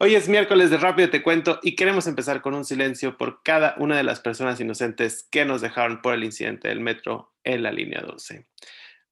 Hoy 0.00 0.14
es 0.14 0.28
miércoles 0.28 0.70
de 0.70 0.76
Rápido 0.76 1.10
Te 1.10 1.24
Cuento 1.24 1.58
y 1.60 1.74
queremos 1.74 2.06
empezar 2.06 2.40
con 2.40 2.54
un 2.54 2.64
silencio 2.64 3.16
por 3.16 3.42
cada 3.42 3.74
una 3.78 3.96
de 3.96 4.04
las 4.04 4.20
personas 4.20 4.60
inocentes 4.60 5.26
que 5.28 5.44
nos 5.44 5.60
dejaron 5.60 6.02
por 6.02 6.14
el 6.14 6.22
incidente 6.22 6.68
del 6.68 6.78
metro 6.78 7.34
en 7.42 7.64
la 7.64 7.72
línea 7.72 8.00
12. 8.02 8.46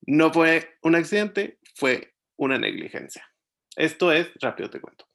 No 0.03 0.33
fue 0.33 0.79
un 0.83 0.95
accidente, 0.95 1.59
fue 1.75 2.15
una 2.37 2.57
negligencia. 2.59 3.29
Esto 3.75 4.13
es 4.13 4.31
Rápido 4.41 4.71
Te 4.71 4.81
Cuento. 4.81 5.09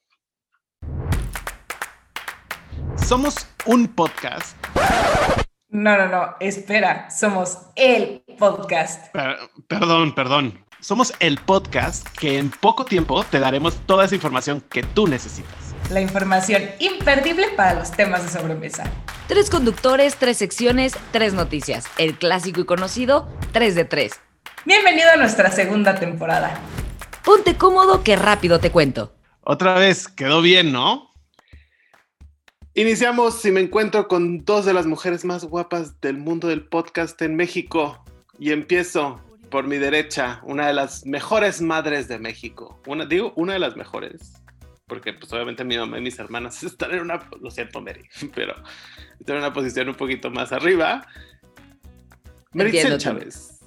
Somos 3.08 3.48
un 3.66 3.88
podcast. 3.88 4.58
No, 5.70 5.96
no, 5.96 6.10
no, 6.10 6.36
espera, 6.42 7.10
somos 7.10 7.60
el 7.78 8.26
podcast. 8.38 9.16
perdón, 9.70 10.14
perdón. 10.16 10.66
Somos 10.82 11.14
el 11.20 11.38
podcast 11.38 12.06
que 12.18 12.40
en 12.40 12.50
poco 12.50 12.84
tiempo 12.84 13.24
te 13.24 13.40
daremos 13.40 13.78
toda 13.86 14.04
esa 14.04 14.16
información 14.16 14.62
que 14.62 14.82
tú 14.82 15.08
necesitas. 15.08 15.61
La 15.90 16.02
información 16.02 16.64
imperdible 16.80 17.48
para 17.56 17.74
los 17.74 17.92
temas 17.92 18.24
de 18.24 18.40
sobremesa. 18.40 18.84
Tres 19.28 19.50
conductores, 19.50 20.16
tres 20.16 20.38
secciones, 20.38 20.94
tres 21.12 21.34
noticias. 21.34 21.86
El 21.98 22.18
clásico 22.18 22.62
y 22.62 22.66
conocido 22.66 23.28
3 23.52 23.76
de 23.76 23.86
3. 23.86 24.12
Bienvenido 24.66 25.10
a 25.12 25.18
nuestra 25.18 25.52
segunda 25.52 25.96
temporada. 25.96 26.60
Ponte 27.24 27.56
cómodo 27.56 28.04
que 28.04 28.16
rápido 28.16 28.60
te 28.60 28.72
cuento. 28.72 29.14
Otra 29.42 29.74
vez, 29.74 30.08
quedó 30.08 30.42
bien, 30.42 30.72
¿no? 30.72 31.10
Iniciamos 32.74 33.44
y 33.44 33.52
me 33.52 33.60
encuentro 33.60 34.08
con 34.08 34.46
dos 34.46 34.66
de 34.66 34.74
las 34.74 34.86
mujeres 34.86 35.26
más 35.26 35.44
guapas 35.44 36.00
del 36.00 36.18
mundo 36.18 36.48
del 36.48 36.66
podcast 36.66 37.22
en 37.22 37.36
México. 37.36 38.04
Y 38.40 38.52
empiezo 38.52 39.22
por 39.52 39.68
mi 39.68 39.78
derecha, 39.78 40.40
una 40.44 40.68
de 40.68 40.74
las 40.74 41.06
mejores 41.06 41.62
madres 41.62 42.08
de 42.08 42.18
México. 42.18 42.82
Una, 42.88 43.06
digo, 43.06 43.34
una 43.36 43.54
de 43.54 43.60
las 43.60 43.76
mejores, 43.76 44.41
porque 44.92 45.14
pues 45.14 45.32
obviamente 45.32 45.64
mi 45.64 45.78
mamá 45.78 46.00
y 46.00 46.02
mis 46.02 46.20
hermanas 46.20 46.62
están 46.64 46.92
en 46.92 47.00
una, 47.00 47.26
lo 47.40 47.50
siento 47.50 47.80
Mary, 47.80 48.04
pero 48.36 48.54
están 49.18 49.38
en 49.38 49.44
una 49.44 49.54
posición 49.54 49.88
un 49.88 49.96
poquito 49.96 50.30
más 50.30 50.52
arriba. 50.52 51.08
Meritzel 52.52 52.98
Chávez. 52.98 53.62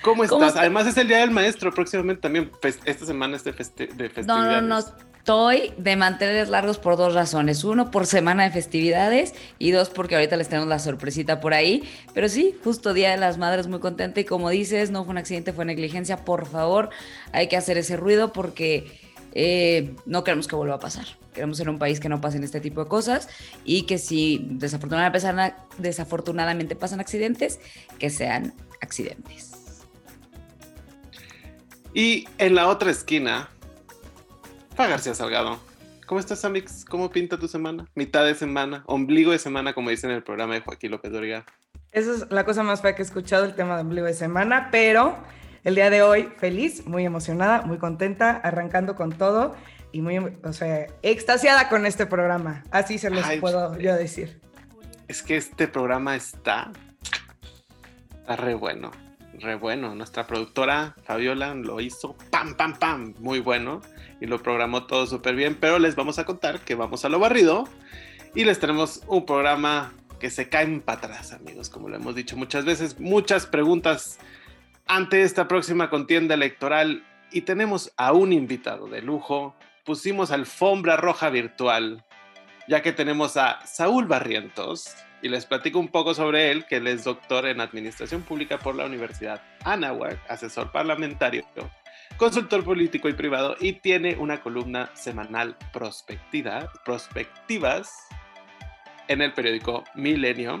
¿Cómo 0.00 0.22
estás? 0.22 0.54
Además 0.54 0.86
es 0.86 0.96
el 0.96 1.08
Día 1.08 1.18
del 1.18 1.32
Maestro, 1.32 1.74
próximamente 1.74 2.22
también, 2.22 2.52
esta 2.84 3.04
semana 3.04 3.34
es 3.34 3.42
de, 3.42 3.52
festividades. 3.52 4.26
No, 4.28 4.44
no, 4.44 4.60
no, 4.62 4.78
estoy 4.78 5.72
de 5.76 5.96
mantenerles 5.96 6.48
largos 6.50 6.78
por 6.78 6.96
dos 6.96 7.14
razones. 7.14 7.64
Uno, 7.64 7.90
por 7.90 8.06
semana 8.06 8.44
de 8.44 8.50
festividades 8.50 9.34
y 9.58 9.72
dos, 9.72 9.90
porque 9.90 10.14
ahorita 10.14 10.36
les 10.36 10.48
tenemos 10.48 10.68
la 10.68 10.78
sorpresita 10.78 11.40
por 11.40 11.52
ahí. 11.52 11.82
Pero 12.14 12.28
sí, 12.28 12.54
justo 12.62 12.94
Día 12.94 13.10
de 13.10 13.16
las 13.16 13.38
Madres, 13.38 13.66
muy 13.66 13.80
contenta. 13.80 14.20
Y 14.20 14.24
como 14.24 14.48
dices, 14.50 14.92
no 14.92 15.04
fue 15.04 15.10
un 15.10 15.18
accidente, 15.18 15.52
fue 15.52 15.64
negligencia. 15.64 16.24
Por 16.24 16.46
favor, 16.46 16.90
hay 17.32 17.48
que 17.48 17.56
hacer 17.56 17.76
ese 17.76 17.96
ruido 17.96 18.32
porque 18.32 19.09
eh, 19.34 19.94
no 20.06 20.24
queremos 20.24 20.46
que 20.46 20.56
vuelva 20.56 20.76
a 20.76 20.80
pasar. 20.80 21.06
Queremos 21.32 21.56
ser 21.56 21.68
un 21.68 21.78
país 21.78 22.00
que 22.00 22.08
no 22.08 22.20
pasen 22.20 22.42
este 22.42 22.60
tipo 22.60 22.82
de 22.82 22.88
cosas 22.88 23.28
y 23.64 23.82
que 23.82 23.98
si 23.98 24.46
desafortunadamente, 24.50 25.54
desafortunadamente 25.78 26.76
pasan 26.76 27.00
accidentes, 27.00 27.60
que 27.98 28.10
sean 28.10 28.54
accidentes. 28.80 29.52
Y 31.94 32.28
en 32.38 32.54
la 32.54 32.68
otra 32.68 32.90
esquina, 32.90 33.48
García 34.76 35.14
Salgado. 35.14 35.58
¿Cómo 36.06 36.20
estás, 36.20 36.44
Amix? 36.44 36.84
¿Cómo 36.84 37.10
pinta 37.10 37.38
tu 37.38 37.46
semana? 37.46 37.86
Mitad 37.94 38.24
de 38.24 38.34
semana, 38.34 38.82
ombligo 38.86 39.30
de 39.30 39.38
semana, 39.38 39.74
como 39.74 39.90
dicen 39.90 40.10
en 40.10 40.16
el 40.16 40.22
programa 40.22 40.54
de 40.54 40.60
Joaquín 40.60 40.90
López 40.90 41.12
Doriga. 41.12 41.44
Esa 41.92 42.12
es 42.14 42.30
la 42.30 42.44
cosa 42.44 42.62
más 42.62 42.80
fea 42.80 42.94
que 42.94 43.02
he 43.02 43.04
escuchado, 43.04 43.44
el 43.44 43.54
tema 43.54 43.76
de 43.76 43.82
ombligo 43.82 44.06
de 44.06 44.14
semana, 44.14 44.68
pero 44.72 45.16
el 45.64 45.74
día 45.74 45.90
de 45.90 46.02
hoy 46.02 46.28
feliz, 46.38 46.86
muy 46.86 47.04
emocionada, 47.04 47.62
muy 47.62 47.78
contenta, 47.78 48.30
arrancando 48.30 48.96
con 48.96 49.12
todo 49.12 49.54
y 49.92 50.00
muy, 50.02 50.18
o 50.18 50.52
sea, 50.52 50.86
extasiada 51.02 51.68
con 51.68 51.86
este 51.86 52.06
programa. 52.06 52.64
Así 52.70 52.98
se 52.98 53.10
los 53.10 53.24
puedo 53.40 53.78
yo 53.78 53.94
decir. 53.94 54.40
Es 55.08 55.22
que 55.22 55.36
este 55.36 55.66
programa 55.68 56.16
está, 56.16 56.70
está 58.20 58.36
re 58.36 58.54
bueno, 58.54 58.90
re 59.34 59.56
bueno. 59.56 59.94
Nuestra 59.94 60.26
productora 60.26 60.94
Fabiola 61.02 61.54
lo 61.54 61.80
hizo 61.80 62.16
pam, 62.30 62.54
pam, 62.54 62.78
pam, 62.78 63.14
muy 63.18 63.40
bueno 63.40 63.80
y 64.20 64.26
lo 64.26 64.42
programó 64.42 64.84
todo 64.84 65.06
súper 65.06 65.34
bien, 65.34 65.56
pero 65.58 65.78
les 65.78 65.96
vamos 65.96 66.18
a 66.18 66.24
contar 66.24 66.60
que 66.60 66.74
vamos 66.74 67.04
a 67.04 67.08
lo 67.08 67.18
barrido 67.18 67.68
y 68.34 68.44
les 68.44 68.60
tenemos 68.60 69.02
un 69.08 69.26
programa 69.26 69.92
que 70.20 70.30
se 70.30 70.48
caen 70.48 70.82
para 70.82 70.98
atrás, 70.98 71.32
amigos, 71.32 71.70
como 71.70 71.88
lo 71.88 71.96
hemos 71.96 72.14
dicho 72.14 72.36
muchas 72.36 72.66
veces, 72.66 73.00
muchas 73.00 73.46
preguntas 73.46 74.18
ante 74.90 75.22
esta 75.22 75.46
próxima 75.46 75.88
contienda 75.88 76.34
electoral 76.34 77.04
y 77.30 77.42
tenemos 77.42 77.92
a 77.96 78.12
un 78.12 78.32
invitado 78.32 78.88
de 78.88 79.02
lujo, 79.02 79.54
pusimos 79.84 80.32
alfombra 80.32 80.96
roja 80.96 81.30
virtual, 81.30 82.04
ya 82.66 82.82
que 82.82 82.92
tenemos 82.92 83.36
a 83.36 83.64
Saúl 83.64 84.06
Barrientos 84.06 84.92
y 85.22 85.28
les 85.28 85.46
platico 85.46 85.78
un 85.78 85.86
poco 85.86 86.12
sobre 86.12 86.50
él, 86.50 86.66
que 86.66 86.78
él 86.78 86.88
es 86.88 87.04
doctor 87.04 87.46
en 87.46 87.60
Administración 87.60 88.22
Pública 88.22 88.58
por 88.58 88.74
la 88.74 88.84
Universidad 88.84 89.40
Anáhuac, 89.62 90.18
asesor 90.28 90.72
parlamentario 90.72 91.44
consultor 92.16 92.64
político 92.64 93.08
y 93.08 93.12
privado 93.12 93.56
y 93.60 93.74
tiene 93.74 94.16
una 94.16 94.42
columna 94.42 94.90
semanal 94.94 95.56
prospectiva, 95.72 96.68
prospectivas 96.84 97.92
en 99.06 99.22
el 99.22 99.32
periódico 99.34 99.84
Milenio. 99.94 100.58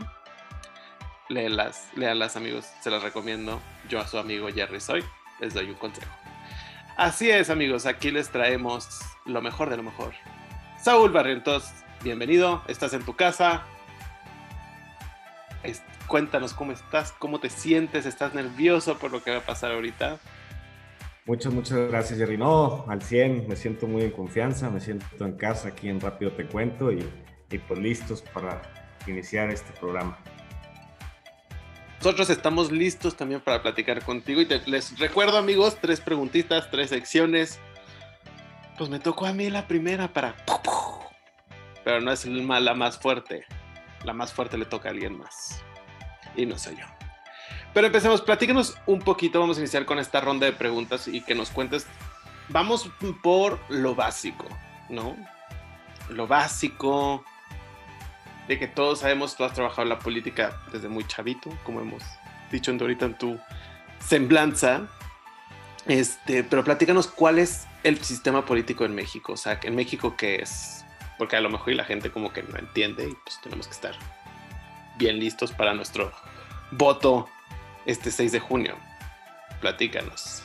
Léelas, 1.30 1.88
léalas 1.94 2.34
amigos, 2.34 2.66
se 2.80 2.90
las 2.90 3.04
recomiendo. 3.04 3.60
Yo 3.88 4.00
a 4.00 4.06
su 4.08 4.18
amigo 4.18 4.48
Jerry 4.52 4.80
Soy 4.80 5.04
les 5.40 5.54
doy 5.54 5.70
un 5.70 5.76
consejo. 5.76 6.10
Así 6.96 7.30
es 7.30 7.50
amigos, 7.50 7.86
aquí 7.86 8.10
les 8.10 8.30
traemos 8.30 8.88
lo 9.26 9.40
mejor 9.40 9.70
de 9.70 9.76
lo 9.76 9.84
mejor. 9.84 10.12
Saúl 10.82 11.12
Barrientos, 11.12 11.70
bienvenido, 12.02 12.64
estás 12.66 12.94
en 12.94 13.04
tu 13.04 13.14
casa. 13.14 13.62
cuéntanos 16.08 16.52
cómo 16.52 16.72
estás, 16.72 17.12
cómo 17.12 17.38
te 17.38 17.48
sientes, 17.48 18.06
estás 18.06 18.34
nervioso 18.34 18.98
por 18.98 19.12
lo 19.12 19.22
que 19.22 19.30
va 19.30 19.36
a 19.38 19.46
pasar 19.46 19.70
ahorita. 19.70 20.18
Muchas, 21.26 21.52
muchas 21.52 21.78
gracias, 21.88 22.18
Jerry. 22.18 22.38
No, 22.38 22.84
al 22.88 23.02
100, 23.02 23.46
me 23.46 23.54
siento 23.54 23.86
muy 23.86 24.02
en 24.02 24.10
confianza, 24.10 24.68
me 24.68 24.80
siento 24.80 25.24
en 25.24 25.36
casa 25.36 25.68
aquí 25.68 25.88
en 25.88 26.00
Rápido 26.00 26.32
Te 26.32 26.44
Cuento 26.46 26.90
y, 26.90 27.08
pues 27.68 27.78
listos 27.78 28.20
para 28.20 28.60
iniciar 29.06 29.48
este 29.50 29.70
programa. 29.78 30.18
Nosotros 32.00 32.30
estamos 32.30 32.72
listos 32.72 33.14
también 33.14 33.42
para 33.42 33.60
platicar 33.60 34.02
contigo 34.02 34.40
y 34.40 34.46
les 34.46 34.98
recuerdo 34.98 35.36
amigos, 35.36 35.76
tres 35.82 36.00
preguntitas, 36.00 36.70
tres 36.70 36.88
secciones. 36.88 37.60
Pues 38.78 38.88
me 38.88 38.98
tocó 38.98 39.26
a 39.26 39.34
mí 39.34 39.50
la 39.50 39.68
primera 39.68 40.10
para... 40.10 40.34
Pero 41.84 42.00
no 42.00 42.10
es 42.10 42.24
la 42.24 42.74
más 42.74 42.98
fuerte. 42.98 43.44
La 44.04 44.14
más 44.14 44.32
fuerte 44.32 44.56
le 44.56 44.64
toca 44.64 44.88
a 44.88 44.92
alguien 44.92 45.18
más. 45.18 45.62
Y 46.34 46.46
no 46.46 46.56
soy 46.56 46.76
yo. 46.76 46.86
Pero 47.74 47.88
empecemos, 47.88 48.22
platícanos 48.22 48.78
un 48.86 49.00
poquito, 49.00 49.38
vamos 49.38 49.58
a 49.58 49.60
iniciar 49.60 49.84
con 49.84 49.98
esta 49.98 50.22
ronda 50.22 50.46
de 50.46 50.52
preguntas 50.52 51.06
y 51.06 51.20
que 51.20 51.34
nos 51.34 51.50
cuentes, 51.50 51.86
vamos 52.48 52.88
por 53.22 53.60
lo 53.68 53.94
básico, 53.94 54.46
¿no? 54.88 55.18
Lo 56.08 56.26
básico, 56.26 57.26
de 58.50 58.58
que 58.58 58.66
todos 58.66 58.98
sabemos, 58.98 59.36
tú 59.36 59.44
has 59.44 59.52
trabajado 59.52 59.82
en 59.82 59.90
la 59.90 60.00
política 60.00 60.60
desde 60.72 60.88
muy 60.88 61.06
chavito, 61.06 61.56
como 61.62 61.80
hemos 61.80 62.02
dicho 62.50 62.72
ahorita 62.72 63.04
en 63.06 63.16
tu 63.16 63.38
semblanza, 64.00 64.88
este, 65.86 66.42
pero 66.42 66.64
platícanos 66.64 67.06
cuál 67.06 67.38
es 67.38 67.68
el 67.84 68.02
sistema 68.02 68.44
político 68.44 68.84
en 68.84 68.92
México, 68.92 69.34
o 69.34 69.36
sea, 69.36 69.60
en 69.62 69.76
México 69.76 70.16
qué 70.16 70.42
es, 70.42 70.84
porque 71.16 71.36
a 71.36 71.40
lo 71.40 71.48
mejor 71.48 71.74
la 71.74 71.84
gente 71.84 72.10
como 72.10 72.32
que 72.32 72.42
no 72.42 72.58
entiende 72.58 73.08
y 73.08 73.14
pues 73.24 73.40
tenemos 73.40 73.68
que 73.68 73.74
estar 73.74 73.94
bien 74.98 75.20
listos 75.20 75.52
para 75.52 75.72
nuestro 75.72 76.10
voto 76.72 77.28
este 77.86 78.10
6 78.10 78.32
de 78.32 78.40
junio. 78.40 78.74
Platícanos. 79.60 80.42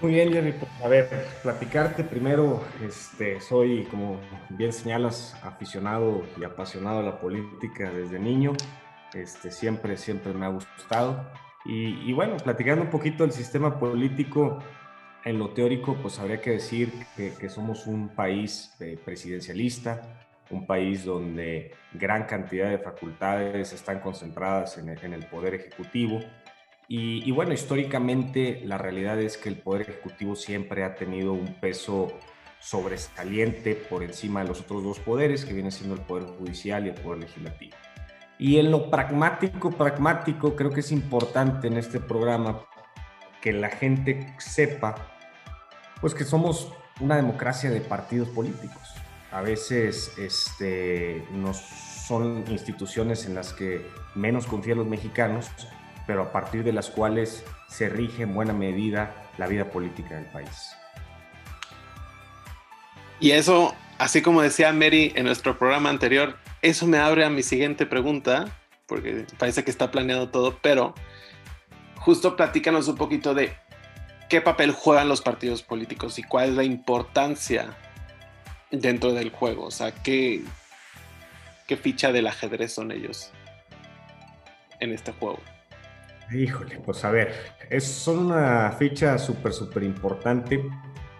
Muy 0.00 0.12
bien, 0.12 0.32
Jerry. 0.32 0.52
Pues, 0.52 0.70
a 0.82 0.88
ver, 0.88 1.08
platicarte 1.42 2.04
primero, 2.04 2.62
este, 2.86 3.40
soy, 3.40 3.84
como 3.84 4.20
bien 4.50 4.72
señalas, 4.72 5.34
aficionado 5.42 6.24
y 6.38 6.44
apasionado 6.44 7.00
a 7.00 7.02
la 7.02 7.20
política 7.20 7.90
desde 7.90 8.18
niño. 8.18 8.52
Este, 9.14 9.50
siempre, 9.50 9.96
siempre 9.96 10.34
me 10.34 10.46
ha 10.46 10.48
gustado. 10.48 11.24
Y, 11.66 12.12
bueno, 12.12 12.36
platicando 12.36 12.82
un 12.84 12.90
poquito 12.90 13.22
del 13.22 13.32
sistema 13.32 13.78
político, 13.78 14.58
en 15.24 15.38
lo 15.38 15.50
teórico, 15.50 15.96
pues 16.02 16.18
habría 16.18 16.38
que 16.42 16.50
decir 16.50 16.92
que, 17.16 17.48
somos 17.48 17.86
un 17.86 18.10
país 18.10 18.74
eh, 18.80 18.98
presidencialista, 19.02 20.02
un 20.50 20.66
país 20.66 21.06
donde 21.06 21.72
gran 21.94 22.24
cantidad 22.24 22.68
de 22.68 22.78
facultades 22.78 23.72
están 23.72 24.00
concentradas 24.00 24.76
en 24.76 25.14
el, 25.14 25.24
poder 25.26 25.54
ejecutivo. 25.54 26.20
Y, 26.86 27.30
bueno, 27.32 27.52
históricamente 27.52 28.60
la 28.64 28.78
realidad 28.78 29.20
es 29.20 29.38
que 29.38 29.48
el 29.48 29.56
poder 29.56 29.82
ejecutivo 29.82 30.36
siempre 30.36 30.84
ha 30.84 30.94
tenido 30.94 31.32
un 31.32 31.54
peso 31.54 32.12
sobresaliente 32.60 33.74
por 33.74 34.02
encima 34.02 34.42
de 34.42 34.48
los 34.48 34.60
otros 34.60 34.84
dos 34.84 34.98
poderes, 35.00 35.44
que 35.44 35.54
viene 35.54 35.70
siendo 35.70 35.94
el 35.94 36.02
poder 36.02 36.24
judicial 36.38 36.86
y 36.86 36.90
el 36.90 36.94
poder 36.94 37.20
legislativo. 37.20 37.76
Y 38.38 38.58
en 38.58 38.70
lo 38.70 38.90
pragmático, 38.90 39.70
pragmático, 39.70 40.54
creo 40.54 40.70
que 40.70 40.80
es 40.80 40.92
importante 40.92 41.68
en 41.68 41.78
este 41.78 42.00
programa 42.00 42.60
que 43.40 43.52
la 43.52 43.70
gente 43.70 44.34
sepa, 44.38 44.94
pues 46.00 46.14
que 46.14 46.24
somos 46.24 46.72
una 47.00 47.16
democracia 47.16 47.70
de 47.70 47.80
partidos 47.80 48.28
políticos 48.28 48.94
a 49.34 49.42
veces 49.42 50.12
este, 50.16 51.26
no 51.32 51.52
son 51.52 52.44
instituciones 52.48 53.26
en 53.26 53.34
las 53.34 53.52
que 53.52 53.84
menos 54.14 54.46
confían 54.46 54.78
los 54.78 54.86
mexicanos, 54.86 55.50
pero 56.06 56.22
a 56.22 56.32
partir 56.32 56.64
de 56.64 56.72
las 56.72 56.90
cuales 56.90 57.44
se 57.68 57.88
rige 57.88 58.22
en 58.22 58.34
buena 58.34 58.52
medida 58.52 59.14
la 59.38 59.46
vida 59.46 59.70
política 59.70 60.16
del 60.16 60.26
país. 60.26 60.74
Y 63.20 63.30
eso, 63.30 63.74
así 63.98 64.22
como 64.22 64.42
decía 64.42 64.72
Mary 64.72 65.12
en 65.14 65.24
nuestro 65.24 65.58
programa 65.58 65.90
anterior, 65.90 66.36
eso 66.62 66.86
me 66.86 66.98
abre 66.98 67.24
a 67.24 67.30
mi 67.30 67.42
siguiente 67.42 67.86
pregunta, 67.86 68.46
porque 68.86 69.26
parece 69.38 69.64
que 69.64 69.70
está 69.70 69.90
planeado 69.90 70.28
todo, 70.28 70.58
pero 70.60 70.94
justo 71.96 72.36
platícanos 72.36 72.88
un 72.88 72.96
poquito 72.96 73.34
de 73.34 73.54
qué 74.28 74.40
papel 74.40 74.72
juegan 74.72 75.08
los 75.08 75.22
partidos 75.22 75.62
políticos 75.62 76.18
y 76.18 76.22
cuál 76.22 76.50
es 76.50 76.54
la 76.54 76.64
importancia 76.64 77.76
dentro 78.70 79.12
del 79.12 79.30
juego, 79.30 79.66
o 79.66 79.70
sea, 79.70 79.92
qué, 79.92 80.42
qué 81.66 81.76
ficha 81.76 82.12
del 82.12 82.26
ajedrez 82.26 82.72
son 82.72 82.92
ellos 82.92 83.30
en 84.80 84.92
este 84.92 85.12
juego. 85.12 85.40
Híjole, 86.32 86.78
pues 86.78 87.04
a 87.04 87.10
ver, 87.10 87.32
es, 87.70 87.84
son 87.84 88.26
una 88.26 88.72
ficha 88.72 89.18
súper, 89.18 89.52
súper 89.52 89.82
importante. 89.82 90.64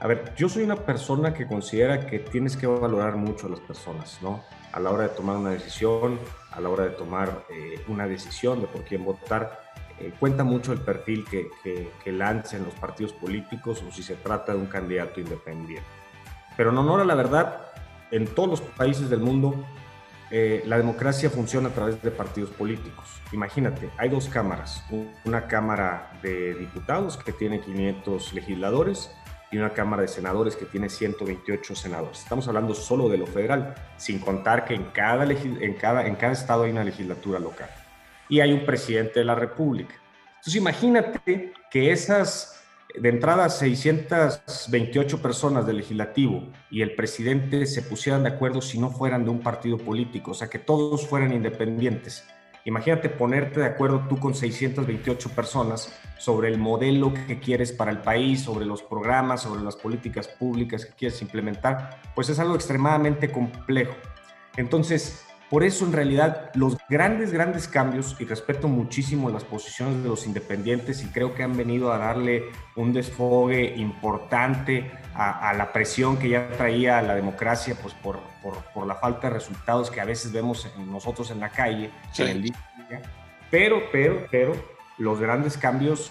A 0.00 0.06
ver, 0.06 0.34
yo 0.36 0.48
soy 0.48 0.64
una 0.64 0.76
persona 0.76 1.32
que 1.32 1.46
considera 1.46 2.06
que 2.06 2.18
tienes 2.18 2.56
que 2.56 2.66
valorar 2.66 3.16
mucho 3.16 3.46
a 3.46 3.50
las 3.50 3.60
personas, 3.60 4.18
¿no? 4.22 4.42
A 4.72 4.80
la 4.80 4.90
hora 4.90 5.04
de 5.04 5.08
tomar 5.10 5.36
una 5.36 5.50
decisión, 5.50 6.18
a 6.50 6.60
la 6.60 6.68
hora 6.68 6.84
de 6.84 6.90
tomar 6.90 7.44
eh, 7.50 7.82
una 7.88 8.06
decisión 8.06 8.60
de 8.60 8.66
por 8.66 8.84
quién 8.84 9.04
votar, 9.04 9.60
eh, 10.00 10.12
cuenta 10.18 10.42
mucho 10.42 10.72
el 10.72 10.80
perfil 10.80 11.24
que, 11.30 11.48
que, 11.62 11.90
que 12.02 12.12
lancen 12.12 12.64
los 12.64 12.74
partidos 12.74 13.12
políticos 13.12 13.82
o 13.86 13.92
si 13.92 14.02
se 14.02 14.16
trata 14.16 14.52
de 14.52 14.58
un 14.58 14.66
candidato 14.66 15.20
independiente. 15.20 15.86
Pero 16.56 16.70
en 16.70 16.78
honor 16.78 17.00
a 17.00 17.04
la 17.04 17.14
verdad, 17.14 17.72
en 18.10 18.26
todos 18.26 18.48
los 18.48 18.60
países 18.60 19.08
del 19.10 19.20
mundo 19.20 19.64
eh, 20.36 20.64
la 20.66 20.76
democracia 20.76 21.30
funciona 21.30 21.68
a 21.68 21.72
través 21.72 22.02
de 22.02 22.10
partidos 22.10 22.50
políticos. 22.50 23.20
Imagínate, 23.30 23.88
hay 23.96 24.08
dos 24.08 24.28
cámaras, 24.28 24.82
una 25.24 25.46
cámara 25.46 26.10
de 26.24 26.54
diputados 26.54 27.16
que 27.16 27.30
tiene 27.30 27.60
500 27.60 28.34
legisladores 28.34 29.12
y 29.52 29.58
una 29.58 29.70
cámara 29.70 30.02
de 30.02 30.08
senadores 30.08 30.56
que 30.56 30.64
tiene 30.64 30.88
128 30.88 31.76
senadores. 31.76 32.18
Estamos 32.18 32.48
hablando 32.48 32.74
solo 32.74 33.08
de 33.08 33.18
lo 33.18 33.28
federal, 33.28 33.76
sin 33.96 34.18
contar 34.18 34.64
que 34.64 34.74
en 34.74 34.86
cada, 34.86 35.22
en 35.24 35.74
cada, 35.74 36.04
en 36.04 36.16
cada 36.16 36.32
estado 36.32 36.64
hay 36.64 36.72
una 36.72 36.82
legislatura 36.82 37.38
local 37.38 37.70
y 38.28 38.40
hay 38.40 38.52
un 38.52 38.66
presidente 38.66 39.20
de 39.20 39.26
la 39.26 39.36
República. 39.36 39.94
Entonces 40.38 40.56
imagínate 40.56 41.52
que 41.70 41.92
esas 41.92 42.60
de 42.94 43.08
entrada 43.08 43.48
628 43.48 45.20
personas 45.20 45.66
del 45.66 45.78
legislativo 45.78 46.48
y 46.70 46.82
el 46.82 46.94
presidente 46.94 47.66
se 47.66 47.82
pusieran 47.82 48.22
de 48.22 48.30
acuerdo 48.30 48.62
si 48.62 48.78
no 48.78 48.90
fueran 48.90 49.24
de 49.24 49.30
un 49.30 49.40
partido 49.40 49.78
político, 49.78 50.30
o 50.30 50.34
sea, 50.34 50.48
que 50.48 50.60
todos 50.60 51.06
fueran 51.06 51.32
independientes. 51.32 52.24
Imagínate 52.66 53.10
ponerte 53.10 53.60
de 53.60 53.66
acuerdo 53.66 54.06
tú 54.08 54.18
con 54.18 54.34
628 54.34 55.28
personas 55.30 55.92
sobre 56.18 56.48
el 56.48 56.56
modelo 56.56 57.12
que 57.26 57.38
quieres 57.38 57.72
para 57.72 57.90
el 57.90 57.98
país, 57.98 58.42
sobre 58.42 58.64
los 58.64 58.82
programas, 58.82 59.42
sobre 59.42 59.62
las 59.62 59.76
políticas 59.76 60.28
públicas 60.28 60.86
que 60.86 60.94
quieres 60.94 61.20
implementar, 61.20 62.00
pues 62.14 62.30
es 62.30 62.38
algo 62.38 62.54
extremadamente 62.54 63.30
complejo. 63.30 63.94
Entonces, 64.56 65.26
por 65.50 65.62
eso 65.62 65.84
en 65.84 65.92
realidad 65.92 66.50
los 66.54 66.76
grandes, 66.88 67.32
grandes 67.32 67.68
cambios, 67.68 68.16
y 68.18 68.24
respeto 68.24 68.66
muchísimo 68.66 69.30
las 69.30 69.44
posiciones 69.44 70.02
de 70.02 70.08
los 70.08 70.26
independientes 70.26 71.02
y 71.02 71.06
creo 71.08 71.34
que 71.34 71.42
han 71.42 71.56
venido 71.56 71.92
a 71.92 71.98
darle 71.98 72.44
un 72.76 72.92
desfogue 72.92 73.74
importante 73.76 74.90
a, 75.14 75.54
la 75.54 75.72
presión 75.72 76.16
que 76.16 76.30
ya 76.30 76.48
traía 76.50 77.00
la 77.02 77.14
democracia, 77.14 77.76
pues 77.80 77.94
por, 77.94 78.18
por, 78.42 78.86
la 78.86 78.96
falta 78.96 79.28
de 79.28 79.34
resultados 79.34 79.90
que 79.90 80.00
a 80.00 80.04
veces 80.04 80.32
vemos 80.32 80.68
nosotros 80.78 81.30
en 81.30 81.40
la 81.40 81.50
calle, 81.50 81.90
en 82.18 82.28
el 82.28 82.42
día. 82.42 82.54
Pero, 83.50 83.82
pero, 83.92 84.26
pero, 84.30 84.54
los 84.98 85.20
grandes 85.20 85.56
cambios 85.56 86.10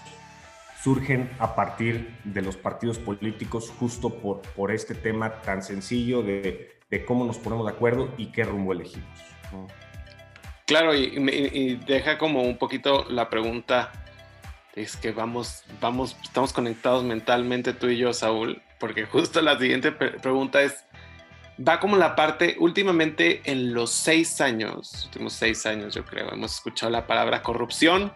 surgen 0.82 1.30
a 1.38 1.54
partir 1.54 2.18
de 2.24 2.42
los 2.42 2.56
partidos 2.56 2.98
políticos 2.98 3.72
justo 3.78 4.10
por, 4.10 4.40
por 4.40 4.70
este 4.70 4.94
tema 4.94 5.42
tan 5.42 5.62
sencillo 5.62 6.22
de 6.22 6.73
de 6.90 7.04
cómo 7.04 7.24
nos 7.24 7.38
ponemos 7.38 7.66
de 7.66 7.72
acuerdo 7.72 8.12
y 8.16 8.26
qué 8.26 8.44
rumbo 8.44 8.72
elegimos. 8.72 9.08
Claro, 10.66 10.94
y, 10.94 11.76
deja 11.86 12.16
como 12.16 12.42
un 12.42 12.56
poquito 12.56 13.04
la 13.10 13.28
pregunta, 13.28 13.92
es 14.74 14.96
que 14.96 15.12
vamos, 15.12 15.62
vamos, 15.80 16.16
estamos 16.22 16.52
conectados 16.52 17.04
mentalmente 17.04 17.74
tú 17.74 17.88
y 17.88 17.98
yo, 17.98 18.12
Saúl, 18.12 18.62
porque 18.80 19.04
justo 19.04 19.42
la 19.42 19.58
siguiente 19.58 19.92
pregunta 19.92 20.62
es, 20.62 20.84
va 21.56 21.80
como 21.80 21.96
la 21.96 22.16
parte, 22.16 22.56
últimamente 22.58 23.42
en 23.44 23.74
los 23.74 23.90
seis 23.90 24.40
años, 24.40 25.04
últimos 25.04 25.34
seis 25.34 25.66
años 25.66 25.94
yo 25.94 26.04
creo, 26.04 26.32
hemos 26.32 26.54
escuchado 26.54 26.90
la 26.90 27.06
palabra 27.06 27.42
corrupción, 27.42 28.12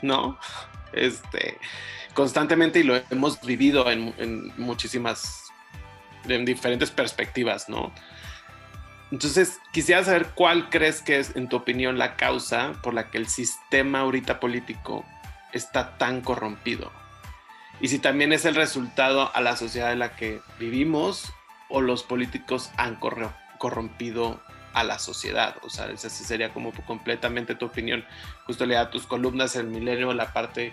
¿no? 0.00 0.38
Este, 0.92 1.58
constantemente 2.14 2.80
y 2.80 2.84
lo 2.84 2.96
hemos 3.10 3.40
vivido 3.42 3.90
en, 3.90 4.14
en 4.18 4.52
muchísimas 4.56 5.43
en 6.28 6.44
diferentes 6.44 6.90
perspectivas, 6.90 7.68
¿no? 7.68 7.92
Entonces, 9.10 9.58
quisiera 9.72 10.02
saber 10.02 10.28
cuál 10.34 10.70
crees 10.70 11.02
que 11.02 11.18
es, 11.18 11.36
en 11.36 11.48
tu 11.48 11.56
opinión, 11.56 11.98
la 11.98 12.16
causa 12.16 12.72
por 12.82 12.94
la 12.94 13.10
que 13.10 13.18
el 13.18 13.28
sistema 13.28 14.00
ahorita 14.00 14.40
político 14.40 15.04
está 15.52 15.96
tan 15.98 16.20
corrompido. 16.20 16.90
Y 17.80 17.88
si 17.88 17.98
también 17.98 18.32
es 18.32 18.44
el 18.44 18.54
resultado 18.54 19.30
a 19.34 19.40
la 19.40 19.56
sociedad 19.56 19.92
en 19.92 20.00
la 20.00 20.16
que 20.16 20.40
vivimos 20.58 21.32
o 21.68 21.80
los 21.80 22.02
políticos 22.02 22.70
han 22.76 22.96
corrompido 23.58 24.40
a 24.72 24.84
la 24.84 24.98
sociedad. 24.98 25.56
O 25.62 25.70
sea, 25.70 25.86
esa 25.86 26.10
sería 26.10 26.52
como 26.52 26.72
completamente 26.72 27.54
tu 27.54 27.66
opinión. 27.66 28.04
Justo 28.46 28.66
leía 28.66 28.90
tus 28.90 29.06
columnas 29.06 29.56
en 29.56 29.70
Milenio, 29.70 30.12
la 30.12 30.32
parte 30.32 30.72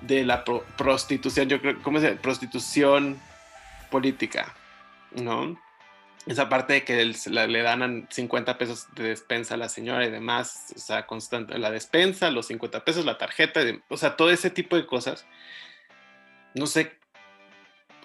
de 0.00 0.24
la 0.24 0.44
prostitución, 0.44 1.48
yo 1.48 1.60
creo, 1.60 1.82
¿cómo 1.82 2.00
se 2.00 2.12
Prostitución 2.12 3.20
política, 3.90 4.54
¿no? 5.12 5.60
Esa 6.26 6.48
parte 6.48 6.74
de 6.74 6.84
que 6.84 7.04
le 7.04 7.62
dan 7.62 8.06
50 8.10 8.58
pesos 8.58 8.86
de 8.94 9.04
despensa 9.08 9.54
a 9.54 9.56
la 9.56 9.68
señora 9.68 10.04
y 10.04 10.10
demás, 10.10 10.72
o 10.76 10.78
sea, 10.78 11.06
constante, 11.06 11.58
la 11.58 11.70
despensa, 11.70 12.30
los 12.30 12.46
50 12.46 12.84
pesos, 12.84 13.04
la 13.04 13.18
tarjeta, 13.18 13.60
o 13.88 13.96
sea, 13.96 14.16
todo 14.16 14.30
ese 14.30 14.50
tipo 14.50 14.76
de 14.76 14.86
cosas. 14.86 15.26
No 16.54 16.66
sé, 16.66 16.98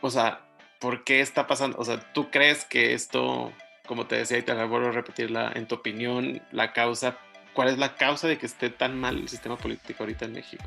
o 0.01 0.09
sea, 0.09 0.41
¿por 0.79 1.03
qué 1.03 1.19
está 1.19 1.45
pasando? 1.45 1.77
O 1.77 1.83
sea, 1.83 1.99
¿tú 2.13 2.31
crees 2.31 2.63
que 2.63 2.93
esto, 2.93 3.51
como 3.85 4.07
te 4.07 4.15
decía 4.15 4.37
y 4.37 4.43
te 4.43 4.53
vuelvo 4.53 4.87
a 4.87 4.91
repetirla, 4.91 5.51
en 5.53 5.67
tu 5.67 5.75
opinión, 5.75 6.41
la 6.51 6.71
causa, 6.71 7.17
cuál 7.53 7.67
es 7.67 7.77
la 7.77 7.95
causa 7.95 8.27
de 8.27 8.37
que 8.37 8.45
esté 8.45 8.69
tan 8.69 8.97
mal 8.97 9.17
el 9.17 9.27
sistema 9.27 9.57
político 9.57 10.03
ahorita 10.03 10.25
en 10.25 10.33
México? 10.33 10.63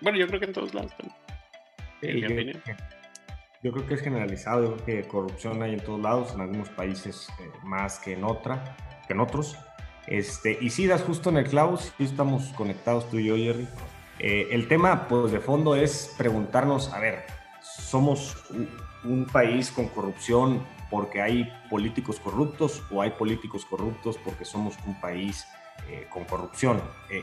Bueno, 0.00 0.18
yo 0.18 0.26
creo 0.26 0.38
que 0.38 0.46
en 0.46 0.52
todos 0.52 0.74
lados 0.74 0.92
también. 0.96 1.16
En 2.02 2.16
mi 2.16 2.26
opinión. 2.26 2.62
Yo 3.64 3.72
creo 3.72 3.86
que 3.86 3.94
es 3.94 4.02
generalizado, 4.02 4.62
yo 4.62 4.76
creo 4.76 4.84
que 4.84 5.08
corrupción 5.08 5.62
hay 5.62 5.72
en 5.72 5.80
todos 5.80 5.98
lados, 5.98 6.34
en 6.34 6.42
algunos 6.42 6.68
países 6.68 7.30
eh, 7.40 7.50
más 7.62 7.98
que 7.98 8.12
en 8.12 8.22
otra, 8.22 8.76
que 9.06 9.14
en 9.14 9.20
otros. 9.20 9.56
Este, 10.06 10.58
y 10.60 10.68
sí, 10.68 10.86
das 10.86 11.02
justo 11.02 11.30
en 11.30 11.38
el 11.38 11.48
clavo, 11.48 11.78
sí 11.78 11.90
estamos 11.98 12.52
conectados 12.58 13.08
tú 13.08 13.18
y 13.18 13.24
yo, 13.24 13.36
Jerry. 13.36 13.66
Eh, 14.18 14.48
el 14.50 14.68
tema, 14.68 15.08
pues 15.08 15.32
de 15.32 15.40
fondo 15.40 15.76
es 15.76 16.14
preguntarnos, 16.18 16.92
a 16.92 17.00
ver, 17.00 17.24
¿somos 17.62 18.36
un, 19.02 19.24
país 19.32 19.70
con 19.70 19.88
corrupción 19.88 20.62
porque 20.90 21.22
hay 21.22 21.50
políticos 21.70 22.20
corruptos 22.20 22.82
o 22.90 23.00
hay 23.00 23.12
políticos 23.12 23.64
corruptos 23.64 24.18
porque 24.18 24.44
somos 24.44 24.74
un 24.86 25.00
país 25.00 25.46
eh, 25.88 26.06
con 26.10 26.24
corrupción? 26.24 26.82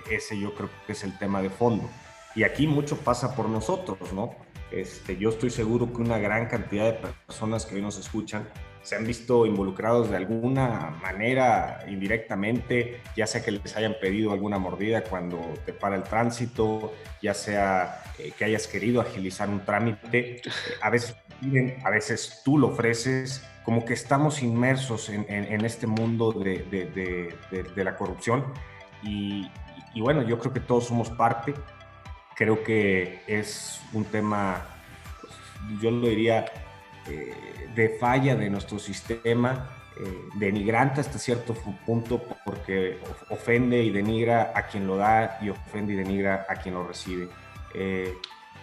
ese 0.10 0.40
yo 0.40 0.56
creo 0.56 0.72
que 0.88 0.94
es 0.94 1.04
el 1.04 1.16
tema 1.20 1.40
de 1.44 1.52
fondo. 1.52 1.88
Y 2.34 2.42
aquí 2.42 2.66
mucho 2.66 2.98
pasa 2.98 3.36
por 3.36 3.48
nosotros, 3.48 4.12
¿no? 4.12 4.32
Este, 4.72 5.18
yo 5.18 5.30
estoy 5.30 5.50
seguro 5.50 5.92
que 5.92 6.02
una 6.02 6.18
gran 6.18 6.48
cantidad 6.48 6.86
de 6.86 6.94
personas 6.94 7.66
que 7.66 7.76
hoy 7.76 7.82
nos 7.82 8.00
escuchan 8.00 8.48
se 8.82 8.96
han 8.96 9.06
visto 9.06 9.46
involucrados 9.46 10.10
de 10.10 10.18
alguna 10.18 10.98
manera 11.02 11.84
indirectamente, 11.88 13.02
ya 13.16 13.28
sea 13.28 13.44
que 13.44 13.52
les 13.52 13.76
hayan 13.76 13.96
pedido 14.02 14.32
alguna 14.32 14.58
mordida 14.58 15.04
cuando 15.04 15.40
te 15.66 15.74
para 15.74 15.96
el 15.96 16.04
tránsito, 16.04 16.94
ya 17.22 17.34
sea 17.34 18.02
eh, 18.18 18.32
que 18.36 18.46
hayas 18.46 18.68
querido 18.68 19.02
agilizar 19.02 19.50
un 19.50 19.64
trámite, 19.64 20.42
a 20.82 20.90
veces 20.90 21.16
a 21.84 21.90
veces 21.90 22.42
tú 22.46 22.58
lo 22.58 22.68
ofreces, 22.68 23.44
como 23.66 23.84
que 23.84 23.94
estamos 23.94 24.44
inmersos 24.44 25.10
en, 25.10 25.66
este 25.66 25.88
mundo 25.88 26.32
de, 26.32 27.34
la 27.76 27.96
corrupción. 27.96 28.46
Y, 29.02 29.50
y 29.96 30.02
bueno, 30.02 30.22
yo 30.22 30.38
creo 30.38 30.54
que 30.54 30.60
todos 30.60 30.86
somos 30.86 31.10
parte 31.10 31.56
creo 32.42 32.64
que 32.64 33.22
es 33.28 33.80
un 33.94 34.04
tema, 34.04 34.66
pues, 35.22 35.32
yo 35.80 35.92
lo 35.92 36.08
diría, 36.08 36.46
eh, 37.08 37.36
de 37.76 37.90
falla 38.00 38.36
de 38.36 38.50
nuestro 38.50 38.80
sistema, 38.80 39.70
eh, 39.96 40.30
denigrante 40.34 41.02
hasta 41.02 41.20
cierto 41.20 41.54
punto 41.86 42.20
porque 42.44 42.98
ofende 43.30 43.84
y 43.84 43.92
denigra 43.92 44.54
a 44.56 44.66
quien 44.66 44.88
lo 44.88 44.98
da 44.98 45.38
y 45.40 45.50
ofende 45.50 45.94
y 45.94 45.98
denigra 45.98 46.48
a 46.50 46.56
quien 46.56 46.74
lo 46.74 46.88
recibe. 46.88 47.30
Eh, 47.76 48.18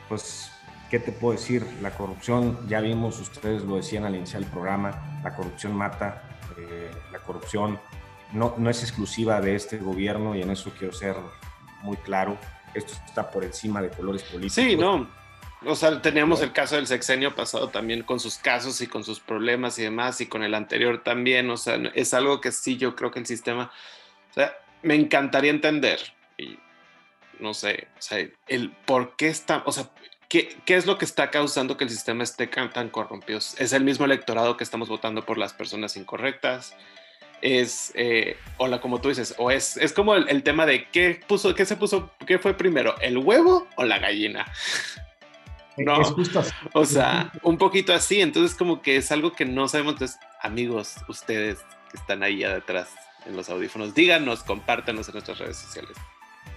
pues 0.09 0.51
¿qué 0.91 0.99
te 0.99 1.13
puedo 1.13 1.35
decir? 1.35 1.65
La 1.81 1.93
corrupción, 1.93 2.59
ya 2.67 2.81
vimos, 2.81 3.21
ustedes 3.21 3.63
lo 3.63 3.77
decían 3.77 4.05
al 4.05 4.17
iniciar 4.17 4.43
el 4.43 4.49
programa, 4.49 5.21
la 5.23 5.37
corrupción 5.37 5.73
mata, 5.77 6.25
la 7.13 7.21
corrupción 7.21 7.79
no, 8.33 8.55
no 8.59 8.71
es 8.71 8.83
exclusiva 8.83 9.41
de 9.41 9.55
este 9.55 9.79
gobierno 9.79 10.35
y 10.35 10.43
en 10.43 10.51
eso 10.51 10.73
quiero 10.77 10.93
ser 10.93 11.15
muy 11.83 11.97
claro. 11.99 12.37
Esto 12.75 12.93
está 13.07 13.31
por 13.31 13.45
encima 13.45 13.81
de 13.83 13.91
colores 13.91 14.23
políticos. 14.23 14.53
Sí, 14.53 14.77
no. 14.77 15.09
O 15.65 15.75
sea, 15.75 16.01
teníamos 16.01 16.41
el 16.41 16.53
caso 16.53 16.77
del 16.77 16.87
sexenio 16.87 17.35
pasado 17.35 17.69
también 17.69 18.03
con 18.03 18.21
sus 18.21 18.37
casos 18.37 18.81
y 18.81 18.87
con 18.87 19.03
sus 19.03 19.19
problemas 19.19 19.79
y 19.79 19.83
demás, 19.83 20.21
y 20.21 20.27
con 20.27 20.45
el 20.45 20.55
anterior 20.55 21.03
también. 21.03 21.51
O 21.51 21.57
sea, 21.57 21.77
es 21.95 22.15
algo 22.15 22.41
que 22.41 22.53
sí, 22.53 22.77
yo 22.77 22.95
creo 22.95 23.11
que 23.11 23.19
el 23.19 23.27
sistema. 23.27 23.73
O 24.31 24.35
sea, 24.35 24.57
me 24.83 24.95
encantaría 24.95 25.51
entender, 25.51 25.99
y 26.37 26.59
no 27.41 27.55
sé, 27.55 27.89
o 27.99 28.03
sea, 28.03 28.25
el 28.47 28.71
por 28.71 29.17
qué 29.17 29.29
está. 29.29 29.63
O 29.67 29.73
sea, 29.73 29.91
¿qué, 30.29 30.57
¿qué 30.65 30.77
es 30.77 30.87
lo 30.87 30.97
que 30.97 31.05
está 31.05 31.31
causando 31.31 31.77
que 31.77 31.85
el 31.85 31.91
sistema 31.91 32.23
esté 32.23 32.47
tan 32.47 32.89
corrompido? 32.91 33.39
¿Es 33.39 33.73
el 33.73 33.83
mismo 33.83 34.05
electorado 34.05 34.57
que 34.57 34.65
estamos 34.65 34.89
votando 34.89 35.27
por 35.27 35.39
las 35.39 35.55
personas 35.55 35.97
incorrectas? 35.97 36.77
Es, 37.43 37.93
eh, 37.95 38.37
o 38.57 38.67
la 38.67 38.81
como 38.81 39.01
tú 39.01 39.09
dices, 39.09 39.35
o 39.39 39.51
es, 39.51 39.77
es 39.77 39.93
como 39.93 40.15
el, 40.15 40.43
tema 40.43 40.67
de 40.67 40.89
qué 40.89 41.21
puso, 41.27 41.55
qué 41.55 41.65
se 41.65 41.77
puso, 41.77 42.11
qué 42.27 42.39
fue 42.39 42.55
primero, 42.55 42.99
el 43.01 43.19
huevo 43.19 43.67
o 43.77 43.85
la 43.85 43.99
gallina. 43.99 44.47
No, 45.77 46.01
es 46.01 46.09
justo 46.09 46.43
o 46.73 46.85
sea, 46.85 47.31
un 47.43 47.57
poquito 47.57 47.95
así, 47.95 48.21
entonces 48.21 48.57
como 48.57 48.83
que 48.83 48.97
es 48.97 49.13
algo 49.13 49.33
que 49.33 49.45
no 49.45 49.69
sabemos, 49.69 49.95
entonces 49.95 50.19
amigos, 50.43 50.97
ustedes 51.09 51.59
que 51.91 51.97
están 51.97 52.23
ahí 52.23 52.43
atrás 52.43 52.91
en 53.27 53.37
los 53.37 53.49
audífonos, 53.49 53.95
díganos, 53.95 54.43
compártanos 54.43 55.09
en 55.09 55.13
nuestras 55.13 55.39
redes 55.39 55.57
sociales, 55.57 55.97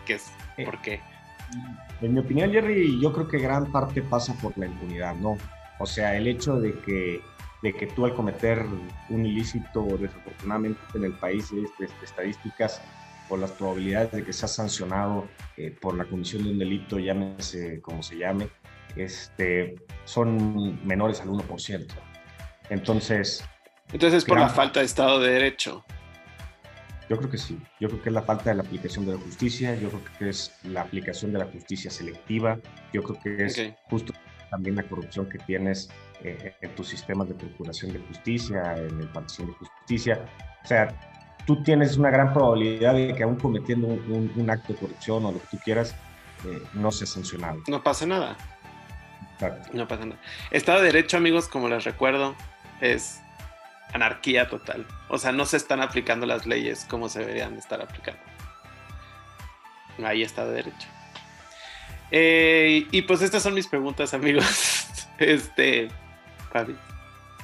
qué 0.05 0.13
es, 0.13 0.31
eh, 0.57 0.65
por 0.65 0.81
qué. 0.81 1.01
En 2.01 2.13
mi 2.13 2.19
opinión, 2.19 2.51
Jerry, 2.51 2.99
yo 2.99 3.13
creo 3.13 3.27
que 3.27 3.37
gran 3.37 3.71
parte 3.71 4.01
pasa 4.01 4.33
por 4.41 4.57
la 4.57 4.65
impunidad, 4.65 5.15
¿no? 5.15 5.37
O 5.77 5.85
sea, 5.85 6.15
el 6.15 6.27
hecho 6.27 6.59
de 6.59 6.73
que 6.79 7.21
de 7.61 7.73
que 7.73 7.87
tú 7.87 8.05
al 8.05 8.15
cometer 8.15 8.65
un 9.09 9.25
ilícito, 9.25 9.85
desafortunadamente 9.99 10.79
en 10.95 11.05
el 11.05 11.13
país 11.13 11.51
este, 11.51 11.87
estadísticas 12.03 12.81
por 13.29 13.39
las 13.39 13.51
probabilidades 13.51 14.11
de 14.11 14.25
que 14.25 14.33
seas 14.33 14.55
sancionado 14.55 15.27
eh, 15.57 15.75
por 15.79 15.95
la 15.95 16.05
comisión 16.05 16.43
de 16.43 16.51
un 16.51 16.59
delito, 16.59 16.99
llámese 16.99 17.79
como 17.81 18.03
se 18.03 18.17
llame, 18.17 18.49
este, 18.95 19.75
son 20.05 20.85
menores 20.85 21.21
al 21.21 21.29
1%. 21.29 21.87
Entonces... 22.69 23.43
Entonces 23.93 24.19
es 24.19 24.25
por 24.25 24.39
la 24.39 24.49
falta 24.49 24.79
de 24.79 24.85
Estado 24.85 25.19
de 25.19 25.31
Derecho. 25.31 25.85
Yo 27.09 27.17
creo 27.17 27.29
que 27.29 27.37
sí. 27.37 27.59
Yo 27.79 27.89
creo 27.89 28.01
que 28.01 28.07
es 28.07 28.13
la 28.13 28.21
falta 28.21 28.51
de 28.51 28.55
la 28.55 28.63
aplicación 28.63 29.05
de 29.05 29.11
la 29.11 29.17
justicia. 29.17 29.75
Yo 29.75 29.89
creo 29.89 30.01
que 30.17 30.29
es 30.29 30.53
la 30.63 30.81
aplicación 30.81 31.33
de 31.33 31.39
la 31.39 31.45
justicia 31.45 31.91
selectiva. 31.91 32.57
Yo 32.93 33.03
creo 33.03 33.19
que 33.21 33.45
es 33.45 33.73
justo 33.89 34.13
también 34.51 34.75
la 34.75 34.83
corrupción 34.83 35.27
que 35.27 35.39
tienes 35.39 35.89
eh, 36.23 36.53
en 36.61 36.75
tus 36.75 36.89
sistemas 36.89 37.27
de 37.29 37.33
procuración 37.33 37.93
de 37.93 37.99
justicia, 37.99 38.75
en 38.77 38.99
el 38.99 39.07
partición 39.07 39.47
de 39.47 39.53
justicia. 39.53 40.23
O 40.63 40.67
sea, 40.67 40.93
tú 41.47 41.63
tienes 41.63 41.97
una 41.97 42.11
gran 42.11 42.33
probabilidad 42.33 42.93
de 42.93 43.15
que 43.15 43.23
aún 43.23 43.37
cometiendo 43.37 43.87
un, 43.87 44.49
acto 44.49 44.73
de 44.73 44.79
corrupción 44.79 45.25
o 45.25 45.31
lo 45.31 45.39
que 45.39 45.47
tú 45.51 45.57
quieras, 45.63 45.95
eh, 46.45 46.61
no 46.73 46.91
sea 46.91 47.07
sancionado. 47.07 47.63
No 47.67 47.81
pasa 47.81 48.05
nada. 48.05 48.37
No 49.73 49.87
pasa 49.87 50.05
nada. 50.05 50.21
Estado 50.51 50.79
de 50.79 50.85
Derecho, 50.87 51.17
amigos, 51.17 51.47
como 51.47 51.67
les 51.67 51.85
recuerdo, 51.85 52.35
es 52.81 53.21
anarquía 53.93 54.49
total. 54.49 54.85
O 55.07 55.17
sea, 55.17 55.31
no 55.31 55.45
se 55.45 55.57
están 55.57 55.81
aplicando 55.81 56.25
las 56.25 56.45
leyes 56.45 56.85
como 56.89 57.09
se 57.09 57.19
deberían 57.19 57.55
estar 57.55 57.81
aplicando. 57.81 58.21
Ahí 60.03 60.21
está 60.23 60.45
de 60.45 60.53
Derecho. 60.53 60.87
Eh, 62.11 62.87
y 62.91 63.01
pues 63.03 63.21
estas 63.21 63.41
son 63.41 63.53
mis 63.53 63.67
preguntas, 63.67 64.13
amigos. 64.13 64.45
Este, 65.19 65.87
Fabi, 66.51 66.75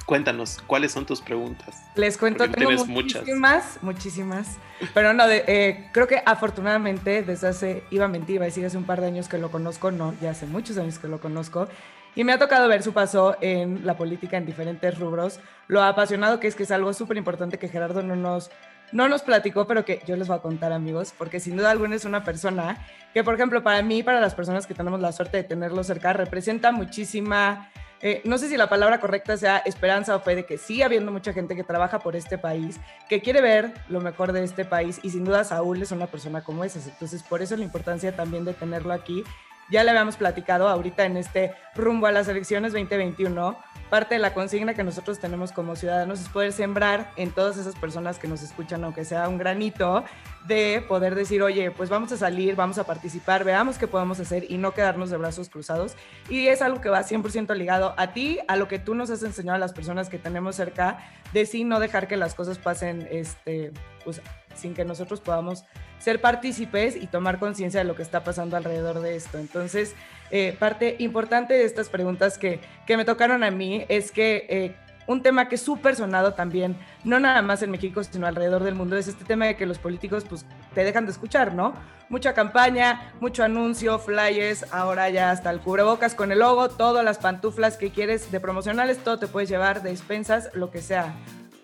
cuéntanos, 0.04 0.58
¿cuáles 0.66 0.90
son 0.90 1.06
tus 1.06 1.20
preguntas? 1.20 1.80
Les 1.94 2.18
cuento, 2.18 2.50
tengo 2.50 2.86
muchísimas, 2.86 3.78
muchísimas. 3.82 4.56
Pero 4.94 5.12
no, 5.12 5.22
eh, 5.28 5.88
creo 5.92 6.08
que 6.08 6.20
afortunadamente 6.26 7.22
desde 7.22 7.46
hace, 7.46 7.84
iba 7.90 8.06
a 8.06 8.08
mentir, 8.08 8.36
iba 8.36 8.44
a 8.44 8.46
decir 8.46 8.66
hace 8.66 8.76
un 8.76 8.82
par 8.82 9.00
de 9.00 9.06
años 9.06 9.28
que 9.28 9.38
lo 9.38 9.52
conozco, 9.52 9.92
no, 9.92 10.12
ya 10.20 10.30
hace 10.30 10.46
muchos 10.46 10.76
años 10.76 10.98
que 10.98 11.06
lo 11.06 11.20
conozco. 11.20 11.68
Y 12.16 12.24
me 12.24 12.32
ha 12.32 12.38
tocado 12.40 12.66
ver 12.66 12.82
su 12.82 12.92
paso 12.92 13.36
en 13.40 13.86
la 13.86 13.96
política 13.96 14.36
en 14.38 14.44
diferentes 14.44 14.98
rubros, 14.98 15.38
lo 15.68 15.84
apasionado 15.84 16.40
que 16.40 16.48
es, 16.48 16.56
que 16.56 16.64
es 16.64 16.72
algo 16.72 16.92
súper 16.94 17.16
importante 17.16 17.58
que 17.58 17.68
Gerardo 17.68 18.02
no 18.02 18.16
nos 18.16 18.50
no 18.92 19.08
nos 19.08 19.22
platicó, 19.22 19.66
pero 19.66 19.84
que 19.84 20.02
yo 20.06 20.16
les 20.16 20.28
voy 20.28 20.36
a 20.36 20.40
contar, 20.40 20.72
amigos, 20.72 21.14
porque 21.16 21.40
sin 21.40 21.56
duda 21.56 21.70
alguna 21.70 21.96
es 21.96 22.04
una 22.04 22.24
persona 22.24 22.78
que, 23.12 23.24
por 23.24 23.34
ejemplo, 23.34 23.62
para 23.62 23.82
mí, 23.82 24.02
para 24.02 24.20
las 24.20 24.34
personas 24.34 24.66
que 24.66 24.74
tenemos 24.74 25.00
la 25.00 25.12
suerte 25.12 25.38
de 25.38 25.44
tenerlo 25.44 25.82
cerca, 25.84 26.12
representa 26.12 26.72
muchísima, 26.72 27.70
eh, 28.00 28.22
no 28.24 28.38
sé 28.38 28.48
si 28.48 28.56
la 28.56 28.68
palabra 28.68 29.00
correcta 29.00 29.36
sea 29.36 29.58
esperanza 29.58 30.14
o 30.14 30.20
fe 30.20 30.36
de 30.36 30.46
que 30.46 30.56
sigue 30.56 30.84
habiendo 30.84 31.10
mucha 31.10 31.32
gente 31.32 31.56
que 31.56 31.64
trabaja 31.64 31.98
por 31.98 32.14
este 32.16 32.38
país, 32.38 32.78
que 33.08 33.20
quiere 33.20 33.40
ver 33.40 33.72
lo 33.88 34.00
mejor 34.00 34.32
de 34.32 34.44
este 34.44 34.64
país 34.64 35.00
y 35.02 35.10
sin 35.10 35.24
duda 35.24 35.44
Saúl 35.44 35.82
es 35.82 35.90
una 35.90 36.06
persona 36.06 36.42
como 36.42 36.64
esa. 36.64 36.78
Entonces, 36.88 37.22
por 37.22 37.42
eso 37.42 37.56
la 37.56 37.64
importancia 37.64 38.14
también 38.14 38.44
de 38.44 38.54
tenerlo 38.54 38.92
aquí. 38.92 39.24
Ya 39.70 39.84
le 39.84 39.90
habíamos 39.90 40.16
platicado 40.16 40.68
ahorita 40.68 41.04
en 41.04 41.16
este 41.16 41.54
rumbo 41.74 42.06
a 42.06 42.12
las 42.12 42.28
elecciones 42.28 42.72
2021 42.72 43.56
parte 43.88 44.14
de 44.14 44.20
la 44.20 44.34
consigna 44.34 44.74
que 44.74 44.84
nosotros 44.84 45.18
tenemos 45.18 45.52
como 45.52 45.76
ciudadanos 45.76 46.20
es 46.20 46.28
poder 46.28 46.52
sembrar 46.52 47.10
en 47.16 47.30
todas 47.30 47.56
esas 47.56 47.74
personas 47.74 48.18
que 48.18 48.28
nos 48.28 48.42
escuchan, 48.42 48.84
aunque 48.84 49.04
sea 49.04 49.28
un 49.28 49.38
granito, 49.38 50.04
de 50.46 50.84
poder 50.86 51.14
decir, 51.14 51.42
oye, 51.42 51.70
pues 51.70 51.90
vamos 51.90 52.12
a 52.12 52.16
salir, 52.16 52.54
vamos 52.54 52.78
a 52.78 52.84
participar, 52.84 53.44
veamos 53.44 53.78
qué 53.78 53.86
podemos 53.86 54.20
hacer 54.20 54.50
y 54.50 54.58
no 54.58 54.72
quedarnos 54.72 55.10
de 55.10 55.16
brazos 55.16 55.48
cruzados. 55.48 55.94
Y 56.28 56.48
es 56.48 56.62
algo 56.62 56.80
que 56.80 56.88
va 56.88 57.00
100% 57.00 57.54
ligado 57.56 57.94
a 57.96 58.12
ti, 58.12 58.38
a 58.46 58.56
lo 58.56 58.68
que 58.68 58.78
tú 58.78 58.94
nos 58.94 59.10
has 59.10 59.22
enseñado 59.22 59.56
a 59.56 59.58
las 59.58 59.72
personas 59.72 60.08
que 60.08 60.18
tenemos 60.18 60.56
cerca, 60.56 60.98
de 61.32 61.46
sí 61.46 61.64
no 61.64 61.80
dejar 61.80 62.08
que 62.08 62.16
las 62.16 62.34
cosas 62.34 62.58
pasen, 62.58 63.08
este, 63.10 63.72
pues 64.04 64.20
sin 64.58 64.74
que 64.74 64.84
nosotros 64.84 65.20
podamos 65.20 65.64
ser 65.98 66.20
partícipes 66.20 66.96
y 66.96 67.06
tomar 67.06 67.38
conciencia 67.38 67.80
de 67.80 67.84
lo 67.84 67.94
que 67.94 68.02
está 68.02 68.24
pasando 68.24 68.56
alrededor 68.56 69.00
de 69.00 69.16
esto. 69.16 69.38
Entonces, 69.38 69.94
eh, 70.30 70.56
parte 70.58 70.96
importante 70.98 71.54
de 71.54 71.64
estas 71.64 71.88
preguntas 71.88 72.38
que, 72.38 72.60
que, 72.86 72.96
me 72.96 73.04
tocaron 73.04 73.42
a 73.42 73.50
mí 73.50 73.84
es 73.88 74.12
que 74.12 74.46
eh, 74.48 74.76
un 75.08 75.22
tema 75.22 75.48
que 75.48 75.54
es 75.54 75.62
súper 75.62 75.96
sonado 75.96 76.34
también, 76.34 76.76
no 77.02 77.18
nada 77.18 77.40
más 77.40 77.62
en 77.62 77.70
México, 77.70 78.04
sino 78.04 78.26
alrededor 78.26 78.62
del 78.62 78.74
mundo, 78.74 78.96
es 78.96 79.08
este 79.08 79.24
tema 79.24 79.46
de 79.46 79.56
que 79.56 79.64
los 79.64 79.78
políticos 79.78 80.24
pues 80.28 80.44
te 80.74 80.84
dejan 80.84 81.06
de 81.06 81.12
escuchar, 81.12 81.54
¿no? 81.54 81.72
Mucha 82.10 82.34
campaña, 82.34 83.14
mucho 83.18 83.42
anuncio, 83.42 83.98
flyers, 83.98 84.66
ahora 84.70 85.08
ya 85.08 85.30
hasta 85.30 85.50
el 85.50 85.60
cubrebocas 85.60 86.14
con 86.14 86.30
el 86.30 86.40
logo, 86.40 86.68
todas 86.68 87.04
las 87.04 87.18
pantuflas 87.18 87.78
que 87.78 87.90
quieres 87.90 88.30
de 88.30 88.38
promocionales, 88.38 88.98
todo 88.98 89.18
te 89.18 89.28
puedes 89.28 89.48
llevar, 89.48 89.82
de 89.82 89.90
despensas, 89.90 90.50
lo 90.52 90.70
que 90.70 90.82
sea. 90.82 91.14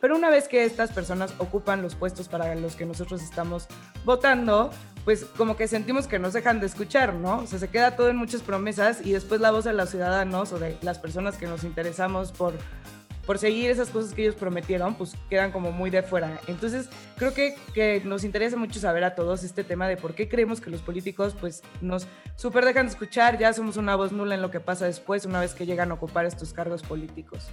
Pero 0.04 0.16
una 0.16 0.28
vez 0.28 0.48
que 0.48 0.66
estas 0.66 0.92
personas 0.92 1.32
ocupan 1.38 1.80
los 1.80 1.94
puestos 1.94 2.28
para 2.28 2.54
los 2.56 2.76
que 2.76 2.84
nosotros 2.84 3.22
estamos 3.22 3.68
votando, 4.04 4.70
pues 5.06 5.24
como 5.24 5.56
que 5.56 5.66
sentimos 5.66 6.06
que 6.06 6.18
nos 6.18 6.34
dejan 6.34 6.60
de 6.60 6.66
escuchar, 6.66 7.14
¿no? 7.14 7.38
O 7.38 7.46
sea, 7.46 7.58
se 7.58 7.68
queda 7.68 7.96
todo 7.96 8.10
en 8.10 8.16
muchas 8.16 8.42
promesas 8.42 9.00
y 9.02 9.12
después 9.12 9.40
la 9.40 9.50
voz 9.50 9.64
de 9.64 9.72
los 9.72 9.88
ciudadanos 9.88 10.52
o 10.52 10.58
de 10.58 10.76
las 10.82 10.98
personas 10.98 11.38
que 11.38 11.46
nos 11.46 11.64
interesamos 11.64 12.32
por, 12.32 12.52
por 13.24 13.38
seguir 13.38 13.70
esas 13.70 13.88
cosas 13.88 14.12
que 14.12 14.20
ellos 14.20 14.34
prometieron, 14.34 14.94
pues 14.94 15.16
quedan 15.30 15.52
como 15.52 15.72
muy 15.72 15.88
de 15.88 16.02
fuera. 16.02 16.38
Entonces, 16.48 16.90
creo 17.16 17.32
que, 17.32 17.56
que 17.72 18.02
nos 18.04 18.24
interesa 18.24 18.58
mucho 18.58 18.80
saber 18.80 19.04
a 19.04 19.14
todos 19.14 19.42
este 19.42 19.64
tema 19.64 19.88
de 19.88 19.96
por 19.96 20.14
qué 20.14 20.28
creemos 20.28 20.60
que 20.60 20.68
los 20.68 20.82
políticos 20.82 21.34
pues 21.40 21.62
nos 21.80 22.06
súper 22.36 22.66
dejan 22.66 22.84
de 22.84 22.92
escuchar, 22.92 23.38
ya 23.38 23.54
somos 23.54 23.78
una 23.78 23.96
voz 23.96 24.12
nula 24.12 24.34
en 24.34 24.42
lo 24.42 24.50
que 24.50 24.60
pasa 24.60 24.84
después 24.84 25.24
una 25.24 25.40
vez 25.40 25.54
que 25.54 25.64
llegan 25.64 25.92
a 25.92 25.94
ocupar 25.94 26.26
estos 26.26 26.52
cargos 26.52 26.82
políticos. 26.82 27.48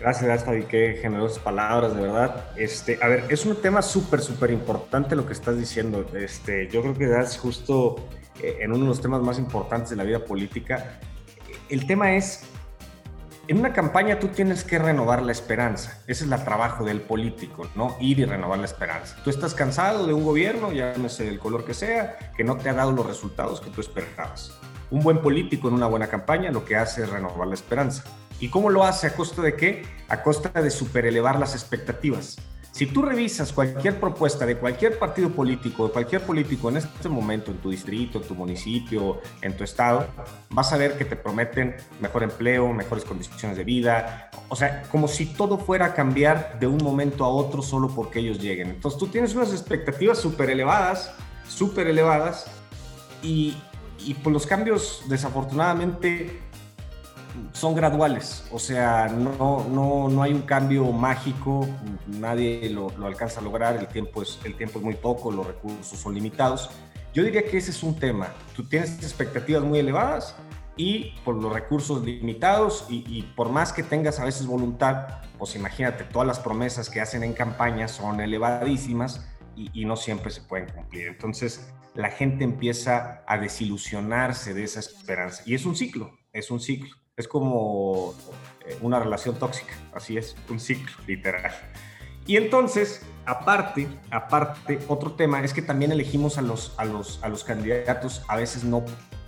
Gracias, 0.00 0.44
Fabi, 0.44 0.62
qué 0.62 0.98
generosas 1.02 1.38
palabras, 1.38 1.94
de 1.94 2.00
verdad. 2.00 2.46
Este, 2.56 2.98
a 3.02 3.08
ver, 3.08 3.26
es 3.28 3.44
un 3.44 3.54
tema 3.56 3.82
súper, 3.82 4.22
súper 4.22 4.50
importante 4.50 5.14
lo 5.14 5.26
que 5.26 5.34
estás 5.34 5.58
diciendo. 5.58 6.06
Este, 6.14 6.68
yo 6.68 6.80
creo 6.80 6.94
que 6.96 7.06
das 7.06 7.36
justo 7.36 8.08
eh, 8.42 8.56
en 8.60 8.70
uno 8.70 8.80
de 8.80 8.86
los 8.86 9.02
temas 9.02 9.20
más 9.20 9.38
importantes 9.38 9.90
de 9.90 9.96
la 9.96 10.04
vida 10.04 10.24
política. 10.24 10.98
El 11.68 11.86
tema 11.86 12.14
es, 12.14 12.44
en 13.46 13.58
una 13.58 13.74
campaña 13.74 14.18
tú 14.18 14.28
tienes 14.28 14.64
que 14.64 14.78
renovar 14.78 15.20
la 15.20 15.32
esperanza. 15.32 15.98
Ese 16.06 16.24
es 16.24 16.32
el 16.32 16.44
trabajo 16.44 16.82
del 16.82 17.02
político, 17.02 17.68
¿no? 17.74 17.94
Ir 18.00 18.20
y 18.20 18.24
renovar 18.24 18.58
la 18.58 18.64
esperanza. 18.64 19.16
Tú 19.22 19.28
estás 19.28 19.52
cansado 19.52 20.06
de 20.06 20.14
un 20.14 20.24
gobierno, 20.24 20.72
ya 20.72 20.94
no 20.96 21.10
sé 21.10 21.28
el 21.28 21.38
color 21.38 21.66
que 21.66 21.74
sea, 21.74 22.16
que 22.34 22.42
no 22.42 22.56
te 22.56 22.70
ha 22.70 22.72
dado 22.72 22.92
los 22.92 23.04
resultados 23.04 23.60
que 23.60 23.68
tú 23.68 23.82
esperabas. 23.82 24.58
Un 24.90 25.00
buen 25.00 25.20
político 25.20 25.68
en 25.68 25.74
una 25.74 25.88
buena 25.88 26.06
campaña 26.06 26.50
lo 26.50 26.64
que 26.64 26.76
hace 26.76 27.02
es 27.02 27.10
renovar 27.10 27.46
la 27.46 27.54
esperanza. 27.54 28.04
¿Y 28.40 28.48
cómo 28.48 28.70
lo 28.70 28.84
hace? 28.84 29.06
¿A 29.06 29.14
costa 29.14 29.42
de 29.42 29.54
qué? 29.54 29.82
A 30.08 30.22
costa 30.22 30.62
de 30.62 30.70
superelevar 30.70 31.38
las 31.38 31.54
expectativas. 31.54 32.38
Si 32.72 32.86
tú 32.86 33.02
revisas 33.02 33.52
cualquier 33.52 34.00
propuesta 34.00 34.46
de 34.46 34.56
cualquier 34.56 34.98
partido 34.98 35.28
político, 35.28 35.88
de 35.88 35.92
cualquier 35.92 36.22
político 36.22 36.70
en 36.70 36.78
este 36.78 37.08
momento, 37.10 37.50
en 37.50 37.58
tu 37.58 37.70
distrito, 37.70 38.18
en 38.18 38.24
tu 38.24 38.34
municipio, 38.34 39.20
en 39.42 39.56
tu 39.56 39.64
estado, 39.64 40.06
vas 40.50 40.72
a 40.72 40.78
ver 40.78 40.96
que 40.96 41.04
te 41.04 41.16
prometen 41.16 41.76
mejor 42.00 42.22
empleo, 42.22 42.72
mejores 42.72 43.04
condiciones 43.04 43.58
de 43.58 43.64
vida, 43.64 44.30
o 44.48 44.56
sea, 44.56 44.84
como 44.90 45.08
si 45.08 45.26
todo 45.26 45.58
fuera 45.58 45.86
a 45.86 45.94
cambiar 45.94 46.58
de 46.58 46.66
un 46.66 46.78
momento 46.78 47.24
a 47.24 47.28
otro 47.28 47.60
solo 47.60 47.88
porque 47.88 48.20
ellos 48.20 48.40
lleguen. 48.40 48.70
Entonces 48.70 48.98
tú 48.98 49.08
tienes 49.08 49.34
unas 49.34 49.50
expectativas 49.50 50.18
súper 50.18 50.48
elevadas, 50.48 51.12
súper 51.46 51.88
elevadas, 51.88 52.46
y, 53.22 53.56
y 53.98 54.14
pues 54.14 54.32
los 54.32 54.46
cambios 54.46 55.02
desafortunadamente 55.08 56.40
son 57.52 57.74
graduales, 57.74 58.44
o 58.52 58.58
sea, 58.58 59.08
no, 59.08 59.66
no, 59.68 60.08
no 60.08 60.22
hay 60.22 60.32
un 60.32 60.42
cambio 60.42 60.90
mágico, 60.92 61.68
nadie 62.06 62.70
lo, 62.70 62.90
lo, 62.90 63.06
alcanza 63.06 63.40
a 63.40 63.42
lograr, 63.42 63.76
el 63.76 63.86
tiempo, 63.88 64.22
es, 64.22 64.38
el 64.44 64.56
tiempo 64.56 64.78
es 64.78 64.84
muy 64.84 64.94
poco, 64.94 65.30
los 65.30 65.46
recursos 65.46 65.98
son 65.98 66.14
limitados. 66.14 66.70
Yo 67.12 67.22
diría 67.22 67.44
que 67.44 67.58
ese 67.58 67.70
es 67.70 67.82
un 67.82 67.98
tema, 67.98 68.28
tú 68.54 68.64
tienes 68.68 69.02
expectativas 69.02 69.62
muy 69.62 69.78
elevadas 69.78 70.36
y 70.76 71.12
por 71.24 71.34
los 71.34 71.52
recursos 71.52 72.04
limitados 72.04 72.86
y, 72.88 73.04
y 73.06 73.22
por 73.22 73.50
más 73.50 73.72
que 73.72 73.82
tengas 73.82 74.20
a 74.20 74.24
veces 74.24 74.46
voluntad, 74.46 75.20
pues 75.38 75.54
imagínate, 75.56 76.04
todas 76.04 76.26
las 76.26 76.38
promesas 76.38 76.88
que 76.88 77.00
hacen 77.00 77.22
en 77.22 77.32
campaña 77.32 77.88
son 77.88 78.20
elevadísimas 78.20 79.28
y, 79.56 79.70
y 79.72 79.84
no 79.84 79.96
siempre 79.96 80.30
se 80.30 80.42
pueden 80.42 80.68
cumplir. 80.68 81.08
Entonces, 81.08 81.72
la 81.94 82.10
gente 82.10 82.44
empieza 82.44 83.24
a 83.26 83.38
desilusionarse 83.38 84.54
de 84.54 84.64
esa 84.64 84.80
esperanza 84.80 85.42
y 85.44 85.54
es 85.54 85.66
un 85.66 85.74
ciclo, 85.74 86.16
es 86.32 86.50
un 86.50 86.60
ciclo 86.60 86.99
es 87.16 87.28
como 87.28 88.14
eh, 88.66 88.78
una 88.80 88.98
relación 88.98 89.36
tóxica, 89.36 89.74
así 89.94 90.16
es, 90.16 90.36
un 90.48 90.60
ciclo 90.60 90.92
literal. 91.06 91.52
Y 92.26 92.36
entonces, 92.36 93.02
aparte, 93.26 93.88
aparte, 94.10 94.78
otro 94.88 95.12
tema 95.12 95.42
es 95.42 95.52
que 95.52 95.62
también 95.62 95.92
elegimos 95.92 96.38
a 96.38 96.42
los, 96.42 96.74
a 96.78 96.84
los, 96.84 97.22
a 97.22 97.28
los 97.28 97.44
candidatos 97.44 98.22
a 98.28 98.36
veces 98.36 98.64
no, 98.64 98.84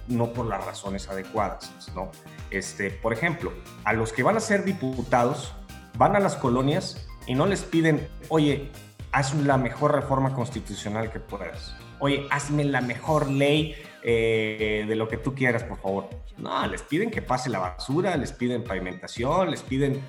no 0.08 0.32
por 0.32 0.46
las 0.46 0.64
razones 0.64 1.08
adecuadas, 1.08 1.72
¿no? 1.94 2.10
Este, 2.50 2.90
por 2.90 3.12
ejemplo, 3.12 3.52
a 3.84 3.92
los 3.92 4.12
que 4.12 4.22
van 4.22 4.36
a 4.36 4.40
ser 4.40 4.64
diputados, 4.64 5.54
van 5.96 6.16
a 6.16 6.20
las 6.20 6.36
colonias 6.36 7.06
y 7.26 7.34
no 7.34 7.46
les 7.46 7.62
piden, 7.62 8.08
oye, 8.28 8.70
haz 9.10 9.34
la 9.34 9.56
mejor 9.56 9.94
reforma 9.94 10.34
constitucional 10.34 11.10
que 11.10 11.20
puedas. 11.20 11.74
Oye, 11.98 12.26
hazme 12.30 12.64
la 12.64 12.80
mejor 12.80 13.30
ley 13.30 13.74
eh, 14.02 14.85
de 14.87 14.97
lo 14.97 15.09
que 15.09 15.16
tú 15.16 15.35
quieras, 15.35 15.64
por 15.64 15.78
favor. 15.78 16.11
No, 16.38 16.66
les 16.66 16.82
piden 16.82 17.11
que 17.11 17.23
pase 17.23 17.50
la 17.50 17.59
basura, 17.59 18.16
les 18.16 18.32
piden 18.32 18.64
pavimentación, 18.64 19.50
les 19.50 19.62
piden... 19.62 20.00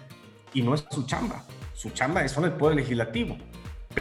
Y 0.53 0.61
no 0.61 0.75
es 0.75 0.85
su 0.89 1.05
chamba. 1.05 1.43
Su 1.73 1.89
chamba 1.89 2.23
es 2.23 2.37
el 2.37 2.51
poder 2.53 2.75
legislativo. 2.75 3.37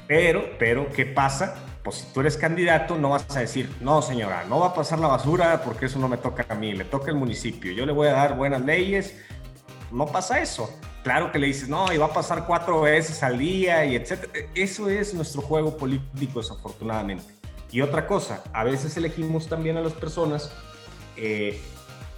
Pero, 0.07 0.51
pero, 0.59 0.89
¿qué 0.91 1.07
pasa? 1.07 1.55
Pues 1.83 1.97
si 1.97 2.13
tú 2.13 2.21
eres 2.21 2.37
candidato, 2.37 2.97
no 2.97 3.11
vas 3.11 3.25
a 3.37 3.41
decir, 3.41 3.71
no 3.81 4.03
señora, 4.03 4.45
no 4.49 4.61
va 4.61 4.69
a 4.69 4.75
pasar 4.75 4.99
la 4.99 5.09
basura 5.09 5.63
porque 5.65 5.87
eso 5.87 5.99
no 5.99 6.09
me 6.09 6.17
toca 6.17 6.47
a 6.49 6.55
mí, 6.55 6.73
le 6.73 6.85
toca 6.85 7.11
al 7.11 7.17
municipio, 7.17 7.73
yo 7.73 7.85
le 7.87 7.93
voy 7.93 8.09
a 8.09 8.13
dar 8.13 8.37
buenas 8.37 8.63
leyes. 8.63 9.17
No 9.91 10.07
pasa 10.07 10.41
eso. 10.41 10.71
Claro 11.03 11.33
que 11.33 11.39
le 11.39 11.49
dices, 11.49 11.69
no, 11.69 11.93
y 11.93 11.99
va 11.99 12.07
a 12.07 12.13
pasar 12.13 12.47
cuatro 12.47 12.83
veces 12.83 13.23
al 13.23 13.39
día 13.39 13.85
y 13.85 13.97
etcétera. 13.97 14.33
Eso 14.55 14.89
es 14.89 15.13
nuestro 15.13 15.43
juego 15.43 15.77
político, 15.77 16.41
desafortunadamente. 16.41 17.42
Y 17.73 17.81
otra 17.81 18.07
cosa, 18.07 18.45
a 18.53 18.65
veces 18.65 18.97
elegimos 18.99 19.49
también 19.49 19.79
a 19.79 19.81
las 19.81 19.95
personas, 19.95 20.53
eh, 21.17 21.59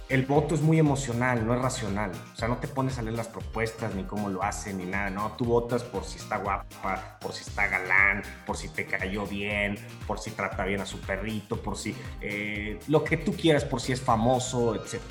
el 0.09 0.25
voto 0.25 0.53
es 0.53 0.61
muy 0.61 0.77
emocional, 0.77 1.47
no 1.47 1.55
es 1.55 1.61
racional. 1.61 2.11
O 2.33 2.35
sea, 2.35 2.47
no 2.49 2.57
te 2.57 2.67
pones 2.67 2.99
a 2.99 3.01
leer 3.01 3.15
las 3.15 3.29
propuestas, 3.29 3.95
ni 3.95 4.03
cómo 4.03 4.29
lo 4.29 4.43
hacen, 4.43 4.77
ni 4.77 4.85
nada. 4.85 5.09
No, 5.09 5.31
tú 5.37 5.45
votas 5.45 5.83
por 5.83 6.03
si 6.03 6.17
está 6.17 6.37
guapa, 6.37 7.17
por 7.21 7.31
si 7.31 7.43
está 7.43 7.67
galán, 7.67 8.21
por 8.45 8.57
si 8.57 8.67
te 8.67 8.85
cayó 8.85 9.25
bien, 9.25 9.79
por 10.05 10.19
si 10.19 10.31
trata 10.31 10.65
bien 10.65 10.81
a 10.81 10.85
su 10.85 10.99
perrito, 10.99 11.61
por 11.61 11.77
si 11.77 11.95
eh, 12.21 12.77
lo 12.87 13.03
que 13.03 13.17
tú 13.17 13.33
quieras, 13.33 13.63
por 13.63 13.81
si 13.81 13.93
es 13.93 14.01
famoso, 14.01 14.75
etc. 14.75 15.01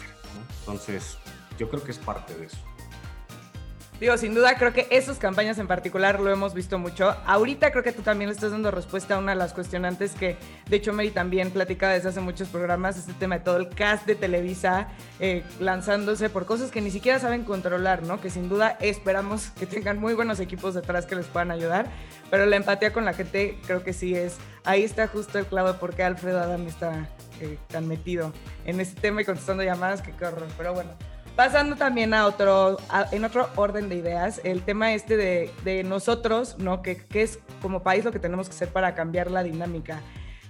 Entonces, 0.61 1.17
yo 1.59 1.69
creo 1.71 1.83
que 1.83 1.91
es 1.91 1.99
parte 1.99 2.35
de 2.35 2.47
eso. 2.47 2.59
Sin 4.05 4.35
duda 4.35 4.59
creo 4.59 4.75
que 4.75 4.87
esas 4.91 5.19
campañas 5.19 5.59
en 5.59 5.67
particular 5.67 6.21
lo 6.21 6.31
hemos 6.31 6.53
visto 6.53 6.79
mucho. 6.79 7.17
Ahorita 7.25 7.71
creo 7.71 7.83
que 7.83 7.91
tú 7.91 8.03
también 8.03 8.29
le 8.29 8.35
estás 8.35 8.51
dando 8.51 8.71
respuesta 8.71 9.15
a 9.15 9.19
una 9.19 9.33
de 9.33 9.39
las 9.39 9.55
cuestionantes 9.55 10.13
que, 10.13 10.37
de 10.69 10.77
hecho, 10.77 10.93
Mary 10.93 11.11
también 11.11 11.51
platicaba 11.51 11.95
desde 11.95 12.11
hace 12.11 12.21
muchos 12.21 12.49
programas, 12.49 12.99
este 12.99 13.15
tema 13.15 13.39
de 13.39 13.45
todo 13.45 13.57
el 13.57 13.71
cast 13.71 14.07
de 14.07 14.15
Televisa 14.15 14.89
eh, 15.21 15.43
lanzándose 15.59 16.29
por 16.29 16.45
cosas 16.45 16.71
que 16.71 16.83
ni 16.83 16.91
siquiera 16.91 17.19
saben 17.19 17.45
controlar, 17.45 18.03
¿no? 18.03 18.21
Que 18.21 18.29
sin 18.29 18.51
duda 18.51 18.77
esperamos 18.81 19.47
que 19.59 19.65
tengan 19.67 19.99
muy 19.99 20.13
buenos 20.13 20.39
equipos 20.39 20.75
detrás 20.75 21.07
que 21.07 21.17
les 21.17 21.27
puedan 21.27 21.51
ayudar, 21.51 21.87
pero 22.31 22.45
la 22.45 22.57
empatía 22.57 22.93
con 22.93 23.07
la 23.07 23.15
gente 23.15 23.59
creo 23.67 23.83
que 23.83 23.95
sí 23.95 24.15
es, 24.15 24.37
ahí 24.65 24.85
está 24.85 25.09
justo 25.09 25.39
el 25.39 25.47
clavo 25.47 25.73
de 25.73 25.79
por 25.79 25.95
qué 25.95 26.03
Alfredo 26.03 26.41
Adam 26.41 26.67
está 26.67 27.09
eh, 27.41 27.59
tan 27.69 27.89
metido 27.89 28.35
en 28.67 28.81
este 28.81 29.01
tema 29.01 29.23
y 29.23 29.25
contestando 29.25 29.63
llamadas, 29.63 30.03
que 30.03 30.13
qué 30.13 30.27
horror, 30.27 30.47
pero 30.59 30.75
bueno. 30.75 30.91
Pasando 31.37 31.75
también 31.75 32.15
a 32.15 32.27
otro, 32.27 32.77
en 33.11 33.25
otro 33.25 33.49
orden 33.57 33.89
de 33.89 33.97
ideas, 33.97 34.41
el 34.45 34.63
tema 34.63 34.93
este 34.93 35.17
de, 35.17 35.51
de 35.65 35.83
nosotros, 35.83 36.57
¿no? 36.59 36.81
Que, 36.81 36.97
que, 36.97 37.23
es 37.23 37.41
como 37.61 37.83
país 37.83 38.05
lo 38.05 38.13
que 38.13 38.21
tenemos 38.21 38.49
que 38.49 38.55
hacer 38.55 38.69
para 38.69 38.95
cambiar 38.95 39.33
la 39.33 39.43
dinámica. 39.43 40.01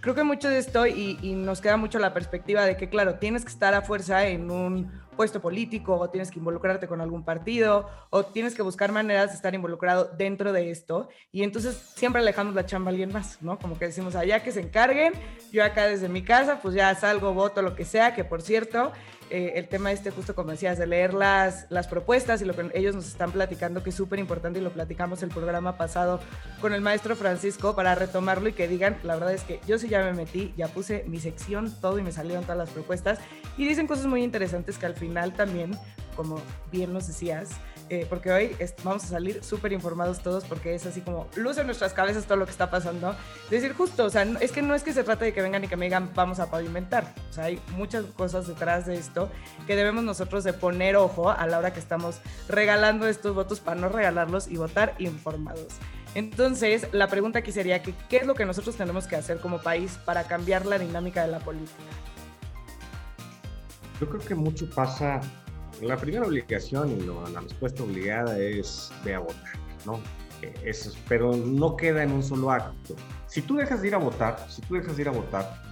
Creo 0.01 0.15
que 0.15 0.25
mucho 0.25 0.51
de 0.51 0.59
esto, 0.59 0.87
y, 0.87 1.19
y, 1.23 1.33
nos 1.33 1.63
queda 1.63 1.79
mucho 1.79 1.99
la 1.99 2.13
perspectiva 2.13 2.67
de 2.67 2.77
que, 2.77 2.91
claro, 2.91 3.15
tienes 3.15 3.47
que 3.47 3.51
estar 3.51 3.73
a 3.73 3.81
fuerza 3.81 4.27
en 4.27 4.51
un 4.51 4.93
puesto 5.17 5.41
político, 5.41 5.97
o 5.97 6.11
tienes 6.11 6.31
que 6.31 6.39
involucrarte 6.39 6.87
con 6.87 7.01
algún 7.01 7.25
partido, 7.25 7.89
o 8.11 8.25
tienes 8.27 8.55
que 8.55 8.61
buscar 8.61 8.93
maneras 8.93 9.31
de 9.31 9.37
estar 9.37 9.55
involucrado 9.55 10.11
dentro 10.19 10.53
de 10.53 10.71
esto, 10.71 11.09
y 11.33 11.45
entonces 11.45 11.77
siempre 11.97 12.21
alejamos 12.21 12.55
la 12.55 12.67
chamba 12.67 12.91
a 12.91 12.93
alguien 12.93 13.11
más, 13.11 13.41
¿no? 13.41 13.59
Como 13.59 13.79
que 13.79 13.87
decimos, 13.87 14.15
allá 14.17 14.43
que 14.43 14.53
se 14.53 14.61
encarguen, 14.61 15.15
yo 15.51 15.65
acá 15.65 15.87
desde 15.87 16.11
mi 16.11 16.23
casa, 16.23 16.59
pues 16.61 16.75
ya 16.75 16.95
salgo, 16.95 17.33
voto, 17.33 17.63
lo 17.63 17.75
que 17.75 17.87
sea, 17.87 18.15
que 18.15 18.25
por 18.25 18.43
cierto, 18.43 18.93
eh, 19.31 19.53
el 19.57 19.69
tema 19.69 19.93
este, 19.93 20.11
justo 20.11 20.35
como 20.35 20.51
decías, 20.51 20.79
de 20.79 20.87
leer 20.87 21.15
las, 21.15 21.67
las 21.71 21.89
propuestas 21.89 22.43
y 22.43 22.45
lo 22.45 22.55
que 22.55 22.71
ellos 22.75 22.95
nos 22.95 23.07
están 23.07 23.33
platicando, 23.33 23.83
que 23.83 23.91
es 23.91 23.97
súper 23.97 24.19
importante 24.19 24.59
y 24.59 24.63
lo 24.63 24.73
platicamos 24.73 25.23
el 25.23 25.31
programa 25.31 25.77
pasado 25.77 26.21
con 26.61 26.75
el 26.75 26.81
maestro 26.81 27.17
Francisco 27.17 27.75
para 27.75 27.95
retomarlo 27.95 28.49
y 28.49 28.53
que 28.53 28.69
digan, 28.69 28.97
la 29.03 29.15
verdad 29.15 29.33
es 29.33 29.43
que 29.43 29.61
yo 29.67 29.79
sí 29.79 29.89
ya 29.89 30.03
me 30.03 30.13
metí, 30.13 30.53
ya 30.57 30.69
puse 30.69 31.05
mi 31.07 31.21
sección, 31.21 31.73
todo 31.81 31.99
y 31.99 32.03
me 32.03 32.13
salieron 32.13 32.45
todas 32.45 32.59
las 32.59 32.71
propuestas. 32.71 33.19
Y 33.57 33.67
dicen 33.67 33.87
cosas 33.87 34.07
muy 34.07 34.23
interesantes 34.23 34.79
que 34.79 34.87
al 34.87 34.95
final 34.95 35.33
también, 35.33 35.79
como 36.17 36.41
bien 36.71 36.93
nos 36.93 37.07
decías, 37.07 37.51
eh, 37.91 38.07
porque 38.09 38.33
hoy 38.33 38.57
vamos 38.83 39.05
a 39.05 39.09
salir 39.09 39.45
súper 39.45 39.73
informados 39.73 40.21
todos 40.21 40.45
porque 40.45 40.75
es 40.75 40.87
así 40.87 41.01
como 41.01 41.29
luz 41.37 41.59
en 41.59 41.67
nuestras 41.67 41.93
cabezas 41.93 42.25
todo 42.25 42.37
lo 42.37 42.47
que 42.47 42.51
está 42.51 42.71
pasando. 42.71 43.15
Es 43.45 43.51
decir, 43.51 43.75
justo, 43.75 44.05
o 44.05 44.11
sea, 44.11 44.23
es 44.41 44.53
que 44.53 44.63
no 44.63 44.75
es 44.75 44.83
que 44.83 44.93
se 44.93 45.05
trate 45.05 45.27
de 45.27 45.33
que 45.33 45.43
vengan 45.43 45.63
y 45.65 45.69
que 45.69 45.77
me 45.77 45.87
digan 45.87 46.11
vamos 46.15 46.41
a 46.41 46.51
pavimentar. 46.51 47.13
O 47.31 47.33
sea, 47.33 47.45
hay 47.45 47.61
muchas 47.77 48.05
cosas 48.17 48.47
detrás 48.47 48.87
de 48.87 48.95
esto 48.95 49.29
que 49.67 49.77
debemos 49.77 50.03
nosotros 50.03 50.45
de 50.45 50.53
poner 50.53 50.97
ojo 50.97 51.31
a 51.31 51.47
la 51.47 51.59
hora 51.59 51.73
que 51.73 51.81
estamos 51.81 52.21
regalando 52.49 53.07
estos 53.07 53.35
votos 53.35 53.61
para 53.61 53.81
no 53.81 53.89
regalarlos 53.89 54.49
y 54.49 54.57
votar 54.57 54.95
informados. 54.99 55.75
Entonces, 56.15 56.87
la 56.93 57.09
pregunta 57.09 57.41
aquí 57.41 57.51
sería 57.53 57.83
que, 57.83 57.93
¿qué 58.09 58.19
es 58.19 58.27
lo 58.27 58.35
que 58.35 58.47
nosotros 58.47 58.77
tenemos 58.77 59.07
que 59.07 59.17
hacer 59.17 59.41
como 59.41 59.61
país 59.61 59.99
para 60.05 60.25
cambiar 60.25 60.65
la 60.65 60.79
dinámica 60.79 61.23
de 61.23 61.29
la 61.29 61.41
política? 61.41 61.75
Yo 64.01 64.09
creo 64.09 64.21
que 64.21 64.35
mucho 64.35 64.71
pasa 64.71 65.21
la 65.83 65.97
primera 65.97 66.27
obligación 66.27 66.91
y 66.91 67.33
la 67.33 67.41
respuesta 67.41 67.83
obligada 67.83 68.39
es 68.39 68.93
de 69.05 69.15
a 69.15 69.21
votar, 69.21 69.59
¿no? 69.85 70.01
Eh, 70.43 70.55
eso, 70.65 70.93
pero 71.09 71.35
no 71.35 71.77
queda 71.77 72.03
en 72.03 72.13
un 72.13 72.23
solo 72.23 72.51
acto. 72.51 72.95
Si 73.27 73.43
tú 73.43 73.57
dejas 73.57 73.83
de 73.83 73.89
ir 73.89 73.95
a 73.95 73.99
votar, 73.99 74.47
si 74.49 74.63
tú 74.63 74.75
dejas 74.75 74.97
de 74.97 75.03
ir 75.03 75.09
a 75.09 75.13
votar, 75.13 75.63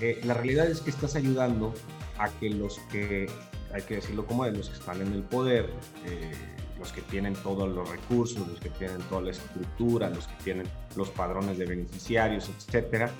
eh, 0.00 0.20
la 0.24 0.34
realidad 0.34 0.66
es 0.66 0.80
que 0.80 0.90
estás 0.90 1.16
ayudando 1.16 1.72
a 2.18 2.28
que 2.28 2.50
los 2.50 2.78
que, 2.90 3.28
hay 3.72 3.82
que 3.82 3.96
decirlo 3.96 4.26
como 4.26 4.44
de 4.44 4.52
los 4.52 4.68
que 4.68 4.78
están 4.78 5.00
en 5.00 5.12
el 5.12 5.22
poder, 5.22 5.70
eh, 6.04 6.32
los 6.78 6.92
que 6.92 7.00
tienen 7.02 7.34
todos 7.34 7.68
los 7.68 7.88
recursos, 7.88 8.46
los 8.46 8.60
que 8.60 8.70
tienen 8.70 8.98
toda 9.08 9.22
la 9.22 9.30
estructura, 9.30 10.10
los 10.10 10.26
que 10.26 10.34
tienen 10.44 10.66
los 10.94 11.08
padrones 11.10 11.56
de 11.56 11.66
beneficiarios, 11.66 12.50
etcétera, 12.50 13.10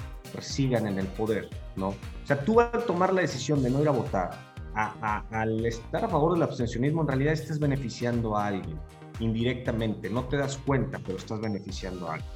sigan 0.40 0.86
en 0.86 0.98
el 0.98 1.06
poder, 1.06 1.48
¿no? 1.76 1.88
O 1.88 2.26
sea, 2.26 2.44
tú 2.44 2.60
al 2.60 2.84
tomar 2.84 3.12
la 3.12 3.22
decisión 3.22 3.62
de 3.62 3.70
no 3.70 3.80
ir 3.80 3.88
a 3.88 3.92
votar, 3.92 4.45
al 4.76 5.64
estar 5.64 6.04
a 6.04 6.08
favor 6.08 6.34
del 6.34 6.42
abstencionismo, 6.42 7.02
en 7.02 7.08
realidad 7.08 7.32
estás 7.32 7.58
beneficiando 7.58 8.36
a 8.36 8.48
alguien 8.48 8.78
indirectamente. 9.20 10.10
No 10.10 10.24
te 10.24 10.36
das 10.36 10.58
cuenta, 10.58 11.00
pero 11.04 11.18
estás 11.18 11.40
beneficiando 11.40 12.08
a 12.08 12.14
alguien. 12.14 12.30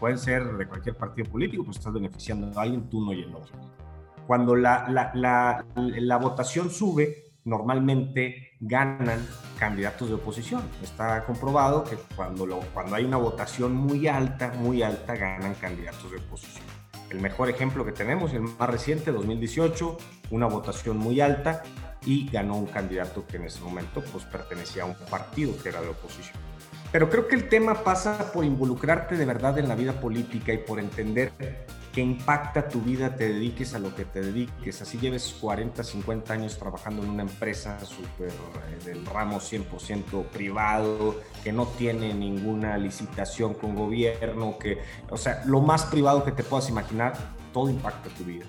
Pueden 0.00 0.18
ser 0.18 0.56
de 0.56 0.66
cualquier 0.66 0.96
partido 0.96 1.30
político, 1.30 1.64
pues 1.64 1.76
estás 1.78 1.92
beneficiando 1.92 2.58
a 2.58 2.62
alguien, 2.62 2.88
tú 2.88 3.04
no 3.04 3.12
y 3.12 3.22
el 3.22 3.34
otro. 3.34 3.56
Cuando 4.26 4.54
la, 4.56 4.88
la, 4.88 5.10
la, 5.14 5.64
la 5.76 6.16
votación 6.18 6.70
sube, 6.70 7.32
normalmente 7.44 8.56
ganan 8.60 9.26
candidatos 9.58 10.08
de 10.08 10.14
oposición. 10.14 10.62
Está 10.82 11.24
comprobado 11.24 11.84
que 11.84 11.96
cuando, 12.14 12.46
lo, 12.46 12.60
cuando 12.74 12.96
hay 12.96 13.04
una 13.04 13.16
votación 13.16 13.74
muy 13.74 14.06
alta, 14.06 14.52
muy 14.58 14.82
alta, 14.82 15.16
ganan 15.16 15.54
candidatos 15.54 16.10
de 16.10 16.18
oposición. 16.18 16.77
El 17.10 17.20
mejor 17.20 17.48
ejemplo 17.48 17.84
que 17.84 17.92
tenemos, 17.92 18.32
el 18.34 18.42
más 18.42 18.68
reciente, 18.68 19.12
2018, 19.12 19.96
una 20.30 20.46
votación 20.46 20.98
muy 20.98 21.20
alta 21.20 21.62
y 22.04 22.28
ganó 22.28 22.56
un 22.56 22.66
candidato 22.66 23.26
que 23.26 23.38
en 23.38 23.44
ese 23.44 23.60
momento 23.60 24.02
pues, 24.12 24.24
pertenecía 24.24 24.82
a 24.82 24.86
un 24.86 24.94
partido 25.10 25.52
que 25.62 25.70
era 25.70 25.80
de 25.80 25.88
oposición. 25.88 26.36
Pero 26.92 27.10
creo 27.10 27.28
que 27.28 27.34
el 27.34 27.48
tema 27.48 27.82
pasa 27.82 28.32
por 28.32 28.44
involucrarte 28.44 29.16
de 29.16 29.24
verdad 29.24 29.58
en 29.58 29.68
la 29.68 29.74
vida 29.74 30.00
política 30.00 30.52
y 30.52 30.58
por 30.58 30.80
entender 30.80 31.32
impacta 32.00 32.68
tu 32.68 32.80
vida, 32.80 33.16
te 33.16 33.32
dediques 33.32 33.74
a 33.74 33.78
lo 33.78 33.94
que 33.94 34.04
te 34.04 34.20
dediques. 34.20 34.82
Así 34.82 34.98
lleves 34.98 35.36
40, 35.40 35.82
50 35.82 36.32
años 36.32 36.58
trabajando 36.58 37.02
en 37.02 37.10
una 37.10 37.22
empresa 37.22 37.78
super 37.84 38.28
eh, 38.28 38.84
del 38.84 39.06
ramo 39.06 39.38
100% 39.38 40.26
privado, 40.26 41.20
que 41.42 41.52
no 41.52 41.66
tiene 41.66 42.14
ninguna 42.14 42.76
licitación 42.78 43.54
con 43.54 43.74
gobierno, 43.74 44.58
que, 44.58 44.78
o 45.10 45.16
sea, 45.16 45.42
lo 45.46 45.60
más 45.60 45.84
privado 45.86 46.24
que 46.24 46.32
te 46.32 46.42
puedas 46.42 46.68
imaginar, 46.68 47.14
todo 47.52 47.70
impacta 47.70 48.08
tu 48.10 48.24
vida. 48.24 48.46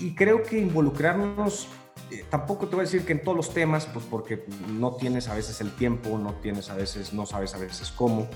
y, 0.00 0.14
creo 0.14 0.42
que 0.42 0.58
involucrarnos, 0.58 1.68
eh, 2.10 2.24
tampoco 2.30 2.68
te 2.68 2.76
voy 2.76 2.82
a 2.82 2.86
decir 2.86 3.04
que 3.04 3.12
en 3.12 3.22
todos 3.22 3.36
los 3.36 3.52
temas, 3.52 3.86
pues 3.86 4.04
porque 4.04 4.44
no 4.68 4.92
tienes 4.92 5.28
a 5.28 5.34
veces 5.34 5.60
el 5.60 5.70
tiempo, 5.72 6.18
no 6.18 6.34
tienes 6.34 6.70
a 6.70 6.74
veces, 6.74 7.12
no 7.12 7.26
sabes 7.26 7.54
a 7.54 7.58
veces 7.58 7.90
cómo, 7.90 8.28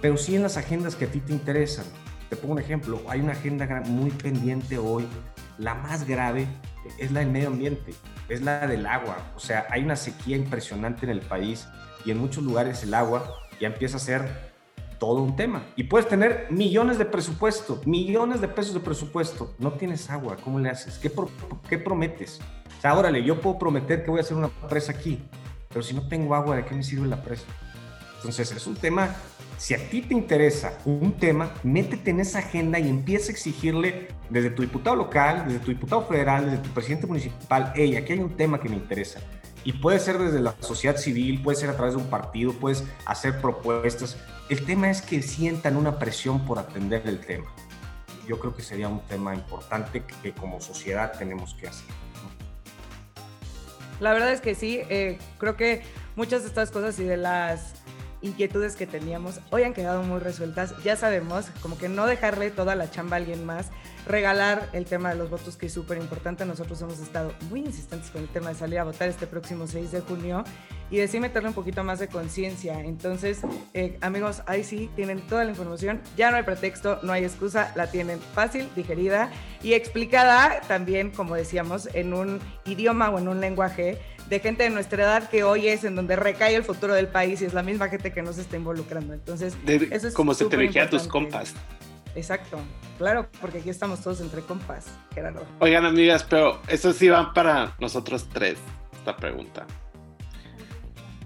pero 0.00 0.16
sí 0.16 0.36
en 0.36 0.42
las 0.42 0.56
agendas 0.56 0.96
que 0.96 1.06
a 1.06 1.08
ti 1.08 1.20
te 1.20 1.32
interesan. 1.32 1.86
Te 2.34 2.40
pongo 2.40 2.54
un 2.54 2.58
ejemplo, 2.58 3.00
hay 3.06 3.20
una 3.20 3.30
agenda 3.30 3.64
muy 3.86 4.10
pendiente 4.10 4.76
hoy, 4.76 5.06
la 5.56 5.76
más 5.76 6.04
grave 6.04 6.48
es 6.98 7.12
la 7.12 7.20
del 7.20 7.30
medio 7.30 7.46
ambiente, 7.46 7.94
es 8.28 8.42
la 8.42 8.66
del 8.66 8.86
agua. 8.86 9.18
O 9.36 9.38
sea, 9.38 9.68
hay 9.70 9.84
una 9.84 9.94
sequía 9.94 10.36
impresionante 10.36 11.06
en 11.06 11.10
el 11.10 11.20
país 11.20 11.68
y 12.04 12.10
en 12.10 12.18
muchos 12.18 12.42
lugares 12.42 12.82
el 12.82 12.92
agua 12.92 13.36
ya 13.60 13.68
empieza 13.68 13.98
a 13.98 14.00
ser 14.00 14.52
todo 14.98 15.22
un 15.22 15.36
tema. 15.36 15.62
Y 15.76 15.84
puedes 15.84 16.08
tener 16.08 16.48
millones 16.50 16.98
de 16.98 17.04
presupuesto, 17.04 17.80
millones 17.86 18.40
de 18.40 18.48
pesos 18.48 18.74
de 18.74 18.80
presupuesto. 18.80 19.54
No 19.60 19.74
tienes 19.74 20.10
agua, 20.10 20.36
¿cómo 20.42 20.58
le 20.58 20.70
haces? 20.70 20.98
¿Qué, 20.98 21.12
qué 21.68 21.78
prometes? 21.78 22.40
O 22.78 22.80
sea, 22.80 22.98
órale, 22.98 23.22
yo 23.22 23.40
puedo 23.40 23.60
prometer 23.60 24.02
que 24.02 24.10
voy 24.10 24.18
a 24.18 24.22
hacer 24.22 24.36
una 24.36 24.48
presa 24.48 24.90
aquí, 24.90 25.22
pero 25.68 25.84
si 25.84 25.94
no 25.94 26.08
tengo 26.08 26.34
agua, 26.34 26.56
¿de 26.56 26.64
qué 26.64 26.74
me 26.74 26.82
sirve 26.82 27.06
la 27.06 27.22
presa? 27.22 27.44
Entonces, 28.16 28.50
es 28.50 28.66
un 28.66 28.74
tema 28.74 29.14
si 29.56 29.74
a 29.74 29.88
ti 29.88 30.02
te 30.02 30.14
interesa 30.14 30.78
un 30.84 31.12
tema, 31.12 31.52
métete 31.62 32.10
en 32.10 32.20
esa 32.20 32.40
agenda 32.40 32.78
y 32.78 32.88
empieza 32.88 33.28
a 33.28 33.32
exigirle 33.32 34.08
desde 34.28 34.50
tu 34.50 34.62
diputado 34.62 34.96
local, 34.96 35.44
desde 35.46 35.60
tu 35.60 35.70
diputado 35.70 36.06
federal, 36.06 36.46
desde 36.46 36.58
tu 36.58 36.70
presidente 36.70 37.06
municipal, 37.06 37.72
hey, 37.76 37.96
aquí 37.96 38.12
hay 38.14 38.18
un 38.18 38.36
tema 38.36 38.60
que 38.60 38.68
me 38.68 38.76
interesa. 38.76 39.20
Y 39.64 39.72
puede 39.72 39.98
ser 39.98 40.18
desde 40.18 40.40
la 40.40 40.54
sociedad 40.60 40.96
civil, 40.96 41.42
puede 41.42 41.56
ser 41.56 41.70
a 41.70 41.76
través 41.76 41.94
de 41.94 42.00
un 42.00 42.10
partido, 42.10 42.52
puedes 42.52 42.84
hacer 43.06 43.40
propuestas. 43.40 44.18
El 44.50 44.64
tema 44.66 44.90
es 44.90 45.00
que 45.00 45.22
sientan 45.22 45.76
una 45.76 45.98
presión 45.98 46.44
por 46.44 46.58
atender 46.58 47.02
el 47.06 47.20
tema. 47.20 47.50
Yo 48.28 48.38
creo 48.38 48.54
que 48.54 48.62
sería 48.62 48.88
un 48.88 49.00
tema 49.06 49.34
importante 49.34 50.02
que, 50.22 50.32
como 50.32 50.60
sociedad 50.60 51.12
tenemos 51.18 51.54
que 51.54 51.68
hacer. 51.68 51.86
La 54.00 54.12
verdad 54.12 54.32
es 54.32 54.40
que 54.40 54.54
sí, 54.54 54.80
eh, 54.90 55.18
creo 55.38 55.56
que 55.56 55.82
muchas 56.16 56.42
de 56.42 56.48
estas 56.48 56.70
cosas 56.70 56.98
y 56.98 57.04
de 57.04 57.16
las 57.16 57.73
inquietudes 58.24 58.74
que 58.74 58.86
teníamos 58.86 59.40
hoy 59.50 59.62
han 59.62 59.74
quedado 59.74 60.02
muy 60.02 60.18
resueltas. 60.18 60.74
Ya 60.82 60.96
sabemos, 60.96 61.46
como 61.60 61.78
que 61.78 61.88
no 61.88 62.06
dejarle 62.06 62.50
toda 62.50 62.74
la 62.74 62.90
chamba 62.90 63.16
a 63.16 63.20
alguien 63.20 63.44
más, 63.44 63.70
regalar 64.06 64.70
el 64.72 64.86
tema 64.86 65.10
de 65.10 65.16
los 65.16 65.30
votos, 65.30 65.56
que 65.56 65.66
es 65.66 65.72
súper 65.72 65.98
importante. 65.98 66.44
Nosotros 66.44 66.80
hemos 66.82 66.98
estado 66.98 67.32
muy 67.50 67.60
insistentes 67.60 68.10
con 68.10 68.22
el 68.22 68.28
tema 68.28 68.48
de 68.48 68.54
salir 68.56 68.78
a 68.78 68.84
votar 68.84 69.08
este 69.08 69.26
próximo 69.26 69.66
6 69.66 69.92
de 69.92 70.00
junio 70.00 70.44
y 70.90 70.96
decir 70.96 71.20
meterle 71.20 71.48
un 71.48 71.54
poquito 71.54 71.84
más 71.84 71.98
de 71.98 72.08
conciencia. 72.08 72.80
Entonces, 72.80 73.42
eh, 73.74 73.98
amigos, 74.00 74.42
ahí 74.46 74.64
sí 74.64 74.90
tienen 74.96 75.20
toda 75.20 75.44
la 75.44 75.50
información. 75.50 76.00
Ya 76.16 76.30
no 76.30 76.38
hay 76.38 76.42
pretexto, 76.42 77.00
no 77.02 77.12
hay 77.12 77.24
excusa, 77.24 77.72
la 77.76 77.90
tienen 77.90 78.20
fácil, 78.20 78.68
digerida 78.74 79.30
y 79.62 79.74
explicada 79.74 80.60
también, 80.66 81.10
como 81.10 81.34
decíamos, 81.34 81.88
en 81.94 82.14
un 82.14 82.40
idioma 82.64 83.10
o 83.10 83.18
en 83.18 83.28
un 83.28 83.40
lenguaje 83.40 83.98
de 84.28 84.40
gente 84.40 84.62
de 84.64 84.70
nuestra 84.70 85.02
edad 85.02 85.28
que 85.28 85.44
hoy 85.44 85.68
es 85.68 85.84
en 85.84 85.96
donde 85.96 86.16
recae 86.16 86.54
el 86.54 86.64
futuro 86.64 86.94
del 86.94 87.08
país 87.08 87.42
y 87.42 87.44
es 87.44 87.54
la 87.54 87.62
misma 87.62 87.88
gente 87.88 88.12
que 88.12 88.22
nos 88.22 88.38
está 88.38 88.56
involucrando. 88.56 89.12
Entonces, 89.12 89.56
eso 89.66 90.08
es 90.08 90.14
como 90.14 90.34
se 90.34 90.46
te 90.46 90.56
dirigía 90.56 90.84
a 90.84 90.90
tus 90.90 91.06
compas. 91.06 91.54
Exacto, 92.16 92.58
claro, 92.96 93.28
porque 93.40 93.58
aquí 93.58 93.70
estamos 93.70 94.00
todos 94.00 94.20
entre 94.20 94.40
compas, 94.42 94.86
Gerardo. 95.12 95.44
Oigan, 95.58 95.84
amigas, 95.84 96.24
pero 96.24 96.62
eso 96.68 96.92
sí 96.92 97.08
va 97.08 97.34
para 97.34 97.74
nosotros 97.80 98.28
tres, 98.32 98.56
esta 98.92 99.16
pregunta. 99.16 99.66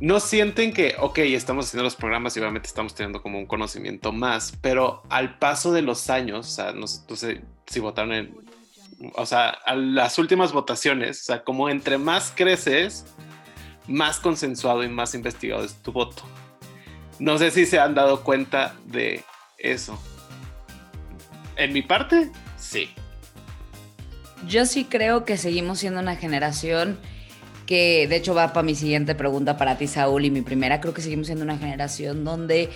¿No 0.00 0.20
sienten 0.20 0.72
que, 0.72 0.94
ok, 0.98 1.18
estamos 1.18 1.66
haciendo 1.66 1.84
los 1.84 1.96
programas 1.96 2.36
y 2.36 2.40
obviamente 2.40 2.68
estamos 2.68 2.94
teniendo 2.94 3.20
como 3.20 3.38
un 3.38 3.46
conocimiento 3.46 4.12
más, 4.12 4.56
pero 4.62 5.02
al 5.10 5.38
paso 5.38 5.72
de 5.72 5.82
los 5.82 6.08
años, 6.08 6.46
o 6.46 6.50
sea, 6.50 6.72
no 6.72 6.86
sé 6.86 7.42
si 7.66 7.80
votaron 7.80 8.12
en 8.12 8.34
o 9.14 9.26
sea, 9.26 9.50
a 9.50 9.74
las 9.74 10.18
últimas 10.18 10.52
votaciones, 10.52 11.20
o 11.22 11.24
sea, 11.24 11.44
como 11.44 11.68
entre 11.68 11.98
más 11.98 12.32
creces, 12.34 13.06
más 13.86 14.18
consensuado 14.18 14.82
y 14.82 14.88
más 14.88 15.14
investigado 15.14 15.64
es 15.64 15.74
tu 15.74 15.92
voto. 15.92 16.22
No 17.18 17.38
sé 17.38 17.50
si 17.50 17.66
se 17.66 17.78
han 17.78 17.94
dado 17.94 18.22
cuenta 18.22 18.74
de 18.86 19.24
eso. 19.56 19.98
En 21.56 21.72
mi 21.72 21.82
parte, 21.82 22.30
sí. 22.56 22.90
Yo 24.46 24.66
sí 24.66 24.84
creo 24.84 25.24
que 25.24 25.36
seguimos 25.36 25.80
siendo 25.80 26.00
una 26.00 26.14
generación 26.16 26.98
que, 27.66 28.06
de 28.08 28.16
hecho, 28.16 28.34
va 28.34 28.52
para 28.52 28.64
mi 28.64 28.74
siguiente 28.74 29.14
pregunta 29.14 29.56
para 29.56 29.76
ti, 29.76 29.88
Saúl, 29.88 30.24
y 30.24 30.30
mi 30.30 30.42
primera, 30.42 30.80
creo 30.80 30.94
que 30.94 31.02
seguimos 31.02 31.26
siendo 31.26 31.44
una 31.44 31.58
generación 31.58 32.24
donde 32.24 32.70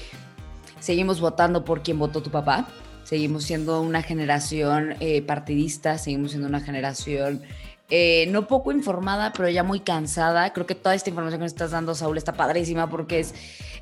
seguimos 0.80 1.20
votando 1.20 1.64
por 1.64 1.82
quien 1.82 1.98
votó 1.98 2.22
tu 2.22 2.30
papá 2.30 2.66
seguimos 3.12 3.44
siendo 3.44 3.82
una 3.82 4.00
generación 4.00 4.94
eh, 4.98 5.20
partidista, 5.20 5.98
seguimos 5.98 6.30
siendo 6.30 6.48
una 6.48 6.60
generación 6.60 7.42
eh, 7.90 8.26
no 8.30 8.46
poco 8.46 8.72
informada, 8.72 9.34
pero 9.34 9.50
ya 9.50 9.62
muy 9.62 9.80
cansada. 9.80 10.50
Creo 10.54 10.64
que 10.64 10.74
toda 10.74 10.94
esta 10.94 11.10
información 11.10 11.40
que 11.40 11.44
nos 11.44 11.52
estás 11.52 11.72
dando, 11.72 11.94
Saúl, 11.94 12.16
está 12.16 12.32
padrísima 12.32 12.88
porque 12.88 13.26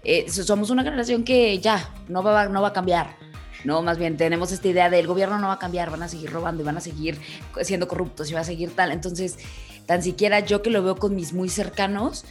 eh, 0.02 0.28
somos 0.28 0.70
una 0.70 0.82
generación 0.82 1.22
que 1.22 1.56
ya 1.60 1.94
no 2.08 2.24
va, 2.24 2.42
a 2.42 2.72
cambiar. 2.72 3.14
No, 3.62 3.82
más 3.82 3.98
bien 3.98 4.16
tenemos 4.16 4.50
esta 4.50 4.66
idea 4.66 4.90
del 4.90 5.06
gobierno 5.06 5.38
no 5.38 5.46
va 5.46 5.52
a 5.52 5.58
cambiar, 5.60 5.92
van 5.92 6.02
a 6.02 6.08
seguir 6.08 6.32
robando 6.32 6.64
y 6.64 6.66
van 6.66 6.78
a 6.78 6.80
seguir 6.80 7.16
siendo 7.62 7.86
corruptos 7.86 8.32
y 8.32 8.34
va 8.34 8.40
a 8.40 8.44
seguir 8.44 8.74
tal. 8.74 8.90
Entonces, 8.90 9.38
tan 9.86 10.02
siquiera 10.02 10.40
yo 10.40 10.60
que 10.60 10.70
lo 10.70 10.82
veo 10.82 10.96
con 10.96 11.14
mis 11.14 11.32
muy 11.32 11.50
cercanos, 11.50 12.24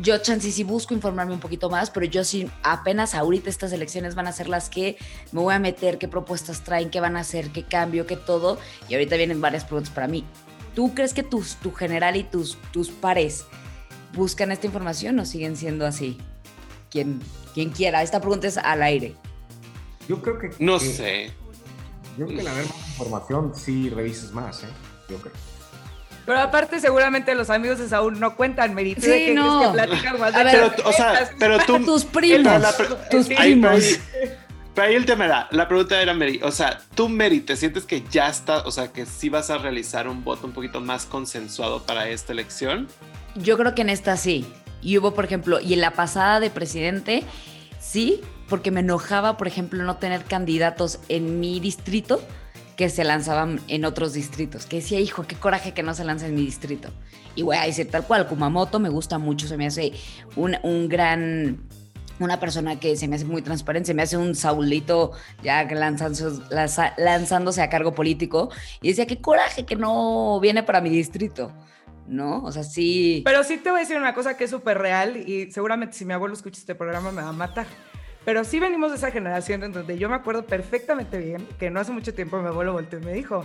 yo 0.00 0.18
chance 0.18 0.50
sí 0.50 0.64
busco 0.64 0.94
informarme 0.94 1.34
un 1.34 1.40
poquito 1.40 1.68
más, 1.68 1.90
pero 1.90 2.06
yo 2.06 2.24
sí 2.24 2.50
apenas 2.62 3.14
ahorita 3.14 3.50
estas 3.50 3.72
elecciones 3.72 4.14
van 4.14 4.26
a 4.26 4.32
ser 4.32 4.48
las 4.48 4.68
que 4.70 4.96
me 5.32 5.40
voy 5.40 5.54
a 5.54 5.58
meter, 5.58 5.98
qué 5.98 6.08
propuestas 6.08 6.64
traen, 6.64 6.90
qué 6.90 7.00
van 7.00 7.16
a 7.16 7.20
hacer, 7.20 7.50
qué 7.50 7.64
cambio, 7.64 8.06
qué 8.06 8.16
todo. 8.16 8.58
Y 8.88 8.94
ahorita 8.94 9.16
vienen 9.16 9.40
varias 9.40 9.64
preguntas 9.64 9.92
para 9.92 10.08
mí. 10.08 10.24
¿Tú 10.74 10.94
crees 10.94 11.12
que 11.12 11.22
tus, 11.22 11.56
tu 11.56 11.72
general 11.72 12.16
y 12.16 12.24
tus, 12.24 12.56
tus 12.72 12.88
pares 12.88 13.44
buscan 14.14 14.52
esta 14.52 14.66
información 14.66 15.18
o 15.18 15.26
siguen 15.26 15.56
siendo 15.56 15.86
así? 15.86 16.18
Quien, 16.90 17.20
quien 17.52 17.70
quiera. 17.70 18.02
Esta 18.02 18.20
pregunta 18.20 18.46
es 18.46 18.56
al 18.56 18.82
aire. 18.82 19.14
Yo 20.08 20.22
creo 20.22 20.38
que... 20.38 20.50
No 20.58 20.78
sé. 20.78 21.30
Yo 22.18 22.26
creo 22.26 22.38
que 22.38 22.44
la 22.44 22.54
ver 22.54 22.66
más 22.66 22.88
información 22.88 23.52
sí 23.54 23.90
revises 23.90 24.32
más, 24.32 24.62
¿eh? 24.64 24.68
Yo 25.08 25.18
creo. 25.18 25.51
Pero 26.24 26.38
aparte, 26.38 26.78
seguramente 26.78 27.34
los 27.34 27.50
amigos 27.50 27.78
de 27.78 27.88
Saúl 27.88 28.20
no 28.20 28.36
cuentan 28.36 28.74
mérito 28.74 29.02
sí, 29.02 29.32
no. 29.34 29.72
Que 29.72 30.18
más 30.18 30.34
de 30.34 30.44
pero, 30.44 30.72
o 30.84 30.92
sea, 30.92 31.30
pero 31.38 31.58
tú, 31.66 31.78
tus 31.84 32.04
primos, 32.04 32.62
tus 33.10 33.26
primos. 33.26 33.98
Pero 34.74 34.88
ahí 34.88 34.94
el 34.94 35.04
tema 35.04 35.26
era, 35.26 35.48
la 35.50 35.68
pregunta 35.68 36.00
era, 36.00 36.14
Mary, 36.14 36.40
o 36.42 36.50
sea, 36.50 36.80
tú, 36.94 37.08
Mary, 37.08 37.40
¿te 37.40 37.56
sientes 37.56 37.84
que 37.84 38.02
ya 38.10 38.28
está, 38.28 38.58
o 38.60 38.70
sea, 38.70 38.90
que 38.90 39.04
sí 39.04 39.28
vas 39.28 39.50
a 39.50 39.58
realizar 39.58 40.08
un 40.08 40.24
voto 40.24 40.46
un 40.46 40.52
poquito 40.52 40.80
más 40.80 41.04
consensuado 41.04 41.82
para 41.82 42.08
esta 42.08 42.32
elección? 42.32 42.88
Yo 43.34 43.58
creo 43.58 43.74
que 43.74 43.82
en 43.82 43.90
esta 43.90 44.16
sí. 44.16 44.46
Y 44.80 44.96
hubo, 44.96 45.12
por 45.12 45.26
ejemplo, 45.26 45.60
y 45.60 45.74
en 45.74 45.82
la 45.82 45.90
pasada 45.90 46.40
de 46.40 46.48
presidente, 46.48 47.22
sí, 47.80 48.22
porque 48.48 48.70
me 48.70 48.80
enojaba, 48.80 49.36
por 49.36 49.46
ejemplo, 49.46 49.82
no 49.84 49.96
tener 49.96 50.24
candidatos 50.24 51.00
en 51.08 51.38
mi 51.38 51.60
distrito 51.60 52.22
que 52.76 52.88
se 52.88 53.04
lanzaban 53.04 53.60
en 53.68 53.84
otros 53.84 54.12
distritos. 54.12 54.66
Que 54.66 54.76
decía, 54.76 55.00
hijo, 55.00 55.24
qué 55.24 55.36
coraje 55.36 55.72
que 55.72 55.82
no 55.82 55.94
se 55.94 56.04
lance 56.04 56.26
en 56.26 56.34
mi 56.34 56.42
distrito. 56.42 56.90
Y 57.34 57.42
voy 57.42 57.56
a 57.56 57.62
decir 57.62 57.90
tal 57.90 58.06
cual, 58.06 58.26
Kumamoto 58.26 58.78
me 58.78 58.88
gusta 58.88 59.18
mucho, 59.18 59.46
se 59.46 59.56
me 59.56 59.66
hace 59.66 59.92
un, 60.36 60.56
un 60.62 60.88
gran 60.88 61.60
una 62.18 62.38
persona 62.38 62.78
que 62.78 62.96
se 62.96 63.08
me 63.08 63.16
hace 63.16 63.24
muy 63.24 63.42
transparente, 63.42 63.88
se 63.88 63.94
me 63.94 64.02
hace 64.02 64.16
un 64.16 64.34
Saulito 64.34 65.12
ya 65.42 65.64
lanzándose, 65.64 66.42
lanzándose 66.96 67.62
a 67.62 67.68
cargo 67.68 67.94
político. 67.94 68.50
Y 68.80 68.88
decía, 68.88 69.06
qué 69.06 69.20
coraje 69.20 69.64
que 69.64 69.76
no 69.76 70.38
viene 70.40 70.62
para 70.62 70.80
mi 70.80 70.90
distrito. 70.90 71.52
¿No? 72.06 72.42
O 72.42 72.50
sea, 72.50 72.64
sí. 72.64 73.22
Pero 73.24 73.44
sí 73.44 73.58
te 73.58 73.70
voy 73.70 73.78
a 73.78 73.82
decir 73.82 73.96
una 73.96 74.12
cosa 74.12 74.36
que 74.36 74.44
es 74.44 74.50
súper 74.50 74.78
real 74.78 75.16
y 75.16 75.52
seguramente 75.52 75.96
si 75.96 76.04
mi 76.04 76.12
abuelo 76.12 76.34
escucha 76.34 76.58
este 76.58 76.74
programa 76.74 77.12
me 77.12 77.22
va 77.22 77.28
a 77.28 77.32
matar. 77.32 77.66
Pero 78.24 78.44
sí 78.44 78.60
venimos 78.60 78.90
de 78.90 78.98
esa 78.98 79.10
generación 79.10 79.64
en 79.64 79.72
donde 79.72 79.98
yo 79.98 80.08
me 80.08 80.14
acuerdo 80.14 80.46
perfectamente 80.46 81.18
bien 81.18 81.46
que 81.58 81.70
no 81.70 81.80
hace 81.80 81.92
mucho 81.92 82.14
tiempo 82.14 82.40
mi 82.40 82.48
abuelo 82.48 82.72
volteó 82.72 83.00
y 83.00 83.02
me 83.02 83.12
dijo, 83.12 83.44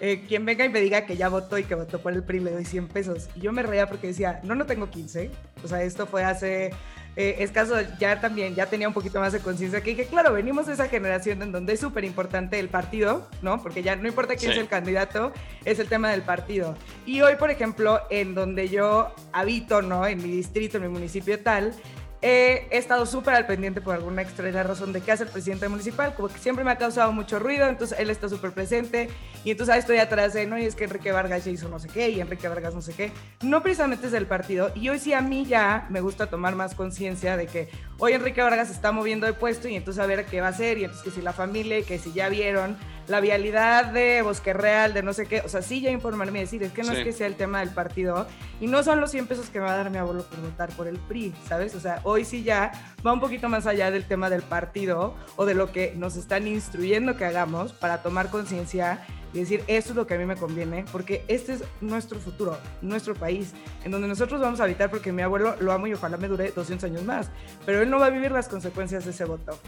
eh, 0.00 0.24
quien 0.28 0.44
venga 0.44 0.64
y 0.64 0.68
me 0.68 0.80
diga 0.80 1.06
que 1.06 1.16
ya 1.16 1.28
votó 1.28 1.58
y 1.58 1.64
que 1.64 1.74
votó 1.74 2.00
por 2.00 2.12
el 2.12 2.22
PRI 2.22 2.40
le 2.40 2.52
doy 2.52 2.64
100 2.64 2.88
pesos. 2.88 3.28
Y 3.34 3.40
yo 3.40 3.52
me 3.52 3.62
reía 3.62 3.88
porque 3.88 4.08
decía, 4.08 4.40
no, 4.44 4.54
no 4.54 4.66
tengo 4.66 4.90
15. 4.90 5.30
O 5.64 5.68
sea, 5.68 5.82
esto 5.82 6.06
fue 6.06 6.24
hace 6.24 6.70
eh, 7.16 7.36
escaso, 7.40 7.74
ya 7.98 8.20
también, 8.20 8.54
ya 8.54 8.66
tenía 8.66 8.86
un 8.86 8.94
poquito 8.94 9.18
más 9.18 9.32
de 9.32 9.40
conciencia 9.40 9.80
que 9.80 9.90
dije, 9.90 10.06
claro, 10.06 10.32
venimos 10.32 10.66
de 10.66 10.74
esa 10.74 10.88
generación 10.88 11.42
en 11.42 11.50
donde 11.50 11.72
es 11.72 11.80
súper 11.80 12.04
importante 12.04 12.60
el 12.60 12.68
partido, 12.68 13.26
¿no? 13.42 13.60
Porque 13.60 13.82
ya 13.82 13.96
no 13.96 14.06
importa 14.06 14.36
quién 14.36 14.52
es 14.52 14.58
el 14.58 14.68
candidato, 14.68 15.32
es 15.64 15.80
el 15.80 15.88
tema 15.88 16.10
del 16.10 16.22
partido. 16.22 16.76
Y 17.04 17.20
hoy, 17.22 17.34
por 17.34 17.50
ejemplo, 17.50 18.00
en 18.10 18.36
donde 18.36 18.68
yo 18.68 19.12
habito, 19.32 19.82
¿no? 19.82 20.06
En 20.06 20.22
mi 20.22 20.30
distrito, 20.30 20.76
en 20.76 20.84
mi 20.84 20.90
municipio 20.90 21.40
tal, 21.40 21.74
he 22.20 22.66
estado 22.72 23.06
súper 23.06 23.34
al 23.34 23.46
pendiente 23.46 23.80
por 23.80 23.94
alguna 23.94 24.22
extraña 24.22 24.62
razón 24.62 24.92
de 24.92 25.00
qué 25.00 25.12
hace 25.12 25.24
el 25.24 25.30
presidente 25.30 25.68
municipal, 25.68 26.14
como 26.14 26.28
que 26.28 26.38
siempre 26.38 26.64
me 26.64 26.70
ha 26.70 26.76
causado 26.76 27.12
mucho 27.12 27.38
ruido, 27.38 27.68
entonces 27.68 27.98
él 27.98 28.10
está 28.10 28.28
súper 28.28 28.52
presente 28.52 29.08
y 29.44 29.52
entonces 29.52 29.74
ahí 29.74 29.80
estoy 29.80 29.98
atrás 29.98 30.32
de, 30.34 30.46
no, 30.46 30.58
y 30.58 30.64
es 30.64 30.74
que 30.74 30.84
Enrique 30.84 31.12
Vargas 31.12 31.44
ya 31.44 31.50
hizo 31.50 31.68
no 31.68 31.78
sé 31.78 31.88
qué 31.88 32.10
y 32.10 32.20
Enrique 32.20 32.48
Vargas 32.48 32.74
no 32.74 32.82
sé 32.82 32.92
qué, 32.92 33.12
no 33.42 33.62
precisamente 33.62 34.06
es 34.06 34.12
del 34.12 34.26
partido 34.26 34.72
y 34.74 34.88
hoy 34.88 34.98
sí 34.98 35.12
a 35.12 35.20
mí 35.20 35.46
ya 35.46 35.86
me 35.90 36.00
gusta 36.00 36.26
tomar 36.26 36.56
más 36.56 36.74
conciencia 36.74 37.36
de 37.36 37.46
que, 37.46 37.68
hoy 37.98 38.12
Enrique 38.12 38.42
Vargas 38.42 38.70
está 38.70 38.92
moviendo 38.92 39.26
de 39.26 39.32
puesto 39.32 39.68
y 39.68 39.76
entonces 39.76 40.02
a 40.02 40.06
ver 40.06 40.24
qué 40.26 40.40
va 40.40 40.48
a 40.48 40.50
hacer 40.50 40.78
y 40.78 40.84
entonces 40.84 41.04
que 41.04 41.10
si 41.10 41.22
la 41.22 41.32
familia, 41.32 41.82
que 41.82 41.98
si 41.98 42.12
ya 42.12 42.28
vieron 42.28 42.76
la 43.08 43.20
vialidad 43.20 43.86
de 43.86 44.22
Bosque 44.22 44.52
Real, 44.52 44.92
de 44.92 45.02
no 45.02 45.12
sé 45.12 45.26
qué, 45.26 45.40
o 45.40 45.48
sea, 45.48 45.62
sí 45.62 45.80
ya 45.80 45.90
informarme 45.90 46.38
y 46.40 46.42
decir, 46.42 46.62
es 46.62 46.72
que 46.72 46.82
no 46.82 46.92
es 46.92 47.02
que 47.02 47.12
sea 47.12 47.26
el 47.26 47.36
tema 47.36 47.60
del 47.60 47.70
partido 47.70 48.26
y 48.60 48.66
no 48.66 48.82
son 48.82 49.00
los 49.00 49.10
100 49.10 49.26
pesos 49.26 49.48
que 49.48 49.58
me 49.58 49.64
va 49.64 49.72
a 49.72 49.76
dar 49.76 49.90
mi 49.90 49.96
abuelo 49.96 50.24
por 50.24 50.40
votar 50.40 50.70
por 50.70 50.86
el 50.86 50.98
PRI, 50.98 51.34
¿sabes? 51.48 51.74
O 51.74 51.80
sea, 51.80 52.00
hoy 52.04 52.24
sí 52.24 52.42
ya 52.42 52.72
va 53.06 53.12
un 53.12 53.20
poquito 53.20 53.48
más 53.48 53.66
allá 53.66 53.90
del 53.90 54.04
tema 54.04 54.28
del 54.28 54.42
partido 54.42 55.14
o 55.36 55.46
de 55.46 55.54
lo 55.54 55.72
que 55.72 55.94
nos 55.96 56.16
están 56.16 56.46
instruyendo 56.46 57.16
que 57.16 57.24
hagamos 57.24 57.72
para 57.72 58.02
tomar 58.02 58.30
conciencia 58.30 59.06
y 59.32 59.40
decir, 59.40 59.62
esto 59.66 59.90
es 59.90 59.96
lo 59.96 60.06
que 60.06 60.14
a 60.14 60.18
mí 60.18 60.24
me 60.24 60.36
conviene, 60.36 60.84
porque 60.90 61.24
este 61.28 61.54
es 61.54 61.64
nuestro 61.80 62.18
futuro, 62.18 62.58
nuestro 62.80 63.14
país, 63.14 63.52
en 63.84 63.90
donde 63.90 64.08
nosotros 64.08 64.40
vamos 64.40 64.60
a 64.60 64.64
habitar, 64.64 64.90
porque 64.90 65.12
mi 65.12 65.22
abuelo 65.22 65.54
lo 65.60 65.72
amo 65.72 65.86
y 65.86 65.94
ojalá 65.94 66.16
me 66.16 66.28
dure 66.28 66.50
200 66.50 66.90
años 66.90 67.04
más, 67.04 67.30
pero 67.66 67.82
él 67.82 67.90
no 67.90 67.98
va 67.98 68.06
a 68.06 68.10
vivir 68.10 68.32
las 68.32 68.48
consecuencias 68.48 69.04
de 69.04 69.10
ese 69.10 69.24
voto. 69.24 69.58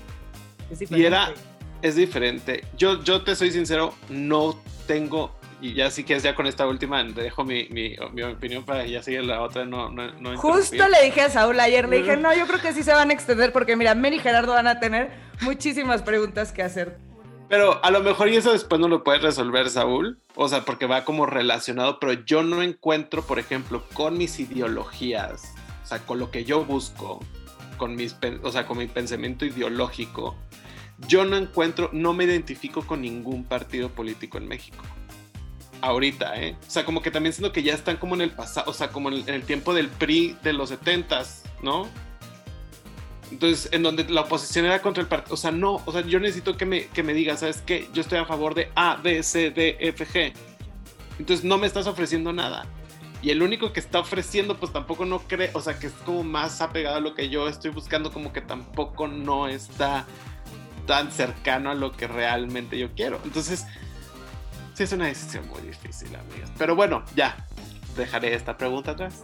y 0.70 1.04
era, 1.04 1.32
es 1.82 1.96
diferente. 1.96 2.64
Yo, 2.76 3.02
yo 3.02 3.22
te 3.22 3.34
soy 3.36 3.50
sincero, 3.50 3.94
no 4.08 4.60
tengo, 4.86 5.32
y 5.60 5.74
ya 5.74 5.90
sí 5.90 6.04
que 6.04 6.14
es 6.14 6.22
ya 6.22 6.34
con 6.34 6.46
esta 6.46 6.66
última, 6.66 7.02
dejo 7.02 7.44
mi, 7.44 7.68
mi, 7.68 7.94
mi 8.12 8.22
opinión 8.22 8.64
para 8.64 8.86
ya 8.86 9.02
sigue 9.02 9.22
la 9.22 9.42
otra. 9.42 9.64
No, 9.64 9.90
no, 9.90 10.10
no 10.12 10.36
Justo 10.38 10.88
le 10.88 11.04
dije 11.04 11.22
a 11.22 11.30
Saúl 11.30 11.60
ayer, 11.60 11.88
le 11.88 11.98
dije, 11.98 12.16
no, 12.18 12.34
yo 12.34 12.46
creo 12.46 12.60
que 12.60 12.72
sí 12.72 12.82
se 12.82 12.94
van 12.94 13.10
a 13.10 13.12
extender 13.12 13.52
porque 13.52 13.76
mira, 13.76 13.94
Mary 13.94 14.16
y 14.16 14.20
Gerardo 14.20 14.54
van 14.54 14.66
a 14.66 14.80
tener 14.80 15.10
muchísimas 15.42 16.02
preguntas 16.02 16.52
que 16.52 16.62
hacer. 16.62 16.98
Pero 17.48 17.84
a 17.84 17.90
lo 17.90 18.00
mejor 18.00 18.28
y 18.28 18.36
eso 18.36 18.52
después 18.52 18.80
no 18.80 18.86
lo 18.86 19.02
puede 19.02 19.18
resolver 19.18 19.68
Saúl, 19.70 20.20
o 20.36 20.48
sea, 20.48 20.64
porque 20.64 20.86
va 20.86 21.04
como 21.04 21.26
relacionado, 21.26 21.98
pero 21.98 22.12
yo 22.12 22.44
no 22.44 22.62
encuentro, 22.62 23.22
por 23.22 23.40
ejemplo, 23.40 23.82
con 23.92 24.16
mis 24.16 24.38
ideologías, 24.38 25.52
o 25.82 25.86
sea, 25.86 25.98
con 25.98 26.20
lo 26.20 26.30
que 26.30 26.44
yo 26.44 26.64
busco, 26.64 27.18
con 27.76 27.96
mis, 27.96 28.16
o 28.44 28.52
sea, 28.52 28.66
con 28.66 28.78
mi 28.78 28.86
pensamiento 28.86 29.44
ideológico, 29.44 30.36
yo 31.08 31.24
no 31.24 31.36
encuentro, 31.36 31.90
no 31.92 32.12
me 32.12 32.24
identifico 32.24 32.86
con 32.86 33.02
ningún 33.02 33.44
partido 33.44 33.90
político 33.90 34.38
en 34.38 34.48
México. 34.48 34.84
Ahorita, 35.80 36.40
¿eh? 36.40 36.56
O 36.66 36.70
sea, 36.70 36.84
como 36.84 37.00
que 37.00 37.10
también 37.10 37.32
siento 37.32 37.52
que 37.52 37.62
ya 37.62 37.74
están 37.74 37.96
como 37.96 38.14
en 38.14 38.20
el 38.20 38.30
pasado, 38.30 38.70
o 38.70 38.74
sea, 38.74 38.88
como 38.88 39.10
en 39.10 39.28
el, 39.28 39.42
tiempo 39.44 39.72
del 39.72 39.88
PRI 39.88 40.36
de 40.42 40.52
los 40.52 40.70
70s, 40.70 41.42
¿no? 41.62 41.88
Entonces, 43.30 43.72
en 43.72 43.82
donde 43.82 44.04
la 44.08 44.22
oposición 44.22 44.66
era 44.66 44.82
contra 44.82 45.02
el 45.02 45.08
partido, 45.08 45.34
o 45.34 45.38
sea, 45.38 45.52
no, 45.52 45.80
o 45.86 45.92
sea, 45.92 46.02
yo 46.02 46.20
necesito 46.20 46.56
que 46.56 46.66
me, 46.66 46.86
que 46.88 47.02
me 47.02 47.14
digas, 47.14 47.40
¿sabes 47.40 47.62
qué? 47.64 47.88
Yo 47.94 48.02
estoy 48.02 48.18
a 48.18 48.26
favor 48.26 48.54
de 48.54 48.70
A, 48.74 48.96
B, 48.96 49.22
C, 49.22 49.50
D, 49.50 49.76
F, 49.80 50.06
G. 50.06 50.32
Entonces, 51.18 51.44
no 51.44 51.56
me 51.56 51.66
estás 51.66 51.86
ofreciendo 51.86 52.32
nada. 52.32 52.66
Y 53.22 53.30
el 53.30 53.42
único 53.42 53.72
que 53.72 53.80
está 53.80 54.00
ofreciendo, 54.00 54.58
pues 54.58 54.72
tampoco 54.72 55.04
no 55.04 55.20
cree, 55.20 55.50
o 55.52 55.60
sea, 55.60 55.78
que 55.78 55.86
es 55.86 55.92
como 56.04 56.24
más 56.24 56.60
apegado 56.60 56.96
a 56.96 57.00
lo 57.00 57.14
que 57.14 57.28
yo 57.28 57.48
estoy 57.48 57.70
buscando, 57.70 58.12
como 58.12 58.32
que 58.32 58.40
tampoco 58.40 59.08
no 59.08 59.46
está 59.46 60.06
tan 60.90 61.12
cercano 61.12 61.70
a 61.70 61.74
lo 61.76 61.92
que 61.92 62.08
realmente 62.08 62.76
yo 62.76 62.92
quiero. 62.96 63.20
Entonces, 63.22 63.64
sí 64.74 64.82
es 64.82 64.90
una 64.90 65.06
decisión 65.06 65.46
muy 65.46 65.60
difícil, 65.60 66.08
amigas. 66.16 66.50
Pero 66.58 66.74
bueno, 66.74 67.04
ya, 67.14 67.46
dejaré 67.96 68.34
esta 68.34 68.58
pregunta 68.58 68.90
atrás. 68.90 69.22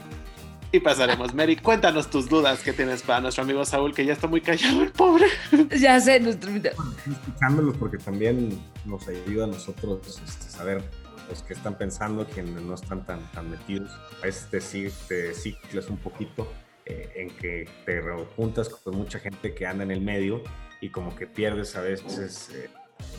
Y 0.71 0.79
pasaremos. 0.79 1.35
Mary, 1.35 1.57
cuéntanos 1.63 2.09
tus 2.09 2.29
dudas 2.29 2.61
que 2.61 2.73
tienes 2.73 3.03
para 3.03 3.21
nuestro 3.21 3.43
amigo 3.43 3.65
Saúl, 3.65 3.93
que 3.93 4.05
ya 4.05 4.13
está 4.13 4.29
muy 4.29 4.43
callado, 4.43 4.81
el 4.81 4.93
pobre. 4.93 5.27
Ya 5.77 5.99
sé, 5.99 6.21
nuestro 6.21 6.53
Escuchándolos 6.53 7.77
porque 7.79 7.99
también 7.99 8.57
nos 8.85 9.09
ayuda 9.09 9.47
a 9.47 9.49
nosotros 9.49 10.23
este, 10.25 10.49
saber 10.49 10.85
los 11.29 11.43
que 11.43 11.55
están 11.55 11.77
pensando, 11.77 12.25
quienes 12.27 12.63
no 12.63 12.75
están 12.75 13.05
tan, 13.05 13.19
tan 13.33 13.51
metidos. 13.51 13.91
A 14.23 14.27
veces 14.27 14.49
te, 14.51 14.91
te 15.09 15.35
ciclas 15.35 15.89
un 15.89 15.97
poquito 15.97 16.49
eh, 16.85 17.11
en 17.17 17.31
que 17.31 17.69
te 17.85 18.01
juntas 18.37 18.69
con 18.69 18.95
mucha 18.95 19.19
gente 19.19 19.53
que 19.53 19.67
anda 19.67 19.83
en 19.83 19.91
el 19.91 20.01
medio 20.01 20.45
y 20.87 20.91
como 20.91 21.17
que 21.17 21.27
pierdes 21.27 21.75
a 21.75 21.81
veces 21.81 22.49
eh, 22.55 22.71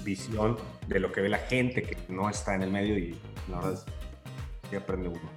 visión 0.06 0.58
de 0.88 1.02
lo 1.02 1.12
que 1.12 1.20
ve 1.20 1.28
la 1.28 1.38
gente 1.38 1.82
que 1.82 1.98
no 2.08 2.30
está 2.30 2.56
en 2.56 2.64
el 2.64 2.72
medio 2.72 2.98
y 2.98 3.18
la 3.50 3.58
verdad 3.58 3.74
es 3.74 4.70
que 4.70 4.78
aprende 4.78 5.10
uno. 5.10 5.30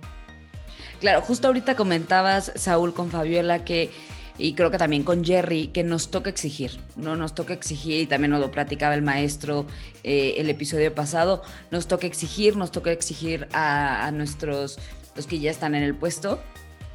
Claro, 1.00 1.22
justo 1.22 1.48
ahorita 1.48 1.74
comentabas, 1.74 2.52
Saúl, 2.54 2.94
con 2.94 3.10
Fabiola, 3.10 3.64
que, 3.64 3.90
y 4.38 4.54
creo 4.54 4.70
que 4.70 4.78
también 4.78 5.02
con 5.02 5.24
Jerry, 5.24 5.68
que 5.68 5.82
nos 5.82 6.12
toca 6.12 6.30
exigir, 6.30 6.78
¿no? 6.94 7.16
Nos 7.16 7.34
toca 7.34 7.52
exigir, 7.52 8.02
y 8.02 8.06
también 8.06 8.30
nos 8.30 8.40
lo 8.40 8.52
platicaba 8.52 8.94
el 8.94 9.02
maestro 9.02 9.66
eh, 10.04 10.34
el 10.36 10.48
episodio 10.50 10.94
pasado, 10.94 11.42
nos 11.72 11.88
toca 11.88 12.06
exigir, 12.06 12.56
nos 12.56 12.70
toca 12.70 12.92
exigir 12.92 13.48
a, 13.52 14.06
a, 14.06 14.12
nuestros, 14.12 14.78
los 15.16 15.26
que 15.26 15.40
ya 15.40 15.50
están 15.50 15.74
en 15.74 15.82
el 15.82 15.96
puesto, 15.96 16.40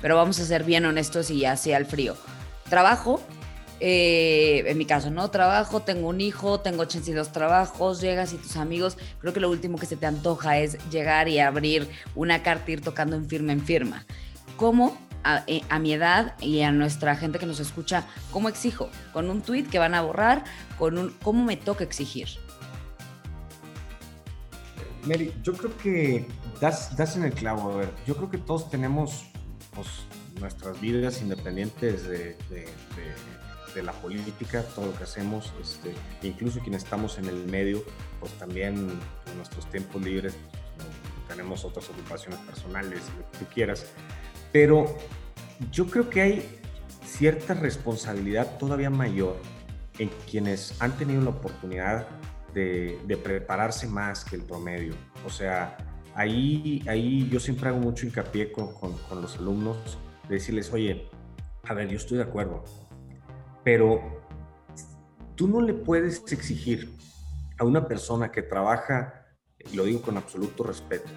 pero 0.01 0.15
vamos 0.15 0.39
a 0.39 0.45
ser 0.45 0.63
bien 0.63 0.85
honestos 0.85 1.29
y 1.29 1.43
sea 1.57 1.77
el 1.77 1.85
frío. 1.85 2.15
Trabajo, 2.69 3.21
eh, 3.79 4.63
en 4.67 4.77
mi 4.77 4.85
caso, 4.85 5.11
¿no? 5.11 5.29
Trabajo, 5.29 5.81
tengo 5.81 6.07
un 6.07 6.21
hijo, 6.21 6.61
tengo 6.61 6.83
82 6.83 7.31
trabajos, 7.31 7.99
llegas 7.99 8.33
y 8.33 8.37
tus 8.37 8.55
amigos, 8.55 8.97
creo 9.19 9.33
que 9.33 9.39
lo 9.39 9.49
último 9.49 9.77
que 9.77 9.85
se 9.85 9.97
te 9.97 10.05
antoja 10.05 10.59
es 10.59 10.77
llegar 10.89 11.27
y 11.27 11.39
abrir 11.39 11.89
una 12.15 12.41
carta 12.41 12.71
y 12.71 12.73
ir 12.73 12.81
tocando 12.81 13.15
en 13.15 13.25
firma 13.25 13.51
en 13.51 13.61
firma. 13.61 14.05
¿Cómo? 14.55 14.97
A, 15.23 15.43
eh, 15.47 15.61
a, 15.69 15.79
mi 15.79 15.91
edad 15.91 16.35
y 16.39 16.61
a 16.61 16.71
nuestra 16.71 17.15
gente 17.15 17.39
que 17.39 17.47
nos 17.47 17.59
escucha, 17.59 18.05
¿cómo 18.31 18.47
exijo? 18.47 18.89
¿Con 19.11 19.29
un 19.29 19.41
tweet 19.41 19.63
que 19.63 19.79
van 19.79 19.95
a 19.95 20.01
borrar? 20.01 20.43
¿Con 20.77 20.97
un, 20.97 21.09
¿Cómo 21.23 21.43
me 21.43 21.57
toca 21.57 21.83
exigir? 21.83 22.27
Mary, 25.03 25.33
yo 25.43 25.53
creo 25.53 25.75
que 25.77 26.27
das, 26.61 26.95
das 26.95 27.15
en 27.15 27.23
el 27.23 27.33
clavo. 27.33 27.71
A 27.71 27.77
ver, 27.77 27.89
yo 28.05 28.15
creo 28.15 28.29
que 28.29 28.37
todos 28.37 28.69
tenemos 28.69 29.25
pues, 29.73 29.87
nuestras 30.39 30.79
vidas 30.79 31.21
independientes 31.21 32.03
de, 32.07 32.37
de 32.49 32.67
de 32.95 33.13
la 33.83 33.93
política, 33.93 34.63
todo 34.75 34.87
lo 34.87 34.97
que 34.97 35.03
hacemos, 35.03 35.53
este, 35.61 35.93
incluso 36.21 36.59
quienes 36.59 36.83
estamos 36.83 37.17
en 37.17 37.25
el 37.25 37.45
medio, 37.45 37.83
pues 38.19 38.31
también 38.33 38.75
en 38.75 39.37
nuestros 39.37 39.69
tiempos 39.69 40.01
libres 40.01 40.35
pues, 40.75 40.87
tenemos 41.27 41.65
otras 41.65 41.89
ocupaciones 41.89 42.39
personales, 42.39 43.01
lo 43.17 43.31
que 43.31 43.37
tú 43.39 43.45
quieras, 43.53 43.85
pero 44.51 44.97
yo 45.71 45.87
creo 45.87 46.09
que 46.09 46.21
hay 46.21 46.59
cierta 47.05 47.53
responsabilidad 47.53 48.57
todavía 48.57 48.89
mayor 48.89 49.37
en 49.99 50.09
quienes 50.29 50.79
han 50.81 50.97
tenido 50.97 51.21
la 51.21 51.29
oportunidad 51.29 52.07
de, 52.53 52.99
de 53.05 53.17
prepararse 53.17 53.87
más 53.87 54.25
que 54.25 54.35
el 54.35 54.43
promedio. 54.43 54.93
O 55.25 55.29
sea, 55.29 55.77
ahí, 56.15 56.83
ahí 56.87 57.29
yo 57.29 57.39
siempre 57.39 57.69
hago 57.69 57.79
mucho 57.79 58.05
hincapié 58.05 58.51
con, 58.51 58.73
con, 58.73 58.97
con 58.97 59.21
los 59.21 59.37
alumnos, 59.37 59.97
de 60.27 60.35
decirles, 60.35 60.71
oye, 60.73 61.07
a 61.63 61.73
ver, 61.73 61.89
yo 61.89 61.97
estoy 61.97 62.17
de 62.17 62.23
acuerdo, 62.23 62.63
pero 63.65 64.21
tú 65.35 65.47
no 65.47 65.59
le 65.59 65.73
puedes 65.73 66.23
exigir 66.31 66.95
a 67.57 67.65
una 67.65 67.87
persona 67.87 68.31
que 68.31 68.43
trabaja, 68.43 69.25
lo 69.73 69.85
digo 69.85 70.03
con 70.03 70.17
absoluto 70.17 70.63
respeto, 70.63 71.09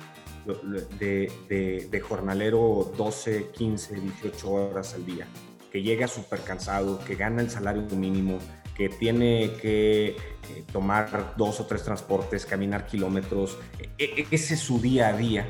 de, 0.99 2.03
jornalero 2.03 2.91
12, 2.97 3.51
15, 3.51 4.01
18 4.01 4.51
horas 4.51 4.95
al 4.95 5.05
día, 5.05 5.27
que 5.71 5.83
llega 5.83 6.09
súper 6.09 6.41
cansado, 6.41 6.99
que 7.05 7.17
gana 7.17 7.43
el 7.43 7.51
salario 7.51 7.83
mínimo, 7.95 8.39
que 8.75 8.89
tiene 8.89 9.53
que 9.61 10.07
eh, 10.09 10.17
tomar 10.73 11.35
dos 11.37 11.61
o 11.61 11.67
tres 11.67 11.83
transportes, 11.83 12.47
caminar 12.47 12.87
kilómetros, 12.87 13.59
e, 13.99 14.05
e, 14.05 14.27
ese 14.31 14.55
es 14.55 14.61
su 14.61 14.81
día 14.81 15.09
a 15.09 15.13
día, 15.13 15.47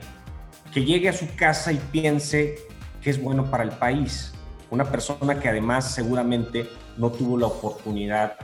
que 0.74 0.84
llegue 0.84 1.08
a 1.08 1.12
su 1.12 1.28
casa 1.36 1.70
y 1.70 1.76
piense 1.92 2.58
que 3.00 3.10
es 3.10 3.22
bueno 3.22 3.48
para 3.48 3.62
el 3.62 3.70
país. 3.70 4.32
Una 4.70 4.84
persona 4.84 5.40
que 5.40 5.48
además 5.48 5.94
seguramente 5.94 6.68
no 6.96 7.10
tuvo 7.10 7.38
la 7.38 7.46
oportunidad 7.46 8.36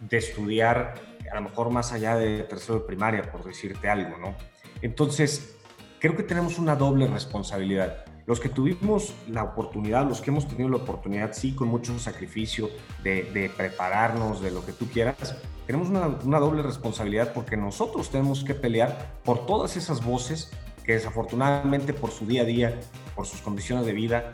de 0.00 0.16
estudiar 0.16 0.94
a 1.30 1.34
lo 1.36 1.42
mejor 1.42 1.70
más 1.70 1.92
allá 1.92 2.16
de 2.16 2.44
tercero 2.44 2.80
de 2.80 2.86
primaria, 2.86 3.30
por 3.30 3.44
decirte 3.44 3.88
algo, 3.88 4.16
¿no? 4.18 4.34
Entonces, 4.82 5.56
creo 5.98 6.16
que 6.16 6.22
tenemos 6.22 6.58
una 6.58 6.76
doble 6.76 7.06
responsabilidad. 7.06 8.04
Los 8.26 8.40
que 8.40 8.48
tuvimos 8.48 9.14
la 9.28 9.42
oportunidad, 9.42 10.06
los 10.06 10.20
que 10.20 10.30
hemos 10.30 10.48
tenido 10.48 10.68
la 10.70 10.76
oportunidad, 10.76 11.32
sí, 11.32 11.54
con 11.54 11.68
mucho 11.68 11.98
sacrificio 11.98 12.70
de, 13.02 13.50
prepararnos, 13.54 14.40
de 14.40 14.50
lo 14.50 14.64
que 14.64 14.72
tú 14.72 14.86
quieras, 14.86 15.36
tenemos 15.66 15.88
una, 15.88 16.06
una, 16.06 16.38
doble 16.38 16.62
responsabilidad 16.62 17.32
porque 17.34 17.56
nosotros 17.56 18.10
tenemos 18.10 18.44
que 18.44 18.54
pelear 18.54 19.14
por 19.24 19.44
todas 19.44 19.76
esas 19.76 20.04
voces 20.04 20.50
que 20.84 20.92
desafortunadamente 20.92 21.92
por 21.92 22.10
su 22.10 22.26
día 22.26 22.42
a 22.42 22.44
día, 22.44 22.80
por 23.14 23.26
sus 23.26 23.40
condiciones 23.40 23.84
de 23.86 23.92
vida, 23.92 24.32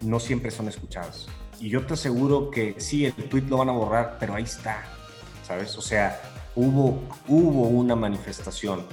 no 0.00 0.20
siempre 0.20 0.50
son 0.50 0.68
escuchadas. 0.68 1.26
Y 1.60 1.68
yo 1.68 1.84
te 1.84 1.94
aseguro 1.94 2.50
que 2.50 2.76
sí, 2.78 3.04
el 3.04 3.12
tweet 3.12 3.42
lo 3.42 3.58
van 3.58 3.68
a 3.68 3.72
borrar, 3.72 4.16
pero 4.18 4.34
ahí 4.34 4.44
está, 4.44 4.82
¿sabes? 5.46 5.76
O 5.76 5.82
sea, 5.82 6.20
hubo, 6.54 7.02
hubo 7.28 7.68
una 7.68 7.94
manifestación. 7.94 8.86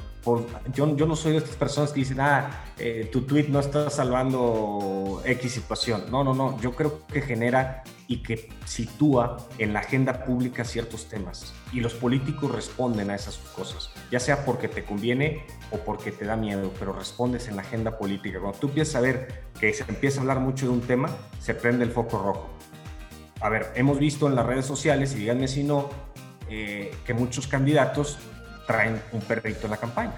Yo, 0.73 0.95
yo 0.95 1.05
no 1.05 1.15
soy 1.15 1.33
de 1.33 1.37
estas 1.39 1.55
personas 1.55 1.91
que 1.91 2.01
dicen, 2.01 2.19
ah, 2.19 2.65
eh, 2.77 3.09
tu 3.11 3.21
tweet 3.21 3.47
no 3.49 3.59
está 3.59 3.89
salvando 3.89 5.21
X 5.25 5.51
situación. 5.51 6.05
No, 6.11 6.23
no, 6.23 6.33
no. 6.33 6.59
Yo 6.59 6.73
creo 6.75 7.05
que 7.07 7.21
genera 7.21 7.83
y 8.07 8.23
que 8.23 8.49
sitúa 8.65 9.37
en 9.57 9.73
la 9.73 9.79
agenda 9.79 10.25
pública 10.25 10.63
ciertos 10.63 11.07
temas. 11.07 11.53
Y 11.71 11.79
los 11.79 11.93
políticos 11.93 12.51
responden 12.51 13.09
a 13.09 13.15
esas 13.15 13.37
cosas, 13.37 13.89
ya 14.11 14.19
sea 14.19 14.45
porque 14.45 14.67
te 14.67 14.85
conviene 14.85 15.45
o 15.71 15.77
porque 15.77 16.11
te 16.11 16.25
da 16.25 16.35
miedo, 16.35 16.71
pero 16.79 16.93
respondes 16.93 17.47
en 17.47 17.55
la 17.57 17.63
agenda 17.63 17.97
política. 17.97 18.39
Cuando 18.39 18.57
tú 18.57 18.67
empiezas 18.67 18.95
a 18.95 19.01
ver 19.01 19.43
que 19.59 19.73
se 19.73 19.83
empieza 19.87 20.19
a 20.19 20.21
hablar 20.21 20.39
mucho 20.39 20.67
de 20.67 20.71
un 20.71 20.81
tema, 20.81 21.09
se 21.39 21.53
prende 21.53 21.83
el 21.83 21.91
foco 21.91 22.17
rojo 22.17 22.57
a 23.41 23.49
ver, 23.49 23.71
hemos 23.75 23.99
visto 23.99 24.27
en 24.27 24.35
las 24.35 24.45
redes 24.45 24.65
sociales, 24.65 25.13
y 25.13 25.19
díganme 25.19 25.47
si 25.47 25.63
no, 25.63 25.89
eh, 26.49 26.91
que 27.05 27.13
muchos 27.13 27.47
candidatos 27.47 28.17
traen 28.67 29.01
un 29.12 29.21
perrito 29.21 29.65
en 29.65 29.71
la 29.71 29.77
campaña. 29.77 30.13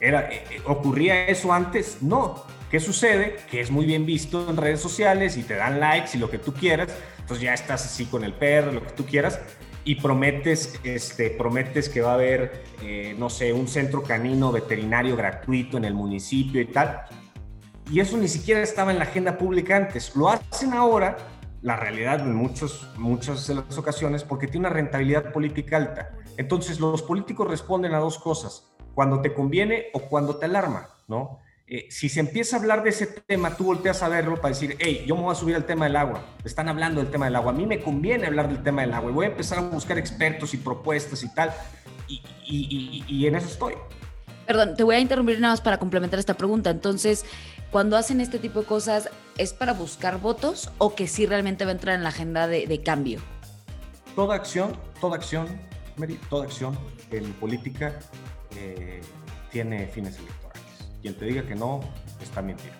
Era, 0.00 0.30
eh, 0.30 0.44
eh, 0.50 0.62
¿Ocurría 0.66 1.26
eso 1.26 1.52
antes? 1.52 2.02
No. 2.02 2.44
¿Qué 2.70 2.78
sucede? 2.78 3.36
Que 3.50 3.60
es 3.60 3.70
muy 3.70 3.86
bien 3.86 4.04
visto 4.04 4.48
en 4.48 4.56
redes 4.56 4.80
sociales 4.80 5.36
y 5.36 5.42
te 5.42 5.54
dan 5.54 5.80
likes 5.80 6.10
y 6.14 6.18
lo 6.18 6.30
que 6.30 6.38
tú 6.38 6.52
quieras. 6.52 6.94
Entonces 7.18 7.42
ya 7.42 7.54
estás 7.54 7.84
así 7.84 8.04
con 8.06 8.22
el 8.22 8.34
perro, 8.34 8.70
lo 8.70 8.84
que 8.84 8.92
tú 8.92 9.06
quieras 9.06 9.40
y 9.84 9.96
prometes, 9.96 10.78
este, 10.82 11.30
prometes 11.30 11.88
que 11.88 12.00
va 12.00 12.12
a 12.12 12.14
haber, 12.14 12.64
no 13.18 13.28
sé, 13.28 13.52
un 13.52 13.68
centro 13.68 14.02
canino 14.02 14.50
veterinario 14.50 15.14
gratuito 15.14 15.76
en 15.76 15.84
el 15.84 15.92
municipio 15.92 16.60
y 16.60 16.66
tal. 16.66 17.02
Y 17.90 18.00
eso 18.00 18.16
ni 18.16 18.28
siquiera 18.28 18.62
estaba 18.62 18.92
en 18.92 18.98
la 18.98 19.04
agenda 19.04 19.36
pública 19.36 19.76
antes. 19.76 20.16
Lo 20.16 20.30
hacen 20.30 20.72
ahora 20.72 21.16
la 21.62 21.76
realidad 21.76 22.20
en 22.20 22.34
muchos, 22.34 22.86
muchas 22.96 23.46
de 23.46 23.54
las 23.56 23.78
ocasiones 23.78 24.22
porque 24.22 24.46
tiene 24.46 24.66
una 24.66 24.74
rentabilidad 24.74 25.32
política 25.32 25.76
alta. 25.78 26.10
Entonces 26.36 26.80
los 26.80 27.02
políticos 27.02 27.48
responden 27.48 27.94
a 27.94 27.98
dos 27.98 28.18
cosas, 28.18 28.72
cuando 28.94 29.20
te 29.20 29.34
conviene 29.34 29.86
o 29.92 30.00
cuando 30.00 30.36
te 30.36 30.46
alarma, 30.46 30.88
¿no? 31.08 31.40
Eh, 31.66 31.86
si 31.90 32.08
se 32.10 32.20
empieza 32.20 32.56
a 32.56 32.60
hablar 32.60 32.82
de 32.82 32.90
ese 32.90 33.06
tema, 33.06 33.56
tú 33.56 33.64
volteas 33.64 34.02
a 34.02 34.08
verlo 34.08 34.36
para 34.36 34.50
decir, 34.50 34.76
hey, 34.78 35.04
yo 35.06 35.16
me 35.16 35.22
voy 35.22 35.32
a 35.32 35.34
subir 35.34 35.56
al 35.56 35.64
tema 35.64 35.86
del 35.86 35.96
agua, 35.96 36.22
están 36.44 36.68
hablando 36.68 37.00
del 37.00 37.10
tema 37.10 37.24
del 37.24 37.36
agua, 37.36 37.52
a 37.52 37.54
mí 37.54 37.64
me 37.64 37.82
conviene 37.82 38.26
hablar 38.26 38.48
del 38.48 38.62
tema 38.62 38.82
del 38.82 38.92
agua 38.92 39.10
y 39.10 39.14
voy 39.14 39.26
a 39.26 39.30
empezar 39.30 39.58
a 39.58 39.62
buscar 39.62 39.96
expertos 39.98 40.52
y 40.52 40.58
propuestas 40.58 41.22
y 41.22 41.34
tal, 41.34 41.52
y, 42.06 42.22
y, 42.46 43.04
y 43.08 43.26
en 43.26 43.36
eso 43.36 43.48
estoy. 43.48 43.74
Perdón, 44.46 44.76
te 44.76 44.82
voy 44.82 44.96
a 44.96 45.00
interrumpir 45.00 45.40
nada 45.40 45.54
más 45.54 45.60
para 45.60 45.78
complementar 45.78 46.18
esta 46.18 46.34
pregunta. 46.34 46.70
Entonces, 46.70 47.24
cuando 47.70 47.96
hacen 47.96 48.20
este 48.20 48.38
tipo 48.38 48.60
de 48.60 48.66
cosas, 48.66 49.08
¿es 49.38 49.52
para 49.52 49.72
buscar 49.72 50.20
votos 50.20 50.70
o 50.78 50.94
que 50.94 51.08
sí 51.08 51.26
realmente 51.26 51.64
va 51.64 51.70
a 51.70 51.74
entrar 51.74 51.96
en 51.96 52.02
la 52.02 52.10
agenda 52.10 52.46
de, 52.46 52.82
cambio? 52.84 53.20
Toda 54.14 54.36
acción, 54.36 54.76
toda 55.00 55.16
acción, 55.16 55.48
Mary, 55.96 56.18
toda 56.28 56.44
acción 56.44 56.76
en 57.10 57.32
política 57.34 57.98
eh, 58.56 59.00
tiene 59.50 59.86
fines 59.86 60.18
electorales. 60.18 60.62
Quien 61.00 61.14
te 61.14 61.24
diga 61.24 61.42
que 61.46 61.54
no, 61.54 61.80
está 62.22 62.42
mintiendo. 62.42 62.78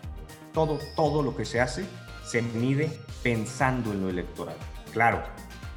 Todo, 0.52 0.78
todo 0.96 1.22
lo 1.22 1.36
que 1.36 1.44
se 1.44 1.60
hace 1.60 1.84
se 2.24 2.42
mide 2.42 2.90
pensando 3.22 3.92
en 3.92 4.02
lo 4.02 4.08
electoral. 4.08 4.56
Claro, 4.92 5.22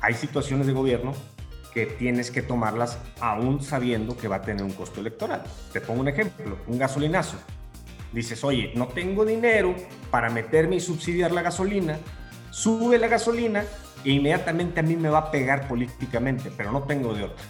hay 0.02 0.14
situaciones 0.14 0.68
de 0.68 0.74
gobierno 0.74 1.14
que 1.74 1.86
tienes 1.86 2.32
que 2.32 2.42
tomarlas 2.42 2.98
aún 3.20 3.62
sabiendo 3.62 4.18
que 4.18 4.28
va 4.28 4.38
a 4.38 4.42
tener 4.42 4.64
un 4.64 4.72
costo 4.72 5.00
electoral. 5.00 5.44
Te 5.74 5.82
pongo 5.82 6.02
un 6.02 6.08
ejemplo, 6.08 6.58
un 6.68 6.78
gasolinazo 6.78 7.38
dices, 8.12 8.44
oye, 8.44 8.72
no 8.76 8.88
tengo 8.88 9.26
dinero 9.26 9.76
para 10.12 10.30
meterme 10.30 10.78
y 10.78 10.80
subsidiar 10.80 11.32
la 11.32 11.42
gasolina, 11.42 11.98
sube 12.52 12.98
la 12.98 13.08
gasolina 13.08 13.64
e 14.04 14.12
inmediatamente 14.12 14.80
a 14.80 14.84
mí 14.84 14.96
me 14.96 15.10
va 15.10 15.20
a 15.20 15.32
pegar 15.32 15.68
políticamente, 15.68 16.52
pero 16.56 16.72
no 16.72 16.84
tengo 16.84 17.14
de 17.14 17.24
otra. 17.24 17.44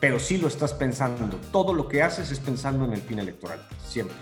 Pero 0.00 0.18
sí 0.18 0.38
lo 0.38 0.48
estás 0.48 0.74
pensando. 0.74 1.36
Todo 1.50 1.72
lo 1.72 1.88
que 1.88 2.02
haces 2.02 2.30
es 2.30 2.38
pensando 2.38 2.84
en 2.84 2.92
el 2.92 3.00
fin 3.00 3.18
electoral, 3.18 3.66
siempre. 3.84 4.16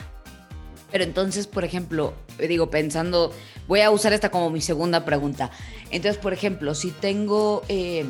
Pero 0.91 1.05
entonces, 1.05 1.47
por 1.49 1.65
ejemplo, 1.65 2.15
digo, 2.39 2.71
pensando, 2.71 3.33
voy 3.67 3.81
a 3.81 3.91
usar 3.91 4.13
esta 4.13 4.31
como 4.31 4.51
mi 4.51 4.61
segunda 4.61 5.05
pregunta. 5.05 5.51
Entonces, 5.91 6.21
por 6.21 6.33
ejemplo, 6.33 6.75
si 6.75 6.91
tengo... 6.91 7.63
Eh, 7.69 8.07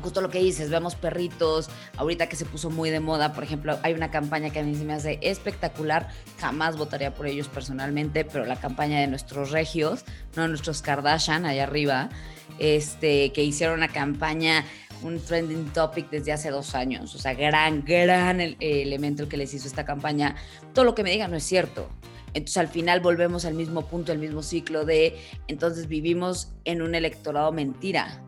justo 0.00 0.20
lo 0.20 0.30
que 0.30 0.38
dices, 0.38 0.70
vemos 0.70 0.94
perritos, 0.94 1.68
ahorita 1.96 2.28
que 2.28 2.36
se 2.36 2.44
puso 2.44 2.70
muy 2.70 2.90
de 2.90 3.00
moda, 3.00 3.32
por 3.32 3.44
ejemplo, 3.44 3.78
hay 3.82 3.92
una 3.92 4.10
campaña 4.10 4.50
que 4.50 4.60
a 4.60 4.62
mí 4.62 4.74
se 4.74 4.84
me 4.84 4.94
hace 4.94 5.18
espectacular, 5.22 6.08
jamás 6.38 6.76
votaría 6.76 7.14
por 7.14 7.26
ellos 7.26 7.48
personalmente, 7.48 8.24
pero 8.24 8.44
la 8.44 8.56
campaña 8.56 9.00
de 9.00 9.06
nuestros 9.06 9.50
regios, 9.50 10.04
no 10.36 10.48
nuestros 10.48 10.82
Kardashian 10.82 11.44
allá 11.44 11.64
arriba, 11.64 12.10
este, 12.58 13.32
que 13.32 13.42
hicieron 13.42 13.76
una 13.76 13.88
campaña, 13.88 14.64
un 15.02 15.20
trending 15.20 15.72
topic 15.72 16.10
desde 16.10 16.32
hace 16.32 16.50
dos 16.50 16.74
años, 16.74 17.14
o 17.14 17.18
sea, 17.18 17.34
gran, 17.34 17.84
gran 17.84 18.40
elemento 18.40 19.22
el 19.22 19.28
que 19.28 19.36
les 19.36 19.54
hizo 19.54 19.66
esta 19.66 19.84
campaña, 19.84 20.36
todo 20.74 20.84
lo 20.84 20.94
que 20.94 21.02
me 21.02 21.10
digan 21.10 21.30
no 21.30 21.36
es 21.36 21.44
cierto. 21.44 21.88
Entonces 22.32 22.58
al 22.58 22.68
final 22.68 23.00
volvemos 23.00 23.44
al 23.44 23.54
mismo 23.54 23.86
punto, 23.88 24.12
al 24.12 24.18
mismo 24.18 24.42
ciclo 24.42 24.84
de, 24.84 25.18
entonces 25.48 25.88
vivimos 25.88 26.52
en 26.64 26.80
un 26.80 26.94
electorado 26.94 27.50
mentira 27.50 28.22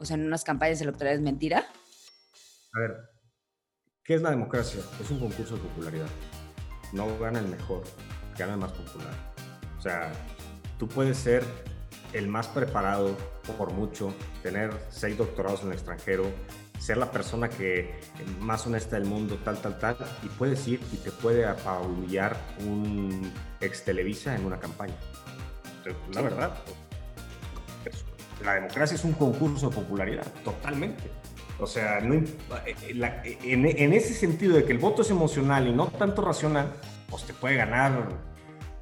o 0.00 0.04
sea, 0.04 0.16
en 0.16 0.26
unas 0.26 0.44
campañas 0.44 0.80
electorales 0.80 1.20
mentira? 1.20 1.66
A 2.72 2.80
ver, 2.80 2.96
¿qué 4.02 4.14
es 4.14 4.22
la 4.22 4.30
democracia? 4.30 4.80
Es 5.00 5.10
un 5.10 5.20
concurso 5.20 5.56
de 5.56 5.62
popularidad. 5.62 6.08
No 6.92 7.18
gana 7.18 7.38
el 7.38 7.48
mejor, 7.48 7.82
gana 8.36 8.54
el 8.54 8.58
más 8.58 8.72
popular. 8.72 9.12
O 9.78 9.80
sea, 9.80 10.10
tú 10.78 10.88
puedes 10.88 11.18
ser 11.18 11.44
el 12.12 12.26
más 12.26 12.48
preparado 12.48 13.16
por 13.58 13.72
mucho, 13.72 14.14
tener 14.42 14.72
seis 14.88 15.16
doctorados 15.16 15.62
en 15.62 15.68
el 15.68 15.74
extranjero, 15.74 16.24
ser 16.78 16.96
la 16.96 17.10
persona 17.10 17.48
que 17.48 18.00
más 18.40 18.66
honesta 18.66 18.96
del 18.96 19.04
mundo, 19.04 19.38
tal, 19.44 19.58
tal, 19.58 19.78
tal, 19.78 19.96
y 20.22 20.28
puedes 20.28 20.66
ir 20.66 20.80
y 20.92 20.96
te 20.96 21.10
puede 21.10 21.44
apabullar 21.44 22.36
un 22.60 23.30
ex 23.60 23.84
Televisa 23.84 24.34
en 24.34 24.46
una 24.46 24.58
campaña. 24.58 24.94
La 26.12 26.22
verdad, 26.22 26.54
la 28.44 28.54
democracia 28.54 28.94
es 28.94 29.04
un 29.04 29.12
concurso 29.12 29.68
de 29.68 29.74
popularidad, 29.74 30.26
totalmente. 30.44 31.10
O 31.58 31.66
sea, 31.66 32.00
no, 32.00 32.14
eh, 32.14 32.24
eh, 32.66 33.36
en, 33.44 33.92
ese 33.92 34.14
sentido 34.14 34.56
de 34.56 34.64
que 34.64 34.72
el 34.72 34.78
voto 34.78 35.02
es 35.02 35.10
emocional 35.10 35.68
y 35.68 35.72
no 35.72 35.88
tanto 35.88 36.22
racional, 36.22 36.72
pues 37.08 37.24
te 37.24 37.34
puede 37.34 37.56
ganar 37.56 38.08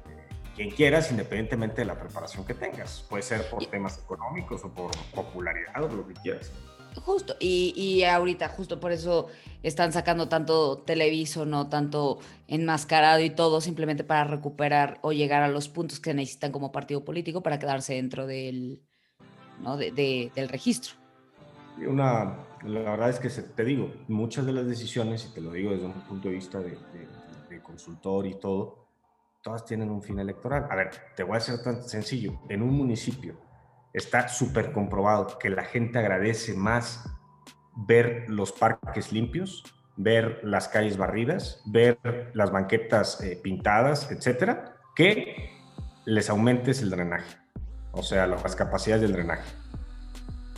eh, 0.07 0.35
quien 0.55 0.71
quieras, 0.71 1.11
independientemente 1.11 1.81
de 1.81 1.85
la 1.85 1.99
preparación 1.99 2.45
que 2.45 2.53
tengas. 2.53 3.05
Puede 3.09 3.23
ser 3.23 3.49
por 3.49 3.65
temas 3.65 3.99
económicos 3.99 4.63
o 4.63 4.73
por 4.73 4.91
popularidad 5.13 5.83
o 5.83 5.89
lo 5.89 6.07
que 6.07 6.13
quieras. 6.13 6.51
Justo, 6.95 7.35
y, 7.39 7.73
y, 7.75 8.03
ahorita 8.03 8.47
justo 8.49 8.79
por 8.79 8.91
eso 8.91 9.27
están 9.61 9.93
sacando 9.93 10.27
tanto 10.27 10.79
televiso, 10.79 11.45
no 11.45 11.69
tanto 11.69 12.19
enmascarado 12.47 13.19
y 13.19 13.29
todo, 13.29 13.61
simplemente 13.61 14.03
para 14.03 14.23
recuperar 14.23 14.99
o 15.01 15.11
llegar 15.11 15.43
a 15.43 15.49
los 15.49 15.69
puntos 15.69 15.99
que 15.99 16.13
necesitan 16.13 16.51
como 16.51 16.71
partido 16.71 17.05
político 17.05 17.43
para 17.43 17.59
quedarse 17.59 17.93
dentro 17.93 18.25
del, 18.25 18.81
¿no? 19.61 19.77
de, 19.77 20.31
del 20.35 20.49
registro. 20.49 20.95
La 21.77 22.91
verdad 22.91 23.09
es 23.09 23.19
que 23.19 23.29
te 23.29 23.63
digo, 23.63 23.91
muchas 24.07 24.45
de 24.45 24.53
las 24.53 24.67
decisiones, 24.67 25.25
y 25.25 25.33
te 25.33 25.41
lo 25.41 25.51
digo 25.51 25.71
desde 25.71 25.85
un 25.85 25.93
punto 25.93 26.27
de 26.27 26.35
vista 26.35 26.59
de, 26.59 26.77
de, 27.49 27.61
consultor 27.61 28.25
y 28.25 28.35
todo, 28.35 28.87
todas 29.41 29.63
tienen 29.63 29.89
un 29.89 30.01
fin 30.01 30.19
electoral. 30.19 30.67
A 30.69 30.75
ver, 30.75 30.89
te 31.15 31.23
voy 31.23 31.35
a 31.35 31.37
hacer 31.37 31.61
tan 31.61 31.83
sencillo. 31.83 32.39
En 32.49 32.61
un 32.61 32.75
municipio 32.75 33.39
está 33.93 34.27
súper 34.27 34.71
comprobado 34.71 35.37
que 35.37 35.49
la 35.49 35.63
gente 35.63 35.99
agradece 35.99 36.53
más 36.53 37.09
ver 37.75 38.25
los 38.27 38.51
parques 38.51 39.11
limpios, 39.13 39.63
ver 39.95 40.41
las 40.43 40.67
calles 40.67 40.97
barridas, 40.97 41.61
ver 41.65 42.31
las 42.33 42.51
banquetas 42.51 43.21
eh, 43.21 43.39
pintadas, 43.41 44.11
etcétera, 44.11 44.75
que 44.95 45.51
les 46.05 46.29
aumentes 46.29 46.81
el 46.81 46.89
drenaje 46.89 47.37
o 47.91 48.03
sea, 48.03 48.27
las 48.27 48.55
capacidades 48.55 49.01
del 49.01 49.13
drenaje. 49.13 49.49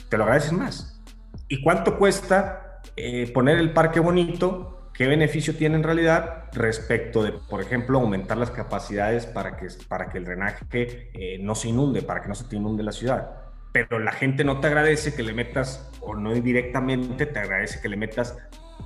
Te 0.10 0.18
lo 0.18 0.24
agradecen 0.24 0.60
más. 0.60 1.02
¿Y 1.48 1.62
cuánto 1.62 1.98
cuesta 1.98 2.82
eh, 2.96 3.32
poner 3.34 3.58
el 3.58 3.74
parque 3.74 4.00
bonito? 4.00 4.90
¿Qué 4.94 5.08
beneficio 5.08 5.56
tiene 5.56 5.76
en 5.76 5.84
realidad 5.84 6.50
respecto 6.54 7.24
de, 7.24 7.32
por 7.32 7.62
ejemplo, 7.62 8.00
aumentar 8.00 8.38
las 8.38 8.52
capacidades 8.52 9.26
para 9.26 9.58
que, 9.58 9.68
para 9.88 10.10
que 10.10 10.18
el 10.18 10.26
drenaje 10.26 10.66
eh, 11.14 11.38
no 11.40 11.56
se 11.56 11.70
inunde, 11.70 12.02
para 12.02 12.22
que 12.22 12.28
no 12.28 12.36
se 12.36 12.44
te 12.46 12.58
inunde 12.58 12.84
la 12.84 12.92
ciudad? 12.92 13.32
Pero 13.72 14.00
la 14.00 14.12
gente 14.12 14.44
no 14.44 14.60
te 14.60 14.68
agradece 14.68 15.16
que 15.16 15.24
le 15.24 15.34
metas, 15.34 15.90
o 16.02 16.16
no 16.16 16.34
directamente 16.34 17.26
te 17.26 17.40
agradece 17.40 17.80
que 17.82 17.88
le 17.88 17.96
metas 17.96 18.38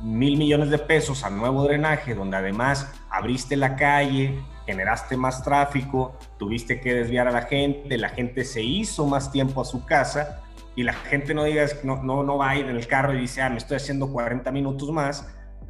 mil 0.04 0.38
millones 0.38 0.70
de 0.70 0.78
pesos 0.78 1.24
al 1.24 1.38
nuevo 1.38 1.64
drenaje, 1.64 2.14
donde 2.14 2.38
además 2.38 2.92
abriste 3.10 3.56
la 3.56 3.76
calle, 3.76 4.40
generaste 4.66 5.18
más 5.18 5.44
tráfico, 5.44 6.18
tuviste 6.38 6.80
que 6.80 6.94
desviar 6.94 7.28
a 7.28 7.32
la 7.32 7.44
gente, 7.44 7.98
la 7.98 8.10
gente 8.10 8.44
se 8.44 8.62
hizo 8.62 9.06
más 9.06 9.32
tiempo 9.32 9.62
a 9.62 9.66
su 9.66 9.86
casa 9.86 10.44
y 10.76 10.84
la 10.84 10.94
gente 10.94 11.34
no 11.34 11.44
diga, 11.44 11.66
no, 11.84 12.04
no, 12.04 12.24
no 12.24 12.38
va 12.38 12.50
a 12.50 12.58
ir 12.58 12.66
en 12.66 12.76
el 12.76 12.88
carro 12.88 13.14
y 13.14 13.22
dice, 13.22 13.42
ah, 13.42 13.50
me 13.50 13.58
estoy 13.58 13.78
haciendo 13.78 14.12
40 14.12 14.52
minutos 14.52 14.92
más 14.92 15.28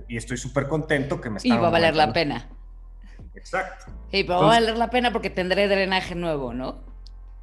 y 0.08 0.18
estoy 0.18 0.38
súper 0.38 0.68
contento 0.68 1.22
que 1.22 1.30
me 1.30 1.38
está... 1.38 1.48
Y 1.48 1.52
va 1.52 1.68
a 1.68 1.72
valer 1.72 1.96
la 1.96 2.12
pena. 2.12 2.50
Exacto. 3.36 3.92
Pero 4.12 4.28
va 4.30 4.38
a 4.38 4.60
valer 4.60 4.78
la 4.78 4.90
pena 4.90 5.12
porque 5.12 5.30
tendré 5.30 5.68
drenaje 5.68 6.16
nuevo, 6.16 6.54
¿no? 6.54 6.84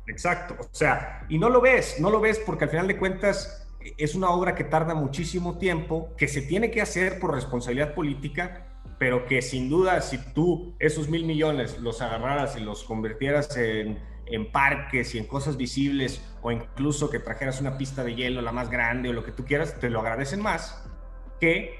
Exacto. 0.06 0.56
O 0.58 0.74
sea, 0.74 1.24
y 1.28 1.38
no 1.38 1.48
lo 1.48 1.60
ves, 1.60 2.00
no 2.00 2.10
lo 2.10 2.20
ves 2.20 2.40
porque 2.44 2.64
al 2.64 2.70
final 2.70 2.88
de 2.88 2.98
cuentas 2.98 3.68
es 3.98 4.14
una 4.14 4.30
obra 4.30 4.54
que 4.54 4.64
tarda 4.64 4.94
muchísimo 4.94 5.58
tiempo, 5.58 6.14
que 6.16 6.28
se 6.28 6.42
tiene 6.42 6.70
que 6.70 6.80
hacer 6.80 7.18
por 7.18 7.34
responsabilidad 7.34 7.94
política 7.94 8.71
pero 9.02 9.26
que 9.26 9.42
sin 9.42 9.68
duda 9.68 10.00
si 10.00 10.16
tú 10.32 10.76
esos 10.78 11.08
mil 11.08 11.24
millones 11.24 11.76
los 11.80 12.00
agarraras 12.00 12.56
y 12.56 12.60
los 12.60 12.84
convirtieras 12.84 13.56
en, 13.56 13.98
en, 14.26 14.52
parques 14.52 15.16
y 15.16 15.18
en 15.18 15.26
cosas 15.26 15.56
visibles 15.56 16.22
o 16.40 16.52
incluso 16.52 17.10
que 17.10 17.18
trajeras 17.18 17.60
una 17.60 17.76
pista 17.76 18.04
de 18.04 18.14
hielo 18.14 18.40
la 18.42 18.52
más 18.52 18.70
grande 18.70 19.08
o 19.08 19.12
lo 19.12 19.24
que 19.24 19.32
tú 19.32 19.44
quieras, 19.44 19.76
te 19.80 19.90
lo 19.90 19.98
agradecen 19.98 20.40
más 20.40 20.88
que 21.40 21.74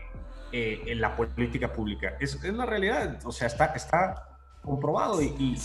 eh, 0.51 0.83
en 0.85 1.01
la 1.01 1.15
política 1.15 1.73
pública. 1.73 2.17
Es, 2.19 2.43
es, 2.43 2.55
la 2.55 2.67
realidad, 2.67 3.21
o 3.25 3.31
sea, 3.31 3.47
está, 3.47 3.67
está 3.67 4.41
comprobado 4.61 5.23
y... 5.23 5.27
y, 5.39 5.57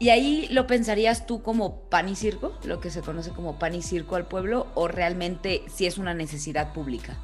¿Y 0.00 0.10
ahí 0.10 0.48
lo 0.50 0.66
pensarías 0.66 1.24
tú 1.26 1.42
como 1.42 1.88
pan 1.88 2.10
y 2.10 2.14
circo, 2.14 2.52
lo 2.64 2.78
que 2.78 2.90
se 2.90 3.00
conoce 3.00 3.30
como 3.30 3.58
pan 3.58 3.74
y 3.74 3.80
circo 3.80 4.16
al 4.16 4.28
pueblo, 4.28 4.66
o 4.74 4.86
realmente 4.86 5.62
si 5.68 5.86
es 5.86 5.96
una 5.96 6.12
necesidad 6.12 6.74
pública? 6.74 7.16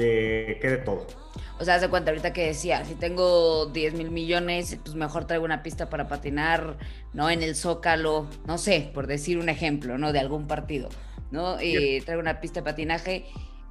¿De 0.00 0.58
qué 0.60 0.70
de 0.70 0.76
todo? 0.78 1.06
O 1.58 1.64
sea, 1.64 1.78
de 1.78 1.88
cuenta 1.88 2.10
ahorita 2.10 2.32
que 2.32 2.46
decía, 2.46 2.84
si 2.86 2.94
tengo 2.94 3.66
10 3.66 3.92
mil 3.92 4.10
millones, 4.10 4.78
pues 4.82 4.96
mejor 4.96 5.26
traigo 5.26 5.44
una 5.44 5.62
pista 5.62 5.90
para 5.90 6.08
patinar, 6.08 6.78
¿no? 7.12 7.28
En 7.28 7.42
el 7.42 7.54
Zócalo, 7.54 8.26
no 8.46 8.56
sé, 8.56 8.90
por 8.94 9.06
decir 9.06 9.38
un 9.38 9.50
ejemplo, 9.50 9.98
¿no? 9.98 10.12
De 10.14 10.20
algún 10.20 10.46
partido, 10.46 10.88
¿no? 11.30 11.58
Eh, 11.60 12.02
traigo 12.06 12.22
una 12.22 12.40
pista 12.40 12.60
de 12.60 12.64
patinaje. 12.64 13.26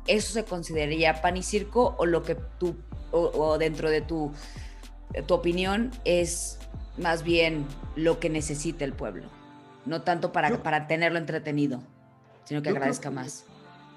¿Eso 0.06 0.34
se 0.34 0.44
consideraría 0.46 1.22
pan 1.22 1.38
y 1.38 1.42
circo 1.42 1.96
o 1.98 2.06
lo 2.06 2.22
que 2.22 2.36
tú, 2.60 2.76
o, 3.12 3.58
dentro 3.58 3.90
de 3.90 4.02
tu, 4.02 4.32
tu 5.26 5.34
opinión, 5.34 5.90
es 6.06 6.60
más 6.98 7.24
bien 7.24 7.66
lo 7.96 8.20
que 8.20 8.30
necesita 8.30 8.86
el 8.86 8.94
pueblo? 8.94 9.26
No 9.88 10.04
tanto 10.04 10.32
para, 10.32 10.62
para 10.62 10.86
tenerlo 10.86 11.18
entretenido, 11.18 11.82
sino 12.44 12.62
que 12.62 12.70
agradezca 12.70 13.10
más. 13.10 13.46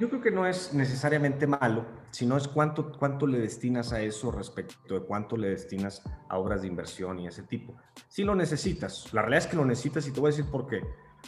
Yo 0.01 0.09
creo 0.09 0.21
que 0.21 0.31
no 0.31 0.47
es 0.47 0.75
necesariamente 0.75 1.47
malo, 1.47 1.85
sino 2.11 2.37
es 2.37 2.49
cuánto, 2.49 2.93
cuánto 2.93 3.27
le 3.27 3.39
destinas 3.39 3.93
a 3.93 4.01
eso 4.01 4.33
respecto 4.33 4.95
de 4.95 5.01
cuánto 5.07 5.37
le 5.37 5.51
destinas 5.51 6.03
a 6.29 6.39
obras 6.39 6.63
de 6.63 6.69
inversión 6.69 7.21
y 7.21 7.27
ese 7.27 7.43
tipo. 7.43 7.75
Si 8.09 8.25
lo 8.25 8.35
necesitas, 8.35 9.13
la 9.13 9.23
realidad 9.23 9.45
es 9.45 9.51
que 9.51 9.57
lo 9.57 9.65
necesitas 9.65 10.07
y 10.09 10.13
te 10.13 10.21
voy 10.21 10.29
a 10.29 10.37
decir 10.37 10.51
por 10.51 10.67
qué. 10.67 10.81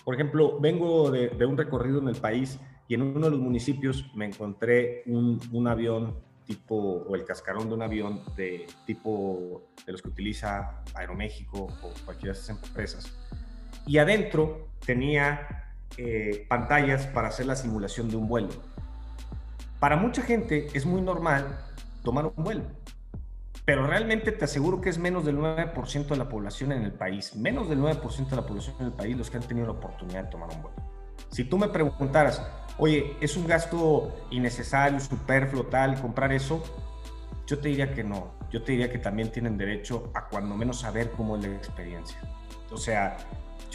Por 0.05 0.15
ejemplo, 0.15 0.59
vengo 0.61 1.11
de, 1.11 1.47
un 1.47 1.57
recorrido 1.57 2.01
en 2.01 2.09
el 2.09 2.17
país 2.17 2.59
y 2.89 2.95
en 2.95 3.03
uno 3.03 3.27
de 3.27 3.31
los 3.31 3.41
municipios 3.41 4.11
me 4.15 4.27
encontré 4.27 5.03
un, 5.07 5.41
un 5.53 5.69
avión 5.69 6.17
tipo, 6.45 6.75
o 6.77 7.15
el 7.15 7.25
cascarón 7.25 7.69
de 7.69 7.75
un 7.75 7.83
avión 7.83 8.23
de 8.37 8.67
tipo 8.87 9.71
de 9.87 9.93
los 9.93 10.03
que 10.03 10.09
utiliza 10.09 10.83
Aeroméxico 10.95 11.69
o 11.83 11.93
cualquiera 12.05 12.35
de 12.35 12.41
esas 12.41 12.51
empresas. 12.51 13.13
Y 13.87 13.99
adentro 13.99 14.69
tenía 14.85 15.74
eh, 15.97 16.47
pantallas 16.49 17.07
para 17.07 17.29
hacer 17.29 17.47
la 17.47 17.57
simulación 17.57 18.09
de 18.09 18.17
un 18.17 18.29
vuelo. 18.29 18.49
Para 19.81 19.97
mucha 19.97 20.23
gente 20.23 20.69
es 20.75 20.87
muy 20.87 21.03
normal 21.03 21.59
tomar 22.03 22.27
un 22.27 22.45
vuelo, 22.45 22.65
pero 23.65 23.87
realmente 23.87 24.33
te 24.33 24.45
aseguro 24.45 24.81
que 24.81 24.91
es 24.91 24.99
menos 24.99 25.25
del 25.25 25.39
9% 25.39 26.07
de 26.07 26.17
la 26.17 26.29
población 26.29 26.73
en 26.73 26.83
el 26.83 26.93
país, 26.93 27.35
menos 27.37 27.69
del 27.69 27.81
9% 27.81 28.29
de 28.29 28.37
la 28.37 28.47
población 28.47 28.77
en 28.81 28.87
el 28.87 28.93
país 28.93 29.17
los 29.17 29.31
que 29.31 29.39
han 29.39 29.43
tenido 29.43 29.67
la 29.67 29.73
oportunidad 29.73 30.25
de 30.25 30.31
tomar 30.31 30.51
un 30.51 30.63
vuelo. 30.63 30.77
Si 31.31 31.45
tú 31.45 31.59
me 31.59 31.69
preguntaras, 31.69 32.43
oye, 32.79 33.17
¿es 33.21 33.37
un 33.37 33.47
gasto 33.47 34.15
innecesario, 34.31 35.01
superfluo, 35.01 35.65
tal, 35.67 36.01
comprar 36.01 36.33
eso? 36.33 36.63
Yo 37.47 37.59
te 37.59 37.69
diría 37.69 37.93
que 37.93 38.05
no. 38.05 38.35
Yo 38.51 38.63
te 38.63 38.73
diría 38.73 38.91
que 38.91 38.99
también 38.99 39.33
tienen 39.33 39.59
derecho 39.59 40.11
a 40.15 40.29
cuando 40.29 40.57
menos 40.57 40.81
saber 40.81 41.11
cómo 41.11 41.37
es 41.37 41.43
la 41.43 41.55
experiencia. 41.55 42.19
O 42.71 42.77
sea, 42.77 43.17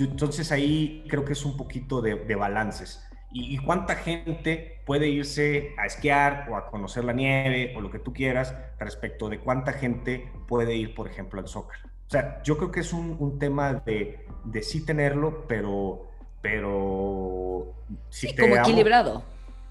entonces 0.05 0.51
ahí 0.51 1.05
creo 1.09 1.25
que 1.25 1.33
es 1.33 1.45
un 1.45 1.57
poquito 1.57 2.01
de, 2.01 2.35
balances. 2.35 3.05
¿Y, 3.31 3.57
cuánta 3.59 3.95
gente 3.95 4.81
puede 4.85 5.07
irse 5.07 5.75
a 5.77 5.85
esquiar 5.85 6.47
o 6.49 6.55
a 6.55 6.67
conocer 6.71 7.03
la 7.03 7.13
nieve 7.13 7.73
o 7.75 7.81
lo 7.81 7.91
que 7.91 7.99
tú 7.99 8.11
quieras 8.11 8.55
respecto 8.79 9.29
de 9.29 9.39
cuánta 9.39 9.73
gente 9.73 10.31
puede 10.47 10.75
ir, 10.75 10.95
por 10.95 11.07
ejemplo, 11.07 11.39
al 11.39 11.47
Zócalo? 11.47 11.87
O 12.07 12.09
sea, 12.09 12.41
yo 12.43 12.57
creo 12.57 12.71
que 12.71 12.79
es 12.79 12.91
un, 12.91 13.37
tema 13.37 13.75
de, 13.85 14.25
de, 14.43 14.63
sí 14.63 14.83
tenerlo, 14.83 15.45
pero, 15.47 16.09
pero 16.41 17.75
sí, 18.09 18.35
como 18.35 18.55
equilibrado. 18.55 19.23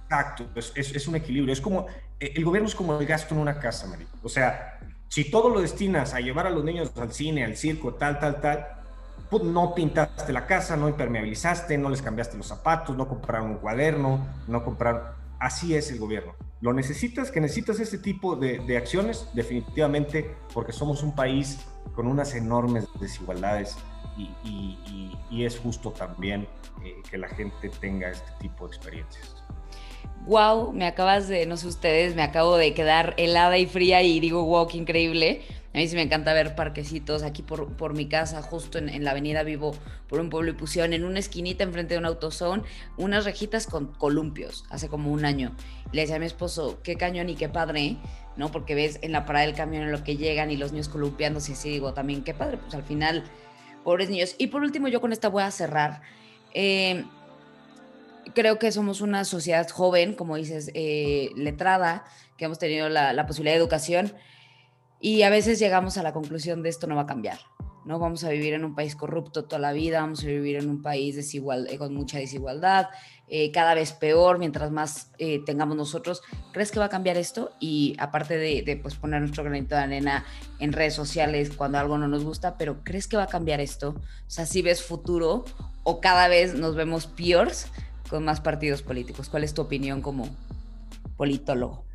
Exacto, 0.05 0.47
es, 0.55 0.73
es, 0.77 1.09
un 1.09 1.17
equilibrio. 1.17 1.53
Es 1.53 1.61
como, 1.61 1.87
eh, 2.21 2.33
el 2.37 2.45
gobierno 2.45 2.69
es 2.69 2.77
como 2.77 2.99
el 2.99 3.05
gasto 3.07 3.35
en 3.35 3.41
una 3.41 3.59
casa, 3.59 3.89
Mary. 3.89 4.07
O 4.23 4.29
sea, 4.29 4.79
si 5.09 5.31
todo 5.31 5.49
lo 5.49 5.61
destinas 5.61 6.15
a 6.15 6.21
llevar 6.21 6.47
a 6.47 6.51
los 6.51 6.65
niños 6.65 6.93
al 6.97 7.13
cine, 7.13 7.45
al 7.45 7.57
circo, 7.57 7.95
tal, 7.95 8.21
tal, 8.21 8.41
tal, 8.41 8.78
no 9.43 9.75
pintaste 9.75 10.33
la 10.33 10.47
casa, 10.47 10.77
no 10.77 10.89
impermeabilizaste, 10.89 11.77
no 11.79 11.89
les 11.91 12.03
cambiaste 12.03 12.37
los 12.37 12.47
zapatos, 12.47 12.97
no 12.97 13.09
compraron 13.09 13.51
un 13.51 13.59
cuaderno, 13.59 14.27
no 14.47 14.65
compraron... 14.65 15.03
Así 15.39 15.75
es 15.75 15.91
el 15.93 15.99
gobierno. 15.99 16.35
¿Lo 16.61 16.73
necesitas? 16.73 17.31
Que 17.31 17.41
necesitas 17.41 17.79
ese 17.79 17.99
tipo 17.99 18.35
de, 18.35 18.77
acciones, 18.77 19.29
definitivamente, 19.35 20.35
porque 20.53 20.73
somos 20.73 21.03
un 21.03 21.15
país 21.15 21.61
con 21.95 22.09
unas 22.09 22.35
enormes 22.35 22.87
desigualdades 23.01 23.77
y, 24.17 25.45
es 25.45 25.57
justo 25.57 25.93
también 25.93 26.49
eh, 26.85 26.97
que 27.09 27.17
la 27.17 27.29
gente 27.29 27.71
tenga 27.81 28.11
este 28.11 28.33
tipo 28.41 28.67
de 28.67 28.75
experiencias. 28.75 29.45
Wow, 30.27 30.73
me 30.73 30.87
acabas 30.87 31.29
de, 31.29 31.47
no 31.47 31.57
sé 31.57 31.69
ustedes, 31.69 32.17
me 32.17 32.23
acabo 32.23 32.57
de 32.57 32.75
quedar 32.75 33.15
helada 33.17 33.57
y 33.57 33.67
fría 33.67 34.03
y 34.03 34.19
digo, 34.19 34.45
wow, 34.45 34.67
qué 34.67 34.77
increíble. 34.79 35.43
A 35.75 35.79
mí 35.79 35.87
sí 35.87 35.97
me 35.97 36.03
encanta 36.03 36.33
ver 36.33 36.55
parquecitos 36.55 37.23
aquí 37.23 37.43
por, 37.43 37.77
por 37.77 37.93
mi 37.93 38.09
casa, 38.09 38.41
justo 38.41 38.79
en, 38.79 39.05
la 39.05 39.11
avenida 39.11 39.43
Vivo, 39.43 39.75
por 40.09 40.19
un 40.19 40.31
pueblo 40.31 40.51
y 40.51 40.55
pusieron 40.55 40.95
en 40.95 41.05
una 41.05 41.19
esquinita 41.19 41.63
enfrente 41.63 41.95
de 41.95 41.99
un 41.99 42.07
autozone 42.07 42.63
unas 42.97 43.27
rejitas 43.27 43.67
con 43.67 43.93
columpios, 43.93 44.65
hace 44.71 44.89
como 44.89 45.13
un 45.13 45.27
año. 45.27 45.55
le 45.93 46.01
decía 46.03 46.17
a 46.17 46.19
mi 46.19 46.27
esposo, 46.27 46.81
qué 46.83 46.97
cañón 46.97 47.29
y 47.29 47.35
qué 47.35 47.51
padre, 47.51 47.99
¿no? 48.37 48.51
Porque 48.51 48.75
ves 48.75 48.99
en 49.03 49.13
la 49.13 49.27
parada 49.27 49.45
del 49.45 49.55
camión 49.55 49.83
en 49.83 49.93
lo 49.93 50.03
que 50.05 50.17
llegan 50.17 50.51
y 50.51 50.57
los 50.57 50.73
niños 50.73 50.89
columpiándose 50.89 51.53
así 51.53 51.69
digo, 51.69 51.93
también 51.93 52.25
qué 52.25 52.33
padre, 52.33 52.57
pues 52.57 52.75
al 52.75 52.83
final, 52.83 53.25
pobres 53.85 54.09
niños. 54.09 54.37
Y 54.39 54.47
por 54.47 54.63
último, 54.63 54.89
yo 54.89 55.03
con 55.03 55.13
esta 55.13 55.29
voy 55.29 55.43
a 55.43 55.51
cerrar. 55.51 56.01
Eh, 56.55 57.05
creo 58.35 58.59
que 58.59 58.73
somos 58.73 59.03
una 59.03 59.27
sociedad 59.27 59.69
joven, 59.69 60.15
como 60.15 60.37
dices, 60.37 60.71
eh, 60.73 61.31
letrada, 61.37 62.05
que 62.39 62.47
hemos 62.47 62.59
tenido 62.59 62.89
la 62.89 63.27
posibilidad 63.27 63.55
de 63.55 63.61
educación 63.61 64.15
y 65.01 65.23
a 65.23 65.31
veces 65.31 65.59
llegamos 65.59 65.97
a 65.99 66.03
la 66.03 66.13
conclusión 66.13 66.63
de 66.63 66.69
esto 66.69 66.87
no 66.87 66.97
va 66.97 67.03
a 67.03 67.07
cambiar. 67.07 67.39
¿no? 67.89 67.99
Vamos 67.99 68.23
a 68.23 68.29
vivir 68.29 68.53
en 68.53 68.67
un 68.67 68.75
país 68.75 68.95
corrupto 68.95 69.45
toda 69.47 69.59
la 69.59 69.73
vida, 69.73 70.03
vamos 70.03 70.23
a 70.23 70.27
vivir 70.27 70.57
en 70.57 70.69
un 70.69 70.83
país 70.83 71.17
desigual, 71.17 71.67
eh, 71.71 71.79
con 71.79 71.95
mucha 71.95 72.19
desigualdad, 72.19 72.89
eh, 73.29 73.51
cada 73.51 73.73
vez 73.73 73.93
peor, 73.93 74.39
mientras 74.39 74.71
más 74.71 75.11
eh, 75.17 75.43
tengamos 75.47 75.75
nosotros. 75.75 76.23
¿Crees 76.53 76.71
que 76.71 76.81
va 76.81 76.85
a 76.85 76.91
cambiar 76.91 77.17
esto? 77.17 77.51
Y 77.61 77.97
aparte 77.99 78.37
de, 78.37 78.79
pues, 78.83 78.97
poner 78.97 79.21
nuestro 79.21 79.43
granito 79.43 79.75
de 79.75 79.81
arena 79.81 80.27
en 80.59 80.73
redes 80.75 80.95
sociales 80.95 81.51
cuando 81.57 81.79
algo 81.79 81.97
no 81.97 82.09
nos 82.09 82.25
gusta, 82.25 82.59
pero 82.59 82.85
¿crees 82.85 83.09
que 83.09 83.17
va 83.17 83.23
a 83.23 83.29
cambiar 83.29 83.61
esto? 83.61 83.91
O 83.91 84.31
sea, 84.31 84.45
si 84.45 84.61
ves 84.61 84.83
futuro 84.83 85.47
o 85.83 86.03
cada 86.03 86.29
vez 86.29 86.55
nos 86.55 86.77
vemos 86.77 87.07
peores 87.07 87.69
con 88.11 88.23
más 88.23 88.43
partidos 88.43 88.83
políticos. 88.83 89.31
¿Cuál 89.31 89.45
es 89.45 89.55
tu 89.55 89.63
opinión 89.63 90.03
como 90.03 90.29
politólogo? 91.17 91.88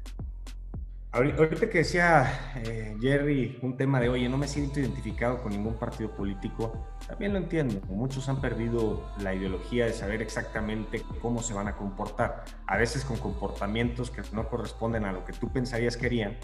Ahorita 1.14 1.70
que 1.70 1.78
decía 1.78 2.54
eh, 2.56 2.98
Jerry 3.00 3.60
un 3.62 3.78
tema 3.78 4.00
de, 4.00 4.10
oye, 4.10 4.28
no 4.28 4.40
me 4.40 4.48
siento 4.48 4.80
identificado 4.80 5.44
con 5.44 5.52
ningún 5.52 5.76
partido 5.76 6.10
político, 6.10 6.88
también 7.08 7.34
lo 7.34 7.38
entiendo. 7.38 7.82
Muchos 7.86 8.30
han 8.30 8.42
perdido 8.42 9.12
la 9.20 9.36
ideología 9.36 9.86
de 9.86 9.94
saber 9.94 10.24
exactamente 10.24 11.04
cómo 11.22 11.44
se 11.44 11.54
van 11.54 11.68
a 11.68 11.76
comportar. 11.76 12.46
A 12.66 12.78
veces 12.78 13.06
con 13.06 13.18
comportamientos 13.18 14.10
que 14.10 14.24
no 14.34 14.50
corresponden 14.50 15.06
a 15.06 15.14
lo 15.14 15.24
que 15.24 15.34
tú 15.34 15.54
pensarías 15.54 15.98
que 15.98 16.08
harían, 16.08 16.36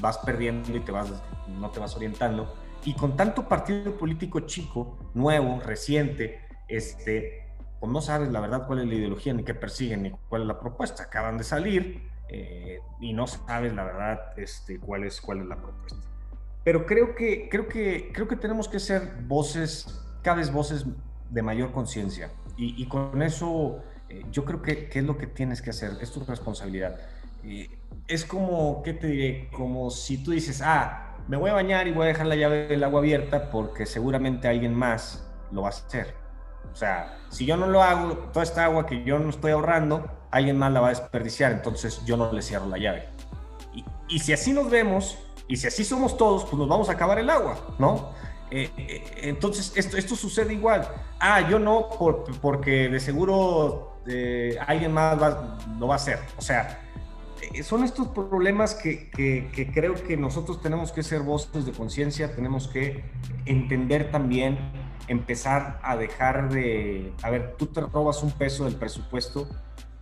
vas 0.00 0.18
perdiendo 0.18 0.76
y 0.76 0.80
te 0.80 0.90
vas, 0.90 1.22
no 1.46 1.70
te 1.70 1.78
vas 1.78 1.94
orientando. 1.94 2.52
Y 2.84 2.94
con 2.94 3.16
tanto 3.16 3.48
partido 3.48 3.96
político 3.96 4.40
chico, 4.40 4.98
nuevo, 5.14 5.60
reciente, 5.60 6.40
este, 6.66 7.46
pues 7.78 7.92
no 7.92 8.00
sabes 8.00 8.32
la 8.32 8.40
verdad 8.40 8.66
cuál 8.66 8.80
es 8.80 8.86
la 8.88 8.94
ideología, 8.94 9.32
ni 9.34 9.44
qué 9.44 9.54
persiguen, 9.54 10.02
ni 10.02 10.10
cuál 10.28 10.42
es 10.42 10.48
la 10.48 10.58
propuesta. 10.58 11.04
Acaban 11.04 11.38
de 11.38 11.44
salir, 11.44 12.15
eh, 12.28 12.80
y 13.00 13.12
no 13.12 13.26
sabes 13.26 13.72
la 13.74 13.84
verdad 13.84 14.32
este, 14.36 14.78
cuál, 14.78 15.04
es, 15.04 15.20
cuál 15.20 15.40
es 15.40 15.46
la 15.46 15.56
propuesta. 15.56 16.00
Pero 16.64 16.84
creo 16.86 17.14
que, 17.14 17.48
creo, 17.48 17.68
que, 17.68 18.10
creo 18.12 18.26
que 18.26 18.36
tenemos 18.36 18.68
que 18.68 18.80
ser 18.80 19.22
voces, 19.22 20.04
cada 20.22 20.38
vez 20.38 20.52
voces 20.52 20.86
de 21.30 21.42
mayor 21.42 21.72
conciencia. 21.72 22.30
Y, 22.58 22.86
con 22.86 23.20
eso 23.20 23.82
eh, 24.08 24.24
yo 24.32 24.46
creo 24.46 24.62
que, 24.62 24.88
que, 24.88 25.00
es 25.00 25.04
lo 25.04 25.18
que 25.18 25.26
tienes 25.26 25.60
que 25.60 25.70
hacer, 25.70 25.92
es 26.00 26.10
tu 26.10 26.20
responsabilidad. 26.24 26.98
es 28.08 28.24
como, 28.24 28.82
¿qué 28.82 28.94
te 28.94 29.08
diré? 29.08 29.50
Como 29.52 29.90
si 29.90 30.24
tú 30.24 30.30
dices, 30.30 30.62
ah, 30.64 31.06
me 31.28 31.36
voy 31.36 31.50
a 31.50 31.54
bañar 31.54 31.86
y 31.86 31.92
voy 31.92 32.04
a 32.04 32.08
dejar 32.08 32.26
la 32.26 32.36
llave 32.36 32.66
del 32.66 32.82
agua 32.84 33.00
abierta 33.00 33.50
porque 33.50 33.84
seguramente 33.84 34.48
alguien 34.48 34.74
más 34.74 35.28
lo 35.50 35.62
va 35.62 35.68
a 35.68 35.70
hacer. 35.70 36.14
O 36.72 36.76
sea, 36.76 37.18
si 37.30 37.46
yo 37.46 37.56
no 37.56 37.66
lo 37.66 37.82
hago, 37.82 38.14
toda 38.32 38.42
esta 38.42 38.64
agua 38.64 38.86
que 38.86 39.04
yo 39.04 39.18
no 39.18 39.30
estoy 39.30 39.52
ahorrando, 39.52 40.06
alguien 40.36 40.58
más 40.58 40.72
la 40.72 40.80
va 40.80 40.88
a 40.88 40.90
desperdiciar, 40.90 41.52
entonces 41.52 42.04
yo 42.04 42.16
no 42.16 42.32
le 42.32 42.42
cierro 42.42 42.66
la 42.66 42.78
llave. 42.78 43.08
Y, 44.08 44.18
si 44.20 44.32
así 44.32 44.52
nos 44.52 44.70
vemos, 44.70 45.18
y 45.48 45.56
si 45.56 45.66
así 45.66 45.84
somos 45.84 46.16
todos, 46.16 46.44
pues 46.44 46.54
nos 46.54 46.68
vamos 46.68 46.88
a 46.88 46.92
acabar 46.92 47.18
el 47.18 47.28
agua, 47.28 47.58
¿no? 47.78 48.10
Eh, 48.50 48.70
eh, 48.76 49.04
entonces, 49.22 49.72
esto, 49.76 50.14
sucede 50.14 50.54
igual. 50.54 50.88
Ah, 51.18 51.48
yo 51.48 51.58
no, 51.58 51.88
porque 52.40 52.88
de 52.88 53.00
seguro 53.00 53.98
eh, 54.06 54.56
alguien 54.66 54.92
más 54.92 55.18
lo 55.78 55.88
va 55.88 55.94
a 55.94 55.96
hacer. 55.96 56.20
O 56.38 56.42
sea, 56.42 56.80
son 57.62 57.84
estos 57.84 58.08
problemas 58.08 58.74
que, 58.74 59.10
que, 59.10 59.72
creo 59.72 59.94
que 59.94 60.16
nosotros 60.16 60.62
tenemos 60.62 60.92
que 60.92 61.02
ser 61.02 61.22
voces 61.22 61.66
de 61.66 61.72
conciencia, 61.72 62.34
tenemos 62.34 62.68
que 62.68 63.04
entender 63.44 64.10
también, 64.10 64.58
empezar 65.08 65.80
a 65.82 65.96
dejar 65.96 66.50
de, 66.50 67.12
a 67.22 67.30
ver, 67.30 67.56
tú 67.58 67.66
te 67.66 67.80
robas 67.80 68.22
un 68.22 68.30
peso 68.30 68.64
del 68.64 68.76
presupuesto 68.76 69.48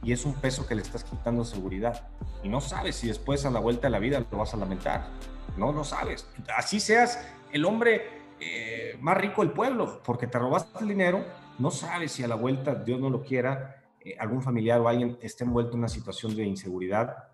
y 0.05 0.13
es 0.13 0.25
un 0.25 0.35
peso 0.35 0.67
que 0.67 0.75
le 0.75 0.83
estás 0.83 1.03
quitando 1.03 1.45
seguridad. 1.45 2.09
Y 2.43 2.49
no 2.49 2.61
sabes 2.61 2.97
si 2.97 3.09
después 3.09 3.45
a 3.47 3.51
la 3.51 3.61
vuelta 3.61 3.87
de 3.87 3.91
la 3.91 3.99
vida 3.99 4.25
lo 4.31 4.39
vas 4.39 4.53
a 4.55 4.57
lamentar. 4.59 5.09
No, 5.57 5.73
no 5.73 5.83
sabes. 5.83 6.29
Así 6.57 6.79
seas 6.79 7.27
el 7.53 7.65
hombre 7.65 8.25
eh, 8.39 8.97
más 9.01 9.17
rico 9.17 9.43
el 9.43 9.53
pueblo, 9.53 10.03
porque 10.05 10.27
te 10.27 10.39
robaste 10.39 10.79
el 10.81 10.89
dinero, 10.89 11.25
no 11.59 11.71
sabes 11.71 12.13
si 12.13 12.23
a 12.23 12.29
la 12.29 12.35
vuelta, 12.35 12.75
Dios 12.75 13.01
no 13.01 13.09
lo 13.09 13.23
quiera, 13.23 13.83
eh, 14.01 14.17
algún 14.19 14.43
familiar 14.43 14.81
o 14.81 14.89
alguien 14.89 15.17
esté 15.23 15.45
envuelto 15.45 15.73
en 15.73 15.79
una 15.79 15.89
situación 15.89 16.37
de 16.37 16.45
inseguridad 16.45 17.29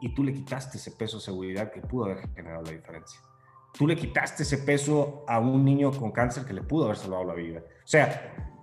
y 0.00 0.12
tú 0.14 0.22
le 0.22 0.34
quitaste 0.34 0.76
ese 0.76 0.90
peso 0.90 1.16
de 1.16 1.24
seguridad 1.24 1.70
que 1.72 1.80
pudo 1.80 2.04
haber 2.04 2.28
generado 2.34 2.62
la 2.62 2.72
diferencia. 2.72 3.20
Tú 3.72 3.86
le 3.86 3.96
quitaste 3.96 4.42
ese 4.42 4.58
peso 4.58 5.24
a 5.26 5.38
un 5.38 5.64
niño 5.64 5.90
con 5.92 6.12
cáncer 6.12 6.44
que 6.44 6.52
le 6.52 6.62
pudo 6.62 6.84
haber 6.84 6.96
salvado 6.96 7.24
la 7.24 7.34
vida. 7.34 7.60
O 7.60 7.86
sea, 7.86 8.53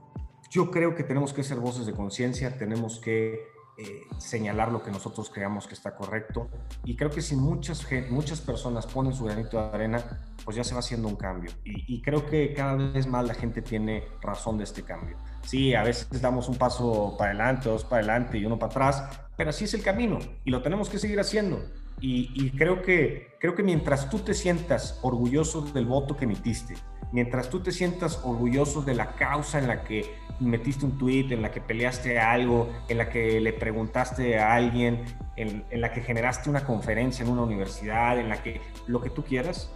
yo 0.52 0.70
creo 0.70 0.94
que 0.96 1.04
tenemos 1.04 1.32
que 1.34 1.44
ser 1.44 1.60
voces 1.60 1.86
de 1.86 1.94
conciencia, 1.94 2.58
tenemos 2.58 3.00
que 3.00 3.48
eh, 3.78 4.04
señalar 4.18 4.70
lo 4.70 4.84
que 4.84 4.92
nosotros 4.92 5.30
creamos 5.30 5.66
que 5.66 5.74
está 5.74 5.96
correcto. 5.96 6.50
Y 6.84 6.98
creo 6.98 7.10
que 7.10 7.22
si 7.22 7.38
muchas, 7.38 7.88
muchas 8.10 8.42
personas 8.42 8.86
ponen 8.86 9.14
su 9.14 9.24
granito 9.24 9.58
de 9.58 9.64
arena, 9.74 10.20
pues 10.44 10.58
ya 10.58 10.66
se 10.66 10.74
va 10.74 10.82
haciendo 10.82 11.08
un 11.08 11.16
cambio. 11.16 11.52
Y, 11.64 11.96
y, 11.96 12.02
creo 12.02 12.26
que 12.26 12.54
cada 12.54 12.76
vez 12.76 13.08
más 13.08 13.26
la 13.26 13.34
gente 13.34 13.62
tiene 13.62 14.04
razón 14.22 14.58
de 14.58 14.66
este 14.66 14.84
cambio. 14.84 15.16
Sí, 15.44 15.74
a 15.74 15.84
veces 15.84 16.22
damos 16.22 16.50
un 16.50 16.58
paso 16.58 17.16
para 17.18 17.32
adelante, 17.32 17.70
dos 17.70 17.86
para 17.86 18.00
adelante 18.04 18.38
y 18.38 18.46
uno 18.46 18.60
para 18.60 18.72
atrás, 18.72 19.04
pero 19.38 19.52
así 19.52 19.64
es 19.64 19.74
el 19.74 19.84
camino 19.84 20.20
y 20.44 20.52
lo 20.52 20.62
tenemos 20.62 20.90
que 20.90 21.00
seguir 21.00 21.20
haciendo. 21.22 21.64
Y, 22.02 22.30
y 22.36 22.52
creo, 22.52 22.82
que, 22.82 23.38
creo 23.40 23.56
que 23.56 23.64
mientras 23.64 24.10
tú 24.10 24.20
te 24.20 24.34
sientas 24.34 25.00
orgulloso 25.02 25.62
del 25.62 25.86
voto 25.86 26.18
que 26.18 26.26
emitiste, 26.26 26.76
mientras 27.12 27.50
tú 27.50 27.62
te 27.62 27.72
sientas 27.72 28.20
orgulloso 28.24 28.82
de 28.82 28.96
la 28.96 29.16
causa 29.16 29.60
en 29.60 29.68
la 29.68 29.84
que 29.84 30.14
metiste 30.42 30.86
un 30.86 30.98
tweet, 30.98 31.32
en 31.32 31.42
la 31.42 31.52
que 31.52 31.62
peleaste 31.62 32.20
algo, 32.20 32.70
en 32.90 32.98
la 32.98 33.10
que 33.10 33.40
le 33.40 33.54
preguntaste 33.54 34.40
a 34.40 34.54
alguien, 34.54 35.04
en, 35.38 35.64
la 35.72 35.94
que 35.94 36.02
generaste 36.02 36.50
una 36.50 36.66
conferencia 36.66 37.24
en 37.24 37.32
una 37.32 37.44
universidad, 37.44 38.20
en 38.20 38.30
la 38.30 38.42
que 38.44 38.62
lo 38.88 39.02
que 39.02 39.10
tú 39.10 39.24
quieras, 39.24 39.72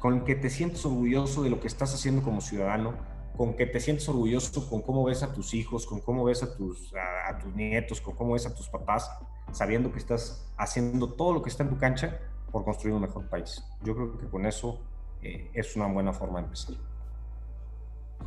con 0.00 0.24
que 0.24 0.34
te 0.34 0.50
sientes 0.50 0.84
orgulloso 0.84 1.42
de 1.42 1.50
lo 1.50 1.60
que 1.60 1.66
estás 1.66 1.94
haciendo 1.94 2.22
como 2.22 2.40
ciudadano, 2.40 2.94
con 3.36 3.54
que 3.54 3.66
te 3.66 3.80
sientes 3.80 4.08
orgulloso 4.08 4.68
con 4.68 4.82
cómo 4.82 5.04
ves 5.04 5.22
a 5.22 5.32
tus 5.32 5.52
hijos, 5.54 5.86
con 5.86 6.00
cómo 6.00 6.24
ves 6.24 6.42
a 6.42 6.56
tus, 6.56 6.92
a, 6.94 7.38
tus 7.38 7.54
nietos, 7.54 8.00
con 8.00 8.14
cómo 8.14 8.32
ves 8.32 8.46
a 8.46 8.54
tus 8.54 8.68
papás, 8.68 9.10
sabiendo 9.52 9.92
que 9.92 9.98
estás 9.98 10.50
haciendo 10.56 11.12
todo 11.12 11.32
lo 11.32 11.42
que 11.42 11.50
está 11.50 11.62
en 11.62 11.70
tu 11.70 11.78
cancha 11.78 12.20
por 12.50 12.64
construir 12.64 12.94
un 12.94 13.02
mejor 13.02 13.28
país. 13.28 13.62
Yo 13.82 13.94
creo 13.94 14.18
que 14.18 14.26
con 14.28 14.46
eso 14.46 14.80
eh, 15.22 15.50
es 15.52 15.76
una 15.76 15.86
buena 15.86 16.12
forma 16.12 16.38
de 16.38 16.44
empezar. 16.44 16.76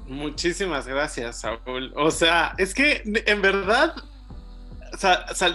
Muchísimas 0.08 0.88
gracias, 0.88 1.42
Saúl. 1.42 1.94
O 1.96 2.10
sea, 2.10 2.56
es 2.58 2.74
que 2.74 3.04
en 3.06 3.42
verdad 3.42 3.96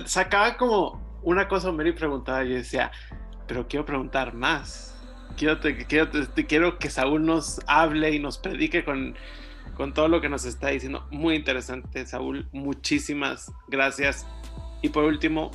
sacaba 0.07 0.57
como 0.57 1.19
una 1.23 1.49
cosa, 1.49 1.73
Mary 1.73 1.93
preguntaba 1.93 2.45
y 2.45 2.51
decía, 2.51 2.93
pero 3.47 3.67
quiero 3.67 3.85
preguntar 3.85 4.35
más. 4.35 4.95
Quiero, 5.37 5.59
quiero, 5.89 6.11
quiero 6.47 6.79
que 6.79 6.91
Saúl 6.91 7.27
nos 7.27 7.61
hable 7.67 8.13
y 8.13 8.21
nos 8.21 8.39
predique 8.39 8.85
con, 8.85 9.17
con 9.77 9.93
todo 9.93 10.07
lo 10.09 10.21
que 10.21 10.29
nos 10.29 10.45
está 10.45 10.69
diciendo. 10.69 11.07
Muy 11.11 11.35
interesante, 11.35 12.07
Saúl. 12.07 12.49
Muchísimas 12.53 13.53
gracias. 13.67 14.27
Y 14.83 14.91
por 14.91 15.05
último, 15.05 15.51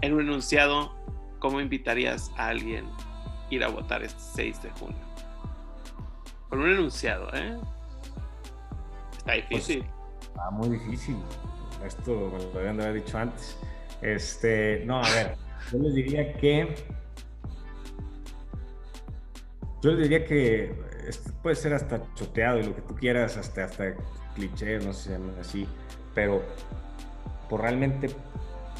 en 0.00 0.14
un 0.14 0.22
enunciado, 0.22 0.94
¿cómo 1.38 1.60
invitarías 1.60 2.30
a 2.36 2.48
alguien 2.48 2.86
a 2.86 3.46
ir 3.50 3.62
a 3.64 3.68
votar 3.68 4.02
este 4.02 4.22
6 4.34 4.62
de 4.62 4.70
junio? 4.70 5.12
Con 6.48 6.60
un 6.60 6.70
enunciado, 6.70 7.28
¿eh? 7.34 7.58
Está 9.22 9.32
difícil. 9.34 9.84
Pues, 9.84 10.26
está 10.28 10.50
muy 10.50 10.68
difícil. 10.68 11.16
Esto 11.84 12.32
lo 12.52 12.58
habían 12.58 12.76
de 12.76 12.84
haber 12.84 13.02
dicho 13.02 13.18
antes. 13.18 13.58
Este, 14.00 14.82
no, 14.84 14.98
a 14.98 15.08
ver, 15.10 15.36
yo 15.70 15.78
les 15.78 15.94
diría 15.94 16.32
que. 16.34 16.74
Yo 19.80 19.90
les 19.92 20.08
diría 20.08 20.24
que 20.24 20.74
puede 21.42 21.56
ser 21.56 21.74
hasta 21.74 22.02
choteado 22.14 22.58
y 22.58 22.64
lo 22.64 22.74
que 22.74 22.82
tú 22.82 22.94
quieras, 22.94 23.36
hasta, 23.36 23.64
hasta 23.64 23.94
cliché, 24.34 24.78
no 24.78 24.92
sé, 24.92 25.18
así, 25.40 25.66
pero 26.14 26.42
por 27.48 27.62
realmente 27.62 28.08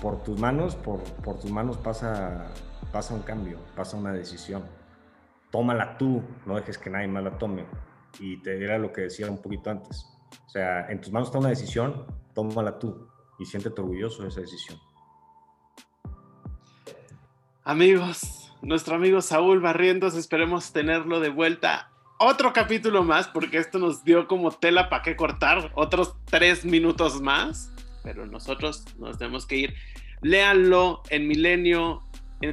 por 0.01 0.22
tus 0.22 0.38
manos, 0.38 0.74
por, 0.76 1.03
por 1.22 1.38
tus 1.38 1.51
manos 1.51 1.76
pasa, 1.78 2.53
pasa 2.93 3.14
un 3.14 3.22
cambio, 3.22 3.59
pasa 3.76 3.97
una 3.97 4.12
decisión. 4.12 4.62
Tómala 5.51 5.99
tú, 5.99 6.22
no 6.47 6.57
dejes 6.57 6.78
que 6.78 6.90
nadie 6.90 7.09
más 7.09 7.22
la 7.22 7.38
tome. 7.38 7.64
Y 8.18 8.38
te 8.38 8.57
dirá 8.57 8.78
lo 8.78 8.93
que 8.93 9.03
decía 9.03 9.30
un 9.30 9.38
poquito 9.38 9.70
antes. 9.70 10.07
O 10.47 10.51
sea, 10.51 10.91
en 10.91 11.01
tus 11.01 11.12
manos 11.12 11.28
está 11.28 11.39
una 11.39 11.49
decisión, 11.49 12.07
tómala 12.35 12.78
tú 12.78 13.09
y 13.39 13.45
siéntete 13.45 13.80
orgulloso 13.80 14.22
de 14.22 14.28
esa 14.28 14.41
decisión. 14.41 14.78
Amigos, 17.64 18.53
nuestro 18.61 18.97
amigo 18.97 19.20
Saúl 19.20 19.61
Barrientos, 19.61 20.14
esperemos 20.16 20.72
tenerlo 20.72 21.20
de 21.20 21.28
vuelta 21.28 21.93
otro 22.24 22.53
capítulo 22.53 23.03
más, 23.03 23.26
porque 23.26 23.59
esto 23.59 23.80
nos 23.80 24.05
dio 24.05 24.28
como 24.28 24.53
tela 24.53 24.89
para 24.89 25.03
qué 25.03 25.16
cortar, 25.16 25.72
otros 25.74 26.14
tres 26.26 26.64
minutos 26.64 27.20
más, 27.20 27.72
pero 28.05 28.26
nosotros 28.26 28.85
nos 28.97 29.18
tenemos 29.18 29.45
que 29.45 29.57
ir. 29.57 29.74
Léanlo 30.20 31.03
en 31.11 31.26
Milenio, 31.26 32.03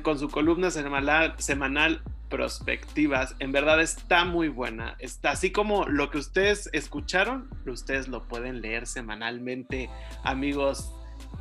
con 0.01 0.17
su 0.17 0.27
columna 0.27 0.71
semanal, 0.71 1.35
semanal 1.37 2.01
Prospectivas. 2.29 3.35
En 3.39 3.51
verdad 3.51 3.81
está 3.81 4.25
muy 4.25 4.49
buena. 4.49 4.95
Está 4.99 5.31
así 5.31 5.51
como 5.51 5.85
lo 5.85 6.09
que 6.09 6.19
ustedes 6.19 6.69
escucharon, 6.73 7.49
ustedes 7.65 8.07
lo 8.07 8.27
pueden 8.27 8.61
leer 8.61 8.87
semanalmente, 8.87 9.89
amigos 10.23 10.93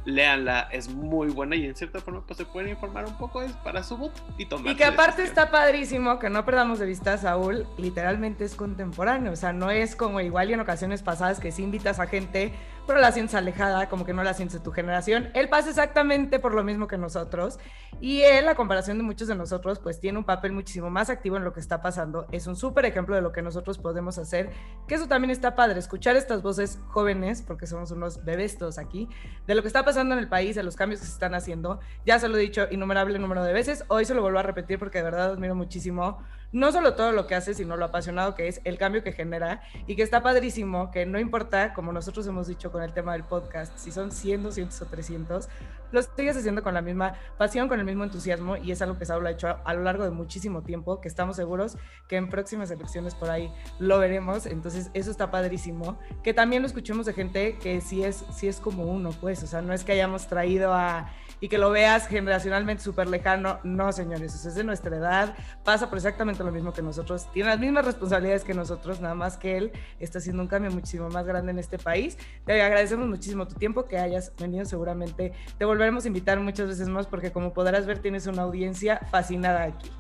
léanla, 0.04 0.68
es 0.72 0.88
muy 0.88 1.28
buena 1.28 1.56
y 1.56 1.66
en 1.66 1.74
cierta 1.74 2.00
forma 2.00 2.22
pues 2.26 2.38
se 2.38 2.44
pueden 2.44 2.70
informar 2.70 3.04
un 3.04 3.16
poco 3.18 3.42
es 3.42 3.52
para 3.52 3.82
su 3.82 3.96
voto 3.96 4.20
y 4.38 4.46
tomar. 4.46 4.72
Y 4.72 4.76
que 4.76 4.84
aparte 4.84 5.22
está 5.22 5.50
padrísimo, 5.50 6.18
que 6.18 6.30
no 6.30 6.44
perdamos 6.44 6.78
de 6.78 6.86
vista 6.86 7.14
a 7.14 7.18
Saúl, 7.18 7.66
literalmente 7.76 8.44
es 8.44 8.54
contemporáneo, 8.54 9.32
o 9.32 9.36
sea, 9.36 9.52
no 9.52 9.70
es 9.70 9.96
como 9.96 10.20
igual 10.20 10.50
y 10.50 10.54
en 10.54 10.60
ocasiones 10.60 11.02
pasadas 11.02 11.40
que 11.40 11.52
si 11.52 11.62
invitas 11.62 12.00
a 12.00 12.06
gente 12.06 12.54
pero 12.88 13.00
la 13.00 13.12
sientes 13.12 13.36
alejada, 13.36 13.88
como 13.88 14.04
que 14.04 14.14
no 14.14 14.24
la 14.24 14.34
sientes 14.34 14.58
de 14.58 14.64
tu 14.64 14.72
generación. 14.72 15.28
Él 15.34 15.48
pasa 15.48 15.68
exactamente 15.68 16.40
por 16.40 16.54
lo 16.54 16.64
mismo 16.64 16.88
que 16.88 16.98
nosotros 16.98 17.60
y 18.00 18.22
él, 18.22 18.48
a 18.48 18.54
comparación 18.54 18.96
de 18.98 19.04
muchos 19.04 19.28
de 19.28 19.34
nosotros, 19.34 19.78
pues 19.78 20.00
tiene 20.00 20.18
un 20.18 20.24
papel 20.24 20.52
muchísimo 20.52 20.88
más 20.88 21.10
activo 21.10 21.36
en 21.36 21.44
lo 21.44 21.52
que 21.52 21.60
está 21.60 21.82
pasando. 21.82 22.26
Es 22.32 22.46
un 22.46 22.56
súper 22.56 22.86
ejemplo 22.86 23.14
de 23.14 23.22
lo 23.22 23.30
que 23.30 23.42
nosotros 23.42 23.78
podemos 23.78 24.18
hacer, 24.18 24.50
que 24.86 24.94
eso 24.94 25.06
también 25.06 25.30
está 25.30 25.54
padre, 25.54 25.78
escuchar 25.78 26.16
estas 26.16 26.42
voces 26.42 26.80
jóvenes, 26.88 27.42
porque 27.42 27.66
somos 27.66 27.90
unos 27.90 28.24
bebés 28.24 28.58
aquí, 28.78 29.08
de 29.46 29.54
lo 29.54 29.60
que 29.60 29.68
está 29.68 29.84
pasando 29.84 30.14
en 30.14 30.20
el 30.20 30.28
país, 30.28 30.56
de 30.56 30.62
los 30.62 30.74
cambios 30.74 31.00
que 31.00 31.06
se 31.06 31.12
están 31.12 31.34
haciendo. 31.34 31.80
Ya 32.06 32.18
se 32.18 32.28
lo 32.28 32.38
he 32.38 32.40
dicho 32.40 32.66
innumerable 32.70 33.18
número 33.18 33.44
de 33.44 33.52
veces, 33.52 33.84
hoy 33.88 34.06
se 34.06 34.14
lo 34.14 34.22
vuelvo 34.22 34.38
a 34.38 34.42
repetir 34.42 34.78
porque 34.78 34.98
de 34.98 35.04
verdad 35.04 35.32
admiro 35.32 35.54
muchísimo 35.54 36.18
no 36.52 36.72
solo 36.72 36.94
todo 36.94 37.12
lo 37.12 37.26
que 37.26 37.34
hace, 37.34 37.54
sino 37.54 37.76
lo 37.76 37.86
apasionado 37.86 38.34
que 38.34 38.48
es, 38.48 38.60
el 38.64 38.78
cambio 38.78 39.02
que 39.02 39.12
genera 39.12 39.62
y 39.86 39.96
que 39.96 40.02
está 40.02 40.22
padrísimo, 40.22 40.90
que 40.90 41.06
no 41.06 41.18
importa, 41.18 41.74
como 41.74 41.92
nosotros 41.92 42.26
hemos 42.26 42.46
dicho 42.46 42.72
con 42.72 42.82
el 42.82 42.92
tema 42.92 43.12
del 43.12 43.24
podcast, 43.24 43.76
si 43.76 43.92
son 43.92 44.10
100, 44.10 44.44
200 44.44 44.82
o 44.82 44.86
300, 44.86 45.48
lo 45.90 46.02
sigues 46.02 46.36
haciendo 46.36 46.62
con 46.62 46.74
la 46.74 46.82
misma 46.82 47.14
pasión, 47.36 47.68
con 47.68 47.80
el 47.80 47.86
mismo 47.86 48.04
entusiasmo 48.04 48.56
y 48.56 48.72
es 48.72 48.82
algo 48.82 48.98
que 48.98 49.06
Saúl 49.06 49.26
ha 49.26 49.30
hecho 49.30 49.58
a, 49.64 49.74
lo 49.74 49.82
largo 49.82 50.04
de 50.04 50.10
muchísimo 50.10 50.62
tiempo, 50.62 51.00
que 51.00 51.08
estamos 51.08 51.36
seguros 51.36 51.76
que 52.08 52.16
en 52.16 52.28
próximas 52.28 52.70
elecciones 52.70 53.14
por 53.14 53.30
ahí 53.30 53.52
lo 53.78 53.98
veremos, 53.98 54.46
entonces 54.46 54.90
eso 54.94 55.10
está 55.10 55.30
padrísimo, 55.30 55.98
que 56.22 56.34
también 56.34 56.62
lo 56.62 56.68
escuchemos 56.68 57.06
de 57.06 57.12
gente 57.12 57.58
que 57.58 57.80
sí 57.80 58.04
es, 58.04 58.24
sí 58.30 58.48
es 58.48 58.60
como 58.60 58.84
uno, 58.84 59.10
pues, 59.20 59.42
o 59.42 59.46
sea, 59.46 59.62
no 59.62 59.72
es 59.72 59.84
que 59.84 59.92
hayamos 59.92 60.28
traído 60.28 60.72
a 60.72 61.10
y 61.40 61.48
que 61.48 61.58
lo 61.58 61.70
veas 61.70 62.06
generacionalmente 62.06 62.82
súper 62.82 63.08
lejano. 63.08 63.60
No, 63.64 63.92
señores, 63.92 64.34
eso 64.34 64.48
es 64.48 64.54
de 64.54 64.64
nuestra 64.64 64.96
edad, 64.96 65.34
pasa 65.64 65.88
por 65.88 65.98
exactamente 65.98 66.42
lo 66.44 66.52
mismo 66.52 66.72
que 66.72 66.82
nosotros, 66.82 67.30
tiene 67.32 67.50
las 67.50 67.60
mismas 67.60 67.84
responsabilidades 67.84 68.44
que 68.44 68.54
nosotros, 68.54 69.00
nada 69.00 69.14
más 69.14 69.36
que 69.36 69.56
él 69.56 69.72
está 70.00 70.18
haciendo 70.18 70.42
un 70.42 70.48
cambio 70.48 70.70
muchísimo 70.70 71.08
más 71.10 71.26
grande 71.26 71.52
en 71.52 71.58
este 71.58 71.78
país. 71.78 72.18
Te 72.44 72.60
agradecemos 72.60 73.08
muchísimo 73.08 73.46
tu 73.46 73.54
tiempo, 73.54 73.86
que 73.86 73.98
hayas 73.98 74.32
venido 74.38 74.64
seguramente. 74.64 75.32
Te 75.58 75.64
volveremos 75.64 76.04
a 76.04 76.08
invitar 76.08 76.40
muchas 76.40 76.68
veces 76.68 76.88
más 76.88 77.06
porque 77.06 77.32
como 77.32 77.52
podrás 77.52 77.86
ver 77.86 77.98
tienes 77.98 78.26
una 78.26 78.42
audiencia 78.42 79.00
fascinada 79.10 79.64
aquí. 79.64 79.90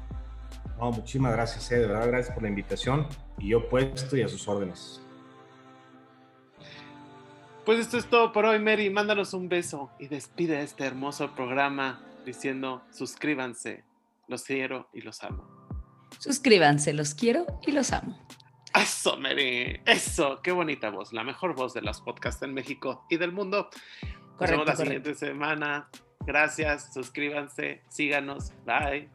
No, 0.78 0.92
muchísimas 0.92 1.32
gracias, 1.32 1.70
eh, 1.72 1.78
de 1.78 1.86
verdad, 1.86 2.06
gracias 2.06 2.34
por 2.34 2.42
la 2.42 2.48
invitación 2.48 3.06
y 3.38 3.48
yo 3.48 3.68
puesto 3.68 4.16
y 4.16 4.22
a 4.22 4.28
sus 4.28 4.46
órdenes. 4.46 5.00
Pues 7.68 7.80
esto 7.80 7.98
es 7.98 8.06
todo 8.06 8.32
por 8.32 8.46
hoy, 8.46 8.58
Mary. 8.60 8.88
Mándanos 8.88 9.34
un 9.34 9.50
beso 9.50 9.90
y 9.98 10.08
despide 10.08 10.62
este 10.62 10.86
hermoso 10.86 11.34
programa 11.34 12.02
diciendo 12.24 12.82
suscríbanse, 12.90 13.84
los 14.26 14.42
quiero 14.44 14.88
y 14.94 15.02
los 15.02 15.22
amo. 15.22 15.46
Suscríbanse, 16.18 16.94
los 16.94 17.14
quiero 17.14 17.44
y 17.66 17.72
los 17.72 17.92
amo. 17.92 18.26
Eso, 18.74 19.18
Mary, 19.18 19.82
eso, 19.84 20.40
qué 20.42 20.50
bonita 20.50 20.88
voz, 20.88 21.12
la 21.12 21.24
mejor 21.24 21.54
voz 21.54 21.74
de 21.74 21.82
los 21.82 22.00
podcasts 22.00 22.40
en 22.40 22.54
México 22.54 23.04
y 23.10 23.18
del 23.18 23.32
mundo. 23.32 23.68
Nos 24.40 24.50
vemos 24.50 24.66
la 24.66 24.74
siguiente 24.74 25.14
semana. 25.14 25.90
Gracias, 26.20 26.94
suscríbanse, 26.94 27.82
síganos, 27.90 28.50
bye. 28.64 29.10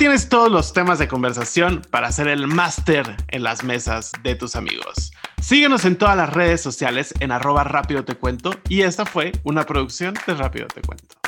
Tienes 0.00 0.30
todos 0.30 0.50
los 0.50 0.72
temas 0.72 0.98
de 0.98 1.08
conversación 1.08 1.82
para 1.90 2.08
hacer 2.08 2.26
el 2.26 2.46
máster 2.46 3.16
en 3.28 3.42
las 3.42 3.64
mesas 3.64 4.12
de 4.22 4.34
tus 4.34 4.56
amigos. 4.56 5.12
Síguenos 5.42 5.84
en 5.84 5.96
todas 5.96 6.16
las 6.16 6.32
redes 6.32 6.62
sociales 6.62 7.12
en 7.20 7.30
arroba 7.30 7.64
rápido 7.64 8.02
te 8.02 8.14
cuento 8.14 8.50
y 8.70 8.80
esta 8.80 9.04
fue 9.04 9.32
una 9.44 9.66
producción 9.66 10.14
de 10.26 10.34
Rápido 10.34 10.68
te 10.68 10.80
cuento. 10.80 11.19